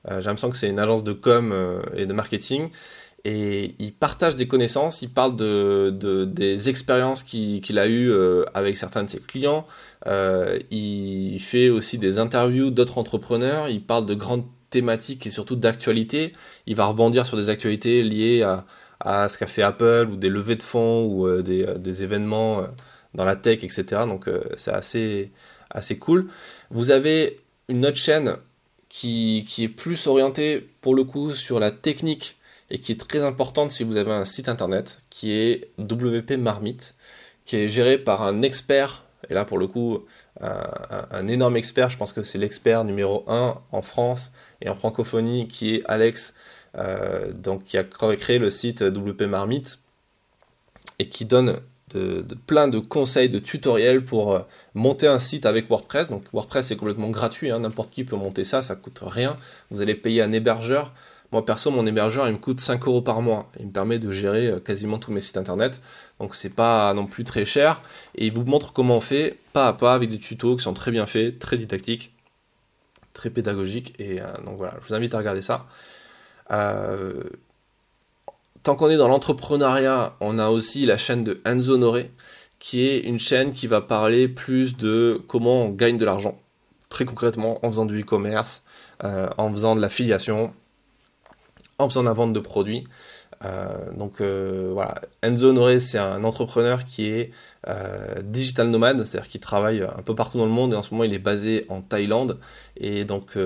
Euh, 0.09 0.21
j'ai 0.21 0.27
l'impression 0.27 0.51
que 0.51 0.57
c'est 0.57 0.69
une 0.69 0.79
agence 0.79 1.03
de 1.03 1.13
com 1.13 1.51
euh, 1.53 1.83
et 1.97 2.07
de 2.07 2.13
marketing. 2.13 2.71
Et 3.25 3.75
il 3.81 3.93
partage 3.93 4.37
des 4.37 4.47
connaissances, 4.47 5.03
il 5.03 5.11
parle 5.11 5.35
de, 5.35 5.91
des 6.25 6.69
expériences 6.69 7.25
qu'il 7.25 7.79
a 7.79 7.89
eues 7.89 8.13
avec 8.55 8.77
certains 8.77 9.03
de 9.03 9.11
ses 9.11 9.19
clients. 9.19 9.67
il 10.71 11.39
fait 11.41 11.69
aussi 11.69 11.99
des 11.99 12.21
interviews 12.21 12.71
d'autres 12.71 12.99
entrepreneurs. 12.99 13.69
Il 13.69 13.85
parle 13.85 14.07
de 14.07 14.15
grandes 14.15 14.45
thématique 14.71 15.27
et 15.27 15.31
surtout 15.31 15.57
d'actualité. 15.57 16.33
Il 16.67 16.77
va 16.77 16.87
rebondir 16.87 17.27
sur 17.27 17.37
des 17.37 17.49
actualités 17.51 18.03
liées 18.03 18.43
à, 19.01 19.29
ce 19.29 19.39
qu'a 19.39 19.47
fait 19.47 19.63
Apple 19.63 20.09
ou 20.11 20.17
des 20.17 20.29
levées 20.29 20.57
de 20.57 20.63
fonds 20.63 21.05
ou 21.07 21.27
euh, 21.27 21.43
euh, 21.47 21.79
des, 21.79 22.03
événements 22.03 22.61
euh, 22.61 22.67
dans 23.15 23.25
la 23.25 23.37
tech, 23.37 23.63
etc. 23.63 23.85
Donc 24.07 24.29
c'est 24.57 24.73
assez, 24.73 25.33
assez 25.71 25.99
cool. 25.99 26.29
Vous 26.71 26.91
avez 26.91 27.41
une 27.69 27.87
autre 27.87 27.97
chaîne 27.97 28.37
qui, 28.89 29.45
qui, 29.49 29.65
est 29.65 29.69
plus 29.69 30.07
orientée 30.07 30.67
pour 30.81 30.95
le 30.95 31.05
coup 31.05 31.35
sur 31.35 31.61
la 31.61 31.71
technique 31.71 32.37
et 32.71 32.79
qui 32.79 32.93
est 32.93 33.01
très 33.01 33.25
importante 33.25 33.71
si 33.71 33.85
vous 33.85 33.97
avez 33.97 34.13
un 34.13 34.25
site 34.25 34.49
internet 34.49 35.01
qui 35.11 35.33
est 35.33 35.71
WP 35.79 36.33
Marmite, 36.33 36.95
qui 37.45 37.57
est 37.57 37.69
géré 37.69 37.99
par 37.99 38.23
un 38.23 38.43
expert. 38.43 39.05
Et 39.31 39.35
là, 39.35 39.45
pour 39.45 39.59
le 39.59 39.67
coup, 39.67 40.05
un, 40.41 41.27
énorme 41.29 41.57
expert, 41.57 41.91
je 41.91 41.97
pense 41.97 42.13
que 42.13 42.23
c'est 42.23 42.39
l'expert 42.39 42.85
numéro 42.85 43.25
1 43.29 43.59
en 43.73 43.83
France 43.83 44.33
et 44.61 44.69
en 44.69 44.75
francophonie, 44.75 45.49
qui 45.49 45.77
est 45.77 45.83
Alex, 45.87 46.35
euh, 46.77 47.33
donc, 47.33 47.65
qui 47.65 47.79
a 47.79 47.85
créé 47.85 48.39
le 48.39 48.51
site 48.51 48.83
WP 48.83 49.23
Marmite 49.23 49.81
et 50.99 51.09
qui 51.09 51.25
donne 51.25 51.61
de, 51.95 52.25
plein 52.47 52.69
de 52.69 52.79
conseils, 52.79 53.29
de 53.29 53.39
tutoriels 53.39 54.05
pour 54.05 54.35
euh, 54.35 54.41
monter 54.75 55.07
un 55.07 55.19
site 55.19 55.47
avec 55.47 55.69
WordPress. 55.69 56.11
Donc 56.11 56.25
WordPress 56.33 56.71
est 56.71 56.77
complètement 56.77 57.11
gratuit, 57.11 57.51
hein, 57.51 57.61
n'importe 57.61 57.91
qui 57.91 58.05
peut 58.05 58.17
monter 58.17 58.45
ça, 58.45 58.63
ça 58.63 58.77
coûte 58.77 59.01
rien. 59.03 59.37
Vous 59.71 59.83
allez 59.83 59.95
payer 59.95 60.23
un 60.23 60.33
hébergeur 60.33 60.93
Moi 61.33 61.45
perso, 61.45 61.71
mon 61.71 61.87
hébergeur, 61.87 62.29
il 62.29 62.35
me 62.35 62.39
coûte 62.39 62.61
5 62.61 62.87
euros 62.87 63.03
par 63.03 63.21
mois. 63.21 63.49
Il 63.59 63.67
me 63.67 63.73
permet 63.73 63.99
de 63.99 64.13
gérer 64.13 64.47
euh, 64.47 64.61
quasiment 64.61 64.99
tous 64.99 65.11
mes 65.11 65.21
sites 65.21 65.37
internet. 65.37 65.81
Donc 66.21 66.35
c'est 66.35 66.51
pas 66.51 66.93
non 66.95 67.07
plus 67.07 67.25
très 67.25 67.45
cher. 67.45 67.81
Et 68.15 68.27
il 68.27 68.33
vous 68.33 68.45
montre 68.45 68.73
comment 68.73 68.97
on 68.97 69.01
fait 69.01 69.39
pas 69.53 69.69
à 69.69 69.73
pas 69.73 69.95
avec 69.95 70.09
des 70.09 70.19
tutos 70.19 70.57
qui 70.57 70.63
sont 70.63 70.75
très 70.75 70.93
bien 70.93 71.07
faits, 71.07 71.39
très 71.39 71.57
didactiques, 71.57 72.15
très 73.13 73.31
pédagogiques. 73.31 73.95
Et 73.99 74.21
euh, 74.21 74.27
donc 74.45 74.57
voilà, 74.57 74.75
je 74.81 74.87
vous 74.87 74.95
invite 74.95 75.15
à 75.15 75.19
regarder 75.19 75.43
ça. 75.43 75.67
Euh, 76.53 77.25
tant 78.63 78.77
qu'on 78.77 78.89
est 78.89 78.97
dans 78.97 79.09
l'entrepreneuriat, 79.09 80.15
on 80.21 80.39
a 80.39 80.49
aussi 80.49 80.87
la 80.87 80.97
chaîne 80.97 81.25
de 81.25 81.41
Enzo 81.45 81.77
Noré, 81.77 82.13
qui 82.61 82.87
est 82.87 83.01
une 83.01 83.19
chaîne 83.19 83.51
qui 83.51 83.67
va 83.67 83.81
parler 83.81 84.29
plus 84.29 84.77
de 84.77 85.21
comment 85.27 85.65
on 85.65 85.71
gagne 85.71 85.99
de 85.99 86.05
l'argent. 86.05 86.39
Très 86.89 87.05
concrètement, 87.05 87.59
en 87.67 87.69
faisant 87.69 87.85
du 87.85 88.01
e-commerce, 88.01 88.63
en 89.03 89.51
faisant 89.51 89.75
de 89.75 89.81
l'affiliation, 89.81 90.55
en 91.79 91.89
faisant 91.89 92.03
la 92.03 92.13
vente 92.13 92.33
de 92.33 92.41
produits. 92.41 92.85
Euh, 93.45 93.93
donc 93.93 94.21
euh, 94.21 94.71
voilà, 94.73 94.95
Enzo 95.23 95.53
Noré, 95.53 95.79
c'est 95.79 95.99
un 95.99 96.25
entrepreneur 96.25 96.85
qui 96.85 97.07
est 97.07 97.33
euh, 97.69 98.23
digital 98.23 98.69
nomade, 98.69 99.05
c'est-à-dire 99.05 99.29
qui 99.29 99.41
travaille 99.41 99.83
un 99.83 100.03
peu 100.03 100.15
partout 100.15 100.39
dans 100.39 100.47
le 100.47 100.53
monde 100.53 100.73
et 100.73 100.77
en 100.77 100.83
ce 100.83 100.93
moment 100.93 101.05
il 101.05 101.13
est 101.13 101.19
basé 101.19 101.67
en 101.69 101.83
Thaïlande. 101.83 102.39
Et 102.79 103.05
donc 103.05 103.37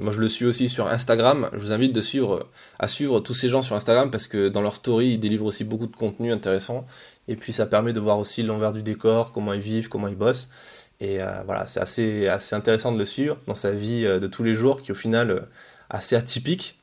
moi 0.00 0.12
je 0.12 0.20
le 0.20 0.28
suis 0.28 0.44
aussi 0.44 0.68
sur 0.68 0.86
Instagram. 0.88 1.48
Je 1.52 1.58
vous 1.58 1.72
invite 1.72 1.96
à 2.78 2.88
suivre 2.88 3.20
tous 3.20 3.34
ces 3.34 3.48
gens 3.48 3.62
sur 3.62 3.76
Instagram 3.76 4.10
parce 4.10 4.26
que 4.26 4.48
dans 4.48 4.60
leur 4.60 4.74
story 4.76 5.12
ils 5.12 5.18
délivrent 5.18 5.46
aussi 5.46 5.64
beaucoup 5.64 5.86
de 5.86 5.96
contenu 5.96 6.32
intéressant. 6.32 6.86
Et 7.28 7.36
puis 7.36 7.52
ça 7.52 7.66
permet 7.66 7.92
de 7.92 8.00
voir 8.00 8.18
aussi 8.18 8.42
l'envers 8.42 8.72
du 8.72 8.82
décor, 8.82 9.32
comment 9.32 9.52
ils 9.52 9.60
vivent, 9.60 9.88
comment 9.88 10.08
ils 10.08 10.16
bossent. 10.16 10.50
Et 11.00 11.18
voilà, 11.46 11.66
c'est 11.66 11.80
assez, 11.80 12.28
assez 12.28 12.54
intéressant 12.56 12.92
de 12.92 12.98
le 12.98 13.06
suivre 13.06 13.38
dans 13.46 13.54
sa 13.54 13.72
vie 13.72 14.02
de 14.02 14.26
tous 14.26 14.42
les 14.42 14.54
jours 14.54 14.82
qui 14.82 14.92
au 14.92 14.96
final 14.96 15.46
assez 15.90 16.16
atypique 16.16 16.77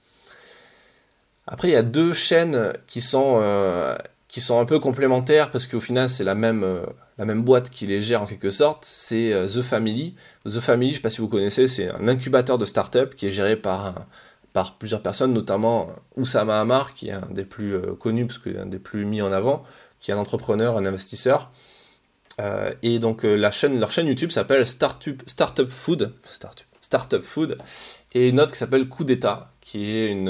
après, 1.47 1.67
il 1.69 1.71
y 1.71 1.77
a 1.77 1.83
deux 1.83 2.13
chaînes 2.13 2.73
qui 2.87 3.01
sont, 3.01 3.39
euh, 3.41 3.95
qui 4.27 4.41
sont 4.41 4.59
un 4.59 4.65
peu 4.65 4.79
complémentaires 4.79 5.51
parce 5.51 5.67
qu'au 5.67 5.79
final, 5.79 6.09
c'est 6.09 6.23
la 6.23 6.33
même, 6.33 6.63
euh, 6.63 6.85
la 7.17 7.25
même 7.25 7.43
boîte 7.43 7.69
qui 7.69 7.85
les 7.85 8.01
gère 8.01 8.23
en 8.23 8.25
quelque 8.25 8.49
sorte. 8.49 8.83
C'est 8.85 9.31
euh, 9.31 9.47
The 9.47 9.61
Family. 9.61 10.15
The 10.45 10.59
Family, 10.59 10.89
je 10.89 10.93
ne 10.93 10.95
sais 10.97 11.01
pas 11.01 11.09
si 11.11 11.21
vous 11.21 11.27
connaissez, 11.27 11.67
c'est 11.67 11.89
un 11.89 12.07
incubateur 12.07 12.57
de 12.57 12.65
start-up 12.65 13.15
qui 13.15 13.27
est 13.27 13.31
géré 13.31 13.55
par, 13.55 14.07
par 14.53 14.77
plusieurs 14.77 15.03
personnes, 15.03 15.33
notamment 15.33 15.89
Oussama 16.15 16.59
Hamar, 16.59 16.95
qui 16.95 17.09
est 17.09 17.13
un 17.13 17.27
des 17.29 17.45
plus 17.45 17.75
connus 17.99 18.25
parce 18.25 18.39
est 18.47 18.57
un 18.57 18.65
des 18.65 18.79
plus 18.79 19.05
mis 19.05 19.21
en 19.21 19.31
avant, 19.31 19.63
qui 19.99 20.09
est 20.09 20.13
un 20.15 20.17
entrepreneur, 20.17 20.77
un 20.77 20.85
investisseur. 20.85 21.51
et 22.81 22.99
donc, 22.99 23.23
la 23.23 23.51
chaîne, 23.51 23.79
leur 23.79 23.91
chaîne 23.91 24.07
YouTube 24.07 24.31
s'appelle 24.31 24.65
Startup, 24.65 25.21
Startup 25.27 25.69
Food. 25.69 26.13
Startup, 26.23 26.65
Startup 26.81 27.21
Food. 27.21 27.57
Et 28.15 28.29
une 28.29 28.39
autre 28.39 28.53
qui 28.53 28.57
s'appelle 28.57 28.87
Coup 28.87 29.03
d'État, 29.03 29.51
qui 29.59 29.91
est 29.91 30.07
une, 30.09 30.29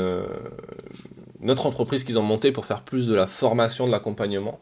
autre 1.48 1.68
entreprise 1.68 2.04
qu'ils 2.04 2.18
ont 2.18 2.24
montée 2.24 2.52
pour 2.52 2.66
faire 2.66 2.82
plus 2.82 3.06
de 3.06 3.14
la 3.14 3.28
formation, 3.28 3.86
de 3.86 3.92
l'accompagnement. 3.92 4.60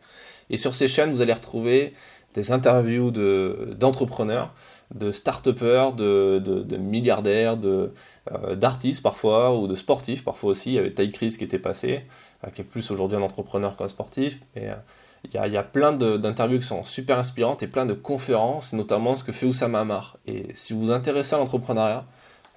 Et 0.49 0.57
sur 0.57 0.75
ces 0.75 0.89
chaînes, 0.89 1.11
vous 1.11 1.21
allez 1.21 1.31
retrouver 1.31 1.93
des 2.33 2.51
interviews 2.51 3.11
d'entrepreneurs, 3.11 4.53
de, 4.93 5.13
start-upers, 5.13 5.93
de, 5.93 6.39
de, 6.43 6.77
milliardaires, 6.77 7.57
euh, 7.63 8.55
d'artistes 8.55 9.01
parfois, 9.01 9.57
ou 9.57 9.67
de 9.67 9.75
sportifs 9.75 10.25
parfois 10.25 10.51
aussi. 10.51 10.71
Il 10.71 10.75
y 10.75 10.79
avait 10.79 10.93
Ty 10.93 11.09
Chris 11.09 11.35
qui 11.37 11.45
était 11.45 11.59
passé, 11.59 12.01
euh, 12.45 12.49
qui 12.49 12.59
est 12.59 12.65
plus 12.65 12.91
aujourd'hui 12.91 13.17
un 13.17 13.21
entrepreneur 13.21 13.77
qu'un 13.77 13.87
sportif. 13.87 14.41
Mais 14.57 14.67
euh, 14.69 14.75
il, 15.23 15.33
y 15.33 15.37
a, 15.37 15.47
il 15.47 15.53
y 15.53 15.57
a 15.57 15.63
plein 15.63 15.93
d'interviews 15.93 16.59
qui 16.59 16.67
sont 16.67 16.83
super 16.83 17.19
inspirantes 17.19 17.63
et 17.63 17.67
plein 17.67 17.85
de 17.85 17.93
conférences, 17.93 18.73
notamment 18.73 19.15
ce 19.15 19.23
que 19.23 19.31
fait 19.31 19.45
Oussama 19.45 19.79
Amar. 19.79 20.17
Et 20.25 20.47
si 20.55 20.73
vous 20.73 20.81
vous 20.81 20.91
intéressez 20.91 21.35
à 21.35 21.37
l'entrepreneuriat, 21.37 22.05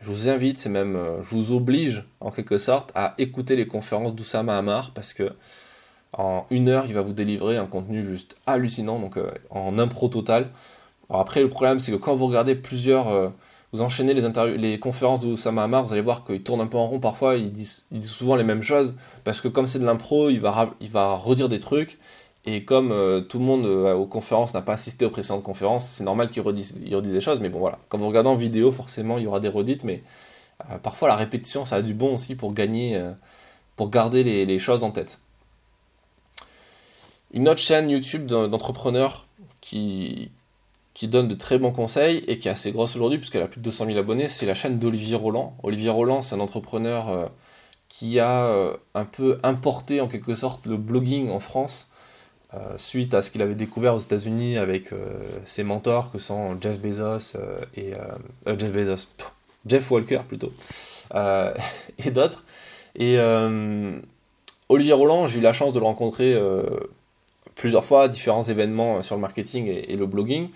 je 0.06 0.12
vous 0.12 0.28
invite, 0.28 0.60
c'est 0.60 0.68
même, 0.68 0.94
euh, 0.94 1.20
je 1.22 1.34
vous 1.34 1.52
oblige 1.52 2.04
en 2.20 2.30
quelque 2.30 2.58
sorte 2.58 2.92
à 2.94 3.14
écouter 3.18 3.56
les 3.56 3.66
conférences 3.66 4.14
d'Oussama 4.14 4.56
Hamar 4.56 4.92
parce 4.94 5.12
que 5.12 5.32
en 6.12 6.46
une 6.50 6.68
heure, 6.68 6.86
il 6.86 6.94
va 6.94 7.02
vous 7.02 7.12
délivrer 7.12 7.56
un 7.56 7.66
contenu 7.66 8.04
juste 8.04 8.36
hallucinant, 8.46 9.00
donc 9.00 9.16
euh, 9.16 9.30
en 9.50 9.78
impro 9.78 10.06
total. 10.06 10.50
Après, 11.10 11.40
le 11.40 11.50
problème, 11.50 11.80
c'est 11.80 11.90
que 11.90 11.96
quand 11.96 12.14
vous 12.14 12.26
regardez 12.26 12.54
plusieurs, 12.54 13.08
euh, 13.08 13.30
vous 13.72 13.82
enchaînez 13.82 14.14
les, 14.14 14.78
conférences 14.78 15.22
d'Oussama 15.22 15.64
Hamar, 15.64 15.84
vous 15.84 15.92
allez 15.92 16.02
voir 16.02 16.22
qu'il 16.22 16.42
tourne 16.42 16.60
un 16.60 16.68
peu 16.68 16.78
en 16.78 16.86
rond 16.86 17.00
parfois, 17.00 17.34
il 17.34 17.50
dit, 17.50 17.68
souvent 18.02 18.36
les 18.36 18.44
mêmes 18.44 18.62
choses, 18.62 18.96
parce 19.24 19.40
que 19.40 19.48
comme 19.48 19.66
c'est 19.66 19.80
de 19.80 19.84
l'impro, 19.84 20.30
il 20.30 20.40
va 20.40 21.16
redire 21.16 21.48
des 21.48 21.58
trucs, 21.58 21.98
et 22.46 22.64
comme 22.64 22.92
euh, 22.92 23.20
tout 23.20 23.40
le 23.40 23.44
monde 23.44 23.66
euh, 23.66 23.94
aux 23.94 24.06
conférences 24.06 24.54
n'a 24.54 24.62
pas 24.62 24.74
assisté 24.74 25.04
aux 25.04 25.10
précédentes 25.10 25.42
conférences, 25.42 25.88
c'est 25.88 26.04
normal 26.04 26.30
qu'ils 26.30 26.42
redisent, 26.42 26.76
des 26.76 27.20
choses. 27.20 27.40
Mais 27.40 27.48
bon, 27.48 27.58
voilà. 27.58 27.78
Quand 27.88 27.98
vous 27.98 28.06
regardez 28.06 28.28
en 28.28 28.36
vidéo, 28.36 28.70
forcément, 28.70 29.18
il 29.18 29.24
y 29.24 29.26
aura 29.26 29.40
des 29.40 29.48
redites. 29.48 29.82
Mais 29.82 30.04
euh, 30.70 30.78
parfois, 30.78 31.08
la 31.08 31.16
répétition, 31.16 31.64
ça 31.64 31.76
a 31.76 31.82
du 31.82 31.92
bon 31.92 32.14
aussi 32.14 32.36
pour 32.36 32.54
gagner, 32.54 33.02
pour 33.74 33.90
garder 33.90 34.22
les, 34.22 34.58
choses 34.60 34.84
en 34.84 34.92
tête. 34.92 35.18
Une 37.32 37.48
autre 37.48 37.60
chaîne 37.60 37.90
YouTube 37.90 38.26
d'entrepreneurs 38.26 39.26
qui, 39.60 40.30
qui 40.94 41.08
donne 41.08 41.26
de 41.26 41.34
très 41.34 41.58
bons 41.58 41.72
conseils 41.72 42.18
et 42.28 42.38
qui 42.38 42.46
est 42.46 42.52
assez 42.52 42.70
grosse 42.70 42.94
aujourd'hui, 42.94 43.18
puisqu'elle 43.18 43.42
a 43.42 43.48
plus 43.48 43.58
de 43.58 43.64
200 43.64 43.86
000 43.86 43.98
abonnés, 43.98 44.28
c'est 44.28 44.46
la 44.46 44.54
chaîne 44.54 44.78
d'Olivier 44.78 45.16
Roland. 45.16 45.56
Olivier 45.64 45.90
Roland, 45.90 46.22
c'est 46.22 46.36
un 46.36 46.40
entrepreneur 46.40 47.28
qui 47.88 48.20
a 48.20 48.48
un 48.94 49.04
peu 49.04 49.40
importé 49.42 50.00
en 50.00 50.06
quelque 50.06 50.36
sorte 50.36 50.64
le 50.66 50.76
blogging 50.76 51.28
en 51.30 51.40
France 51.40 51.90
suite 52.76 53.14
à 53.14 53.22
ce 53.22 53.30
qu'il 53.30 53.42
avait 53.42 53.54
découvert 53.54 53.94
aux 53.94 53.98
États-Unis 53.98 54.56
avec 54.56 54.92
euh, 54.92 55.40
ses 55.44 55.64
mentors 55.64 56.10
que 56.12 56.18
sont 56.18 56.56
Jeff 56.60 56.80
Bezos 56.80 57.36
euh, 57.36 57.60
et 57.76 57.92
Jeff 58.46 58.72
Bezos, 58.72 59.08
Jeff 59.66 59.90
Walker 59.90 60.20
plutôt, 60.26 60.52
et 62.04 62.10
d'autres. 62.10 62.44
Et 62.94 63.18
Olivier 64.68 64.92
Roland, 64.94 65.26
j'ai 65.26 65.38
eu 65.38 65.42
la 65.42 65.52
chance 65.52 65.72
de 65.72 65.78
le 65.78 65.84
rencontrer 65.84 66.40
plusieurs 67.54 67.84
fois 67.84 68.04
à 68.04 68.08
différents 68.08 68.42
événements 68.42 69.02
sur 69.02 69.16
le 69.16 69.20
marketing 69.20 69.66
et, 69.66 69.96
le 69.96 70.06
blogging. 70.06 70.48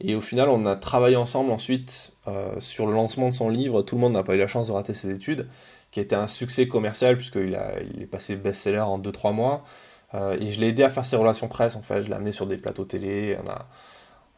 Et 0.00 0.14
au 0.14 0.20
final, 0.20 0.48
on 0.48 0.64
a 0.64 0.76
travaillé 0.76 1.16
ensemble 1.16 1.50
ensuite 1.50 2.12
sur 2.60 2.86
le 2.86 2.92
lancement 2.92 3.30
de 3.30 3.34
son 3.34 3.48
livre. 3.48 3.82
Tout 3.82 3.96
le 3.96 4.02
monde 4.02 4.12
n'a 4.12 4.22
pas 4.22 4.36
eu 4.36 4.38
la 4.38 4.46
chance 4.46 4.68
de 4.68 4.72
rater 4.72 4.92
ses 4.92 5.10
études, 5.10 5.48
qui 5.90 5.98
a 5.98 6.02
été 6.04 6.14
un 6.14 6.28
succès 6.28 6.68
commercial 6.68 7.16
puisqu'il 7.16 7.58
il 7.94 8.02
est 8.02 8.06
passé 8.06 8.36
best-seller 8.36 8.80
en 8.80 9.00
2-3 9.00 9.34
mois. 9.34 9.64
Euh, 10.14 10.36
et 10.40 10.48
je 10.48 10.60
l'ai 10.60 10.68
aidé 10.68 10.82
à 10.82 10.90
faire 10.90 11.04
ses 11.04 11.16
relations 11.16 11.48
presse, 11.48 11.76
en 11.76 11.82
fait. 11.82 12.02
Je 12.02 12.08
l'ai 12.08 12.14
amené 12.14 12.32
sur 12.32 12.46
des 12.46 12.56
plateaux 12.56 12.84
télé. 12.84 13.36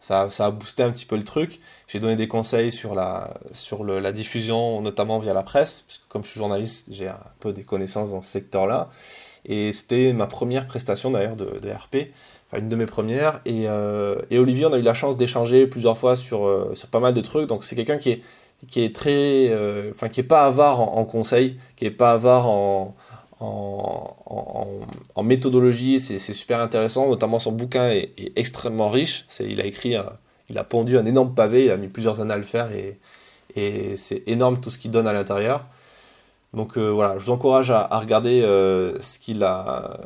Ça, 0.00 0.28
a 0.38 0.50
boosté 0.50 0.82
un 0.82 0.90
petit 0.90 1.06
peu 1.06 1.16
le 1.16 1.24
truc. 1.24 1.60
J'ai 1.86 2.00
donné 2.00 2.16
des 2.16 2.28
conseils 2.28 2.72
sur 2.72 2.94
la, 2.94 3.34
diffusion, 4.12 4.80
notamment 4.80 5.18
via 5.18 5.34
la 5.34 5.42
presse, 5.42 5.84
puisque 5.86 6.06
comme 6.08 6.24
je 6.24 6.30
suis 6.30 6.38
journaliste, 6.38 6.88
j'ai 6.90 7.08
un 7.08 7.18
peu 7.38 7.52
des 7.52 7.64
connaissances 7.64 8.12
dans 8.12 8.22
ce 8.22 8.30
secteur-là. 8.30 8.88
Et 9.44 9.72
c'était 9.72 10.12
ma 10.12 10.26
première 10.26 10.66
prestation 10.66 11.10
d'ailleurs 11.10 11.36
de, 11.36 11.70
RP, 11.70 12.12
enfin 12.48 12.62
une 12.62 12.68
de 12.68 12.76
mes 12.76 12.86
premières. 12.86 13.40
Et, 13.44 13.68
euh, 13.68 14.16
et, 14.30 14.38
Olivier, 14.38 14.66
on 14.66 14.72
a 14.72 14.78
eu 14.78 14.82
la 14.82 14.94
chance 14.94 15.16
d'échanger 15.16 15.66
plusieurs 15.66 15.96
fois 15.98 16.16
sur, 16.16 16.46
euh, 16.46 16.74
pas 16.90 17.00
mal 17.00 17.14
de 17.14 17.20
trucs. 17.20 17.46
Donc 17.46 17.64
c'est 17.64 17.76
quelqu'un 17.76 17.98
qui 17.98 18.10
est, 18.76 18.94
très, 18.94 19.54
enfin 19.90 20.08
qui 20.08 20.20
est 20.20 20.24
pas 20.24 20.46
avare 20.46 20.80
en, 20.80 20.96
en 20.96 21.04
conseils, 21.04 21.58
qui 21.76 21.84
est 21.84 21.90
pas 21.90 22.12
avare 22.12 22.48
en, 22.48 22.96
en, 23.40 25.22
méthodologie, 25.22 26.00
c'est 26.00 26.18
super 26.18 26.60
intéressant, 26.60 27.08
notamment 27.08 27.38
son 27.38 27.52
bouquin 27.52 27.90
est, 27.90 28.12
extrêmement 28.36 28.88
riche. 28.88 29.26
Il 29.40 29.60
a 29.60 29.64
écrit, 29.64 29.96
il 30.48 30.58
a 30.58 30.64
pondu 30.64 30.98
un 30.98 31.06
énorme 31.06 31.34
pavé, 31.34 31.66
il 31.66 31.70
a 31.70 31.76
mis 31.76 31.88
plusieurs 31.88 32.20
années 32.20 32.34
à 32.34 32.38
le 32.38 32.42
faire 32.44 32.70
et, 32.72 32.98
c'est 33.96 34.22
énorme 34.28 34.60
tout 34.60 34.70
ce 34.70 34.78
qu'il 34.78 34.90
donne 34.90 35.06
à 35.06 35.12
l'intérieur. 35.12 35.66
Donc 36.54 36.76
euh, 36.76 36.88
voilà, 36.88 37.18
je 37.18 37.24
vous 37.24 37.30
encourage 37.30 37.70
à, 37.70 37.86
regarder 37.98 38.42
euh, 38.42 38.98
ce 39.00 39.18
qu'il 39.18 39.42
a, 39.44 40.00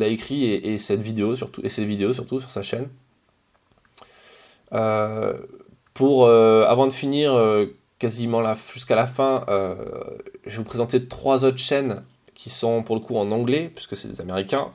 a 0.00 0.06
écrit 0.06 0.44
et, 0.44 0.78
cette 0.78 1.00
vidéo 1.00 1.34
surtout, 1.34 1.60
et 1.64 1.68
ses 1.68 1.84
vidéos 1.84 2.12
surtout 2.12 2.40
sur 2.40 2.50
sa 2.50 2.62
chaîne. 2.62 2.88
Euh, 4.72 5.34
pour, 5.94 6.28
avant 6.28 6.86
de 6.86 6.92
finir, 6.92 7.38
quasiment 7.98 8.42
jusqu'à 8.72 8.96
la 8.96 9.06
fin, 9.06 9.44
je 9.48 10.50
vais 10.50 10.56
vous 10.56 10.64
présenter 10.64 11.06
trois 11.06 11.44
autres 11.44 11.58
chaînes 11.58 12.02
qui 12.42 12.50
sont 12.50 12.82
pour 12.82 12.96
le 12.96 13.00
coup 13.00 13.16
en 13.16 13.30
anglais, 13.30 13.70
puisque 13.72 13.96
c'est 13.96 14.08
des 14.08 14.20
Américains. 14.20 14.72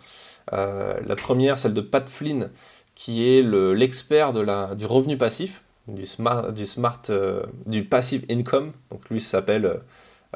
Euh, 0.53 0.93
la 1.05 1.17
première, 1.17 1.57
celle 1.57 1.73
de 1.73 1.81
Pat 1.81 2.07
Flynn, 2.07 2.49
qui 2.95 3.27
est 3.27 3.41
l'expert 3.41 4.31
du 4.31 4.85
revenu 4.85 5.17
passif, 5.17 5.63
du 5.89 6.05
smart, 6.05 6.53
du, 6.53 6.65
smart, 6.65 7.01
euh, 7.09 7.43
du 7.65 7.83
passive 7.83 8.25
income. 8.31 8.71
Donc 8.89 9.09
lui 9.09 9.19
s'appelle, 9.19 9.81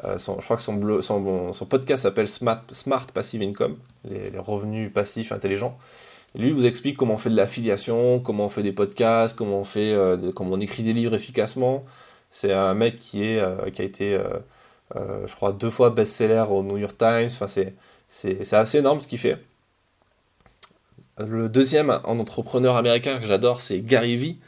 euh, 0.04 0.18
je 0.18 0.44
crois 0.44 0.58
que 0.58 0.62
son, 0.62 1.00
son, 1.00 1.54
son 1.54 1.64
podcast 1.64 2.02
s'appelle 2.02 2.28
smart, 2.28 2.64
smart 2.70 3.06
Passive 3.06 3.40
Income, 3.40 3.78
les, 4.04 4.30
revenus 4.38 4.92
passifs 4.92 5.32
intelligents. 5.32 5.78
Lui 6.34 6.50
vous 6.50 6.66
explique 6.66 6.98
comment 6.98 7.14
on 7.14 7.18
fait 7.18 7.30
de 7.30 7.36
l'affiliation, 7.36 8.20
comment 8.20 8.44
on 8.44 8.50
fait 8.50 8.62
des 8.62 8.72
podcasts, 8.72 9.34
comment 9.34 9.60
on 9.60 9.64
fait, 9.64 9.96
comment 10.34 10.52
on 10.52 10.60
écrit 10.60 10.82
des 10.82 10.92
livres 10.92 11.14
efficacement. 11.14 11.86
C'est 12.30 12.52
un 12.52 12.74
mec 12.74 12.98
qui 12.98 13.24
est, 13.24 13.42
qui 13.72 13.80
a 13.80 13.84
été 13.86 14.18
euh, 14.96 15.26
je 15.26 15.34
crois 15.34 15.52
deux 15.52 15.70
fois 15.70 15.90
best-seller 15.90 16.44
au 16.50 16.62
New 16.62 16.78
York 16.78 16.96
Times. 16.98 17.28
Enfin, 17.30 17.46
c'est 18.08 18.52
assez 18.52 18.78
énorme 18.78 19.00
ce 19.00 19.08
qu'il 19.08 19.18
fait. 19.18 19.38
Le 21.18 21.48
deuxième 21.48 22.00
en 22.04 22.18
entrepreneur 22.18 22.76
américain 22.76 23.18
que 23.18 23.26
j'adore, 23.26 23.60
c'est 23.60 23.80
Gary 23.80 24.16
Vee, 24.16 24.38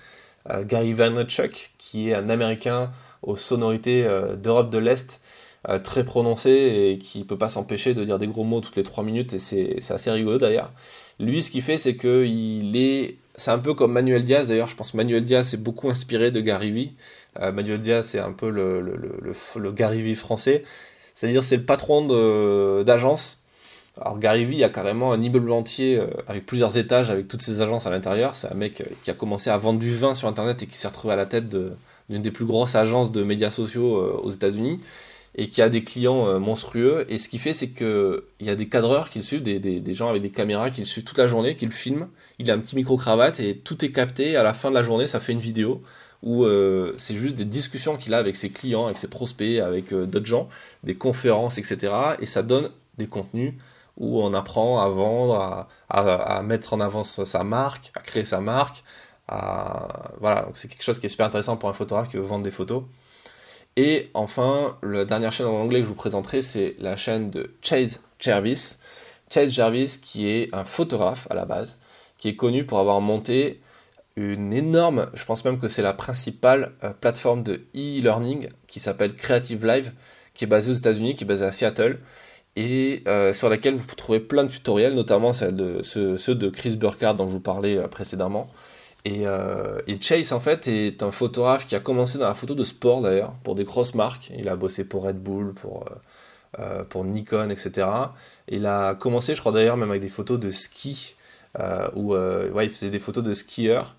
euh, 0.51 0.65
Gary 0.65 0.93
Vaynerchuk, 0.93 1.71
qui 1.79 2.11
est 2.11 2.15
un 2.15 2.31
américain 2.31 2.91
aux 3.23 3.37
sonorités 3.37 4.05
euh, 4.07 4.35
d'Europe 4.37 4.71
de 4.71 4.79
l'Est, 4.79 5.21
très 5.83 6.05
prononcé 6.05 6.51
et 6.51 6.99
qui 6.99 7.25
peut 7.25 7.39
pas 7.39 7.49
s'empêcher 7.49 7.95
de 7.95 8.05
dire 8.05 8.19
des 8.19 8.27
gros 8.27 8.45
mots 8.45 8.61
toutes 8.61 8.77
les 8.77 8.83
3 8.83 9.03
minutes 9.03 9.33
et 9.33 9.39
c'est 9.39 9.81
assez 9.91 10.11
rigolo 10.11 10.37
d'ailleurs. 10.37 10.71
Lui, 11.21 11.43
ce 11.43 11.51
qu'il 11.51 11.63
fait, 11.63 11.79
c'est 11.79 11.97
que 11.97 12.27
il 12.27 12.77
est. 12.77 13.17
C'est 13.37 13.51
un 13.51 13.59
peu 13.59 13.73
comme 13.73 13.93
Manuel 13.93 14.25
Diaz 14.25 14.49
d'ailleurs. 14.49 14.69
Je 14.69 14.77
pense 14.77 14.93
que 14.93 14.97
Manuel 14.99 15.25
Diaz 15.25 15.55
est 15.55 15.63
beaucoup 15.63 15.89
inspiré 15.89 16.31
de 16.31 16.41
Gary 16.41 16.71
Vee. 16.71 16.93
Euh, 17.41 17.53
Manuel 17.53 17.81
Diaz, 17.81 18.07
c'est 18.07 18.19
un 18.19 18.33
peu 18.33 18.51
le, 18.51 18.81
le, 18.81 18.97
le, 18.97 19.71
Vee 19.71 20.15
français. 20.15 20.65
C'est-à-dire, 21.15 21.45
c'est 21.45 21.57
le 21.57 21.65
patron 21.65 22.07
d'agence. 22.85 23.39
Alors, 24.01 24.19
Gary 24.19 24.45
Vee, 24.45 24.55
il 24.55 24.59
y 24.59 24.65
a 24.65 24.69
carrément 24.69 25.13
un 25.13 25.21
immeuble 25.21 25.53
entier 25.53 25.99
euh, 25.99 26.07
avec 26.27 26.47
plusieurs 26.47 26.77
étages, 26.77 27.11
avec 27.11 27.29
toutes 27.29 27.43
ses 27.43 27.61
agences 27.61 27.87
à 27.87 27.91
l'intérieur. 27.91 28.35
C'est 28.35 28.51
un 28.51 28.55
mec 28.55 28.81
euh, 28.81 28.85
qui 29.05 29.11
a 29.11 29.15
commencé 29.15 29.51
à 29.51 29.57
vendre 29.57 29.79
du 29.79 29.95
vin 29.95 30.15
sur 30.15 30.27
Internet 30.29 30.63
et 30.63 30.67
qui 30.67 30.77
s'est 30.77 30.89
retrouvé 30.89 31.15
à 31.15 31.17
la 31.17 31.27
tête 31.27 31.49
d'une 31.49 32.23
des 32.23 32.31
plus 32.33 32.45
grosses 32.45 32.75
agences 32.75 33.13
de 33.13 33.23
médias 33.23 33.51
sociaux 33.51 34.21
aux 34.23 34.31
États-Unis 34.31 34.81
et 35.37 35.49
qui 35.49 35.63
a 35.63 35.69
des 35.69 35.83
clients 35.83 36.27
euh, 36.29 36.39
monstrueux. 36.39 37.07
Et 37.09 37.19
ce 37.19 37.29
qu'il 37.29 37.41
fait, 37.41 37.53
c'est 37.53 37.71
qu'il 37.71 38.23
y 38.41 38.51
a 38.51 38.55
des 38.55 38.69
cadreurs 38.69 39.11
qui 39.11 39.19
le 39.19 39.25
suivent, 39.25 39.43
des, 39.43 39.59
des, 39.59 39.81
des, 39.81 39.95
gens 39.95 40.09
avec 40.09 40.23
des 40.23 40.31
caméras 40.31 40.71
qui 40.71 40.81
le 40.81 40.87
suivent 40.87 41.05
toute 41.05 41.19
la 41.19 41.27
journée, 41.27 41.57
qui 41.57 41.67
le 41.67 41.73
filment. 41.73 42.09
Il 42.39 42.51
a 42.51 42.55
un 42.55 42.59
petit 42.59 42.77
micro-cravate 42.77 43.41
et 43.41 43.57
tout 43.59 43.85
est 43.85 43.91
capté. 43.91 44.37
À 44.37 44.43
la 44.43 44.55
fin 44.55 44.71
de 44.71 44.75
la 44.75 44.83
journée, 44.83 45.07
ça 45.07 45.21
fait 45.21 45.33
une 45.33 45.41
vidéo 45.41 45.83
où 46.25 46.45
euh, 46.45 46.95
c'est 46.97 47.15
juste 47.15 47.35
des 47.35 47.45
discussions 47.45 47.99
qu'il 47.99 48.15
a 48.15 48.19
avec 48.19 48.35
ses 48.35 48.49
clients, 48.49 48.87
avec 48.87 48.97
ses 48.97 49.09
prospects, 49.09 49.61
avec 49.61 49.93
euh, 49.93 50.07
d'autres 50.07 50.27
gens, 50.27 50.49
des 50.83 50.97
conférences, 50.97 51.59
etc. 51.59 51.95
Et 52.19 52.27
ça 52.27 52.43
donne 52.43 52.71
des 52.97 53.07
contenus 53.07 53.53
où 53.99 54.21
on 54.21 54.33
apprend 54.33 54.81
à 54.81 54.89
vendre, 54.89 55.69
à, 55.89 56.43
mettre 56.43 56.75
en 56.75 56.81
avant 56.81 57.05
sa 57.05 57.45
marque, 57.45 57.93
à 57.95 58.01
créer 58.01 58.25
sa 58.25 58.41
marque. 58.41 58.83
Voilà, 59.29 60.43
donc 60.47 60.57
c'est 60.57 60.67
quelque 60.67 60.83
chose 60.83 60.99
qui 60.99 61.07
est 61.07 61.11
super 61.11 61.27
intéressant 61.27 61.57
pour 61.57 61.69
un 61.69 61.75
photographe 61.75 62.09
qui 62.09 62.17
veut 62.17 62.23
vendre 62.25 62.43
des 62.43 62.51
photos. 62.51 62.83
Et 63.77 64.11
enfin, 64.15 64.77
la 64.83 65.05
dernière 65.05 65.33
chaîne 65.33 65.47
en 65.47 65.61
anglais 65.61 65.81
que 65.81 65.85
je 65.85 65.91
vous 65.91 65.95
présenterai, 65.95 66.43
c'est 66.43 66.75
la 66.79 66.97
chaîne 66.97 67.31
de 67.31 67.55
Chase 67.63 68.03
Jarvis. 68.19 68.79
Chase 69.31 69.51
Jarvis, 69.51 70.01
qui 70.03 70.29
est 70.29 70.53
un 70.53 70.65
photographe 70.65 71.29
à 71.31 71.35
la 71.35 71.45
base, 71.45 71.79
qui 72.19 72.29
est 72.29 72.37
connu 72.37 72.65
pour 72.65 72.79
avoir 72.79 73.01
monté 73.01 73.61
une 74.17 74.53
énorme, 74.53 75.11
je 75.15 75.25
pense 75.25 75.45
même 75.45 75.59
que 75.59 75.69
c'est 75.69 75.83
la 75.83 75.93
principale 75.93 76.73
euh, 76.85 76.93
plateforme 76.93 77.43
de 77.43 77.67
e-learning 77.75 78.49
qui 78.69 78.79
s'appelle 78.79 79.15
Creative 79.15 79.67
Live, 79.67 79.93
qui 80.35 80.45
est 80.45 80.49
basée 80.49 80.71
aux 80.71 80.75
États-Unis, 80.75 81.17
qui 81.17 81.25
est 81.25 81.27
basée 81.27 81.45
à 81.45 81.53
Seattle, 81.53 81.99
et 82.57 83.03
euh, 83.09 83.33
sur 83.33 83.49
laquelle 83.49 83.75
vous 83.75 83.87
trouvez 83.97 84.21
plein 84.21 84.45
de 84.45 84.49
tutoriels, 84.49 84.95
notamment 84.95 85.33
ceux, 85.33 85.51
de 85.51 86.49
Chris 86.49 86.77
Burkhardt 86.77 87.17
dont 87.17 87.27
je 87.27 87.33
vous 87.33 87.41
parlais 87.41 87.77
euh, 87.77 87.89
précédemment. 87.89 88.49
Et, 89.05 89.27
Chase, 90.01 90.33
en 90.33 90.41
fait, 90.41 90.67
est 90.67 91.03
un 91.03 91.11
photographe 91.11 91.67
qui 91.67 91.75
a 91.75 91.81
commencé 91.81 92.17
dans 92.17 92.27
la 92.27 92.35
photo 92.35 92.55
de 92.55 92.65
sport, 92.65 93.03
d'ailleurs, 93.03 93.35
pour 93.43 93.55
des 93.55 93.65
grosses 93.65 93.95
marques. 93.95 94.31
Il 94.39 94.49
a 94.49 94.57
bossé 94.57 94.85
pour 94.85 95.05
Red 95.05 95.19
Bull, 95.19 95.53
pour, 95.53 95.85
Nikon, 97.05 97.51
etc. 97.51 97.87
il 98.49 98.65
a 98.65 98.95
commencé, 98.95 99.35
je 99.35 99.41
crois 99.41 99.53
d'ailleurs, 99.53 99.77
même 99.77 99.91
avec 99.91 100.01
des 100.01 100.09
photos 100.09 100.41
de 100.41 100.51
ski, 100.51 101.17
où 101.95 102.17
il 102.17 102.71
faisait 102.71 102.89
des 102.89 102.99
photos 102.99 103.23
de 103.23 103.35
skieurs, 103.35 103.95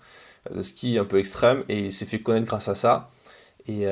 de 0.54 0.62
ski 0.62 0.98
un 0.98 1.04
peu 1.04 1.18
extrême, 1.18 1.64
et 1.68 1.86
il 1.86 1.92
s'est 1.92 2.06
fait 2.06 2.20
connaître 2.20 2.46
grâce 2.46 2.68
à 2.68 2.74
ça. 2.74 3.10
Et 3.68 3.82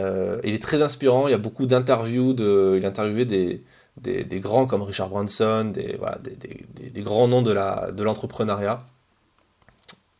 il 0.44 0.54
est 0.54 0.62
très 0.62 0.82
inspirant, 0.82 1.26
il 1.26 1.32
y 1.32 1.34
a 1.34 1.38
beaucoup 1.38 1.66
d'interviews, 1.66 2.34
il 2.76 2.84
a 2.84 2.88
interviewé 2.88 3.24
des, 3.24 3.64
des, 3.96 4.40
grands 4.40 4.66
comme 4.66 4.82
Richard 4.82 5.08
Branson, 5.08 5.70
des, 5.72 5.96
voilà, 5.98 6.18
des, 6.18 7.00
grands 7.02 7.28
noms 7.28 7.42
de 7.42 8.02
l'entrepreneuriat. 8.02 8.84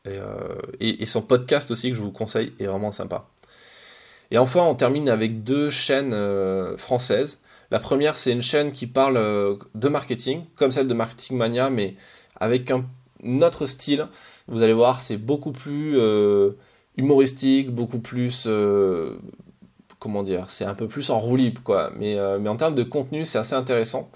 De 0.05 0.11
euh, 0.11 0.59
et, 0.81 1.07
son 1.07 1.23
podcast 1.23 1.71
aussi 1.71 1.91
que 1.91 1.97
je 1.97 2.03
vous 2.03 2.13
conseille 2.13 2.53
est 2.61 2.67
vraiment 2.67 2.93
sympa. 2.93 3.27
Et 4.31 4.39
enfin, 4.39 4.61
on 4.61 4.75
termine 4.75 5.09
avec 5.09 5.45
deux 5.45 5.71
chaînes 5.71 6.13
euh, 6.13 6.77
françaises. 6.77 7.41
La 7.71 7.79
première, 7.79 8.17
c'est 8.17 8.33
une 8.33 8.43
chaîne 8.43 8.73
qui 8.73 8.87
parle 8.87 9.17
euh, 9.17 9.57
de 9.75 9.89
marketing, 9.89 10.45
comme 10.57 10.71
celle 10.71 10.89
de 10.89 10.95
Marketing 10.95 11.37
Mania, 11.37 11.71
mais 11.71 11.97
avec 12.37 12.71
un 12.71 12.85
autre 13.41 13.67
style. 13.67 14.09
Vous 14.49 14.63
allez 14.63 14.73
voir, 14.73 15.01
c'est 15.01 15.17
beaucoup 15.17 15.53
plus 15.53 15.99
humoristique, 16.97 17.71
beaucoup 17.71 17.99
plus 17.99 18.49
comment 19.99 20.23
dire, 20.23 20.51
c'est 20.51 20.67
un 20.67 20.75
peu 20.75 20.87
plus 20.87 21.11
en 21.11 21.21
quoi. 21.65 21.91
Mais, 21.99 22.17
mais 22.41 22.49
en 22.49 22.57
termes 22.57 22.75
de 22.75 22.83
contenu, 22.83 23.25
c'est 23.25 23.39
assez 23.39 23.55
intéressant 23.55 24.11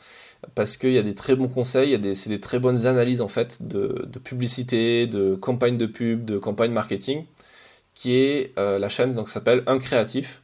parce 0.55 0.77
qu'il 0.77 0.93
y 0.93 0.99
a 0.99 1.03
des 1.03 1.15
très 1.15 1.35
bons 1.35 1.49
conseils, 1.49 1.93
il 1.93 2.05
y 2.05 2.11
a 2.11 2.15
c'est 2.15 2.31
des 2.31 2.41
très 2.41 2.59
bonnes 2.59 2.87
analyses 2.87 3.21
en 3.21 3.29
fait 3.29 3.67
de, 3.67 4.09
publicité, 4.23 5.07
de 5.07 5.35
campagne 5.35 5.77
de 5.77 5.87
pub, 5.87 6.25
de 6.25 6.39
campagne 6.39 6.73
marketing, 6.73 7.25
qui 7.95 8.15
est 8.15 8.53
euh, 8.59 8.79
la 8.79 8.89
chaîne 8.89 9.15
donc 9.15 9.29
s'appelle 9.29 9.65
Un 9.67 9.79
Créatif, 9.79 10.43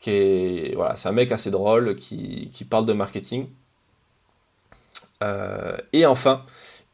qui 0.00 0.10
est 0.10 0.74
voilà, 0.74 0.96
c'est 0.96 1.08
un 1.08 1.12
mec 1.12 1.32
assez 1.32 1.50
drôle 1.50 1.96
qui, 1.96 2.50
parle 2.68 2.86
de 2.86 2.92
marketing. 2.92 3.48
Euh, 5.22 5.76
et 5.92 6.06
enfin, 6.06 6.44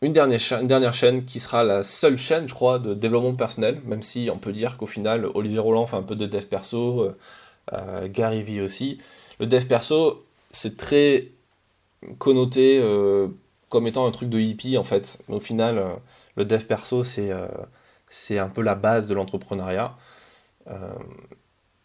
une 0.02 0.12
dernière, 0.12 0.40
chaîne, 0.40 0.62
une 0.62 0.68
dernière 0.68 0.94
chaîne 0.94 1.24
qui 1.24 1.40
sera 1.40 1.64
la 1.64 1.82
seule 1.82 2.16
chaîne, 2.16 2.48
je 2.48 2.54
crois, 2.54 2.78
de 2.78 2.94
développement 2.94 3.34
personnel, 3.34 3.80
même 3.84 4.02
si 4.02 4.30
on 4.32 4.38
peut 4.38 4.52
dire 4.52 4.76
qu'au 4.76 4.86
final, 4.86 5.26
Olivier 5.34 5.58
Roland 5.58 5.86
fait 5.86 5.96
un 5.96 6.02
peu 6.02 6.16
de 6.16 6.26
dev 6.26 6.44
perso, 6.46 7.12
euh, 7.72 8.08
Gary 8.08 8.42
Vee 8.42 8.60
aussi. 8.60 8.98
Le 9.40 9.46
dev 9.46 9.66
perso, 9.66 10.24
c'est 10.50 10.76
très 10.76 11.32
connoté 12.18 12.80
euh, 12.82 13.28
comme 13.68 13.86
étant 13.86 14.06
un 14.06 14.10
truc 14.10 14.28
de 14.28 14.38
hippie 14.38 14.78
en 14.78 14.84
fait. 14.84 15.18
au 15.28 15.40
final, 15.40 15.78
euh, 15.78 15.94
le 16.36 16.44
dev 16.44 16.64
perso, 16.64 17.04
c'est 17.04 17.32
euh, 17.32 17.48
c'est 18.08 18.38
un 18.38 18.48
peu 18.48 18.62
la 18.62 18.74
base 18.74 19.06
de 19.06 19.14
l'entrepreneuriat. 19.14 19.96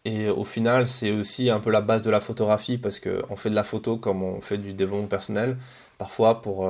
et 0.06 0.30
au 0.30 0.44
final, 0.44 0.88
c'est 0.88 1.12
aussi 1.12 1.50
un 1.50 1.60
peu 1.60 1.70
la 1.72 1.82
base 1.82 2.02
de 2.02 2.10
la 2.10 2.20
photographie 2.20 2.78
parce 2.78 3.00
qu'on 3.00 3.36
fait 3.38 3.50
de 3.50 3.56
la 3.56 3.64
photo 3.64 3.98
comme 3.98 4.22
on 4.24 4.42
fait 4.42 4.58
du 4.58 4.74
développement 4.74 5.08
personnel. 5.08 5.58
Parfois, 5.98 6.42
pour. 6.42 6.70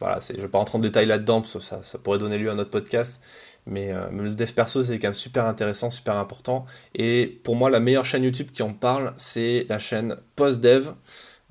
voilà, 0.00 0.18
je 0.20 0.40
vais 0.40 0.48
pas 0.48 0.58
rentrer 0.58 0.78
en 0.78 0.80
détail 0.80 1.06
là-dedans 1.06 1.40
parce 1.40 1.54
que 1.54 1.60
ça, 1.60 1.98
pourrait 2.02 2.18
donner 2.18 2.38
lieu 2.38 2.50
à 2.50 2.54
notre 2.54 2.70
podcast. 2.70 3.20
Mais, 3.66 3.92
mais 4.10 4.24
le 4.24 4.34
dev 4.34 4.50
perso, 4.52 4.82
c'est 4.82 4.98
quand 4.98 5.08
même 5.08 5.14
super 5.14 5.44
intéressant, 5.44 5.90
super 5.90 6.16
important. 6.16 6.64
Et 6.94 7.40
pour 7.44 7.54
moi, 7.54 7.70
la 7.70 7.78
meilleure 7.80 8.04
chaîne 8.04 8.24
YouTube 8.24 8.48
qui 8.52 8.62
en 8.62 8.72
parle, 8.72 9.12
c'est 9.16 9.66
la 9.68 9.78
chaîne 9.78 10.16
PostDev. 10.36 10.94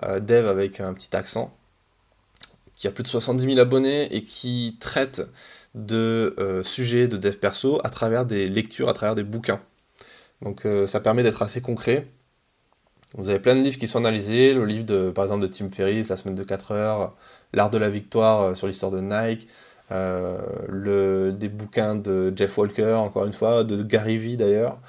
Euh, 0.04 0.20
dev 0.20 0.48
avec 0.48 0.80
un 0.80 0.94
petit 0.94 1.14
accent, 1.16 1.54
qui 2.76 2.88
a 2.88 2.92
plus 2.92 3.04
de 3.04 3.10
70 3.10 3.46
000 3.46 3.60
abonnés 3.60 4.14
et 4.16 4.24
qui 4.24 4.78
traite 4.80 5.22
de 5.76 6.36
euh, 6.40 6.64
sujets 6.64 7.10
de 7.10 7.18
dev 7.18 7.36
perso 7.36 7.82
à 7.84 7.90
travers 7.90 8.26
des 8.26 8.48
lectures, 8.48 8.88
à 8.88 8.94
travers 8.94 9.16
des 9.16 9.24
bouquins. 9.24 9.62
Donc 10.42 10.66
euh, 10.66 10.88
ça 10.88 11.02
permet 11.02 11.22
d'être 11.24 11.42
assez 11.42 11.62
concret. 11.62 12.08
Vous 13.16 13.30
avez 13.30 13.40
plein 13.40 13.56
de 13.56 13.62
livres 13.62 13.78
qui 13.78 13.88
sont 13.88 14.00
analysés, 14.00 14.54
le 14.54 14.66
livre 14.66 14.86
de, 14.86 15.10
par 15.10 15.26
exemple 15.26 15.42
de 15.42 15.48
Tim 15.48 15.70
Ferriss, 15.70 16.10
La 16.10 16.18
semaine 16.18 16.36
de 16.36 16.44
4 16.44 16.72
heures, 16.72 17.16
L'art 17.54 17.70
de 17.70 17.78
la 17.78 17.90
victoire 17.90 18.56
sur 18.56 18.68
l'histoire 18.68 18.92
de 18.92 19.02
Nike, 19.02 19.48
le, 19.90 21.32
des 21.32 21.50
bouquins 21.50 21.96
de 21.96 22.32
Jeff 22.36 22.58
Walker, 22.58 22.94
encore 22.94 23.26
une 23.26 23.34
fois, 23.34 23.64
de 23.64 23.82
Gary 23.82 24.18
Vee 24.18 24.38
d'ailleurs. 24.38 24.80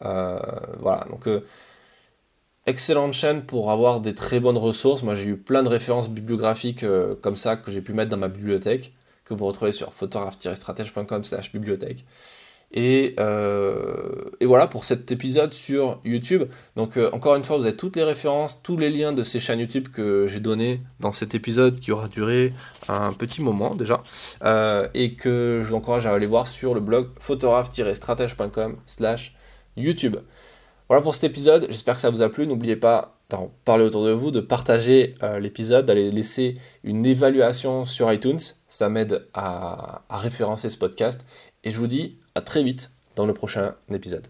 voilà, 0.00 1.06
donc 1.08 1.26
excellente 2.66 3.12
chaîne 3.12 3.42
pour 3.42 3.70
avoir 3.70 4.00
des 4.00 4.14
très 4.14 4.40
bonnes 4.40 4.58
ressources. 4.58 5.02
Moi, 5.02 5.14
j'ai 5.14 5.26
eu 5.26 5.36
plein 5.36 5.62
de 5.62 5.68
références 5.68 6.08
bibliographiques 6.08 6.84
euh, 6.84 7.14
comme 7.20 7.36
ça 7.36 7.56
que 7.56 7.70
j'ai 7.70 7.80
pu 7.80 7.92
mettre 7.92 8.10
dans 8.10 8.16
ma 8.16 8.28
bibliothèque, 8.28 8.92
que 9.24 9.34
vous 9.34 9.46
retrouvez 9.46 9.72
sur 9.72 9.92
photographe-stratège.com 9.92 11.24
slash 11.24 11.52
bibliothèque. 11.52 12.04
Et, 12.72 13.16
euh, 13.18 14.30
et, 14.38 14.46
voilà 14.46 14.68
pour 14.68 14.84
cet 14.84 15.10
épisode 15.10 15.52
sur 15.52 16.00
YouTube. 16.04 16.44
Donc 16.76 16.96
euh, 16.96 17.10
encore 17.12 17.34
une 17.34 17.42
fois, 17.42 17.56
vous 17.56 17.66
avez 17.66 17.76
toutes 17.76 17.96
les 17.96 18.04
références, 18.04 18.62
tous 18.62 18.76
les 18.76 18.90
liens 18.90 19.12
de 19.12 19.24
ces 19.24 19.40
chaînes 19.40 19.58
YouTube 19.58 19.88
que 19.88 20.28
j'ai 20.28 20.38
donné 20.38 20.80
dans 21.00 21.12
cet 21.12 21.34
épisode 21.34 21.80
qui 21.80 21.90
aura 21.90 22.06
duré 22.06 22.52
un 22.88 23.12
petit 23.12 23.42
moment 23.42 23.74
déjà, 23.74 24.02
et 24.94 25.14
que 25.14 25.62
je 25.64 25.68
vous 25.68 25.74
encourage 25.74 26.06
à 26.06 26.12
aller 26.12 26.26
voir 26.26 26.46
sur 26.46 26.74
le 26.74 26.80
blog 26.80 27.08
photographe-stratège.com 27.18 28.76
slash 28.86 29.34
YouTube. 29.76 30.16
Voilà 30.88 31.02
pour 31.02 31.14
cet 31.14 31.24
épisode, 31.24 31.66
j'espère 31.70 31.94
que 31.94 32.00
ça 32.00 32.10
vous 32.10 32.22
a 32.22 32.28
plu. 32.28 32.46
N'oubliez 32.48 32.74
pas 32.74 33.16
d'en 33.30 33.52
parler 33.64 33.84
autour 33.84 34.04
de 34.04 34.10
vous, 34.10 34.32
de 34.32 34.40
partager 34.40 35.14
euh, 35.22 35.38
l'épisode, 35.38 35.86
d'aller 35.86 36.10
laisser 36.10 36.54
une 36.82 37.06
évaluation 37.06 37.84
sur 37.84 38.12
iTunes. 38.12 38.40
Ça 38.66 38.88
m'aide 38.88 39.28
à 39.32 40.02
référencer 40.10 40.68
ce 40.68 40.76
podcast. 40.76 41.24
Et 41.62 41.70
je 41.70 41.78
vous 41.78 41.86
dis 41.86 42.18
à 42.34 42.40
très 42.40 42.62
vite 42.62 42.90
dans 43.16 43.26
le 43.26 43.34
prochain 43.34 43.74
épisode. 43.92 44.28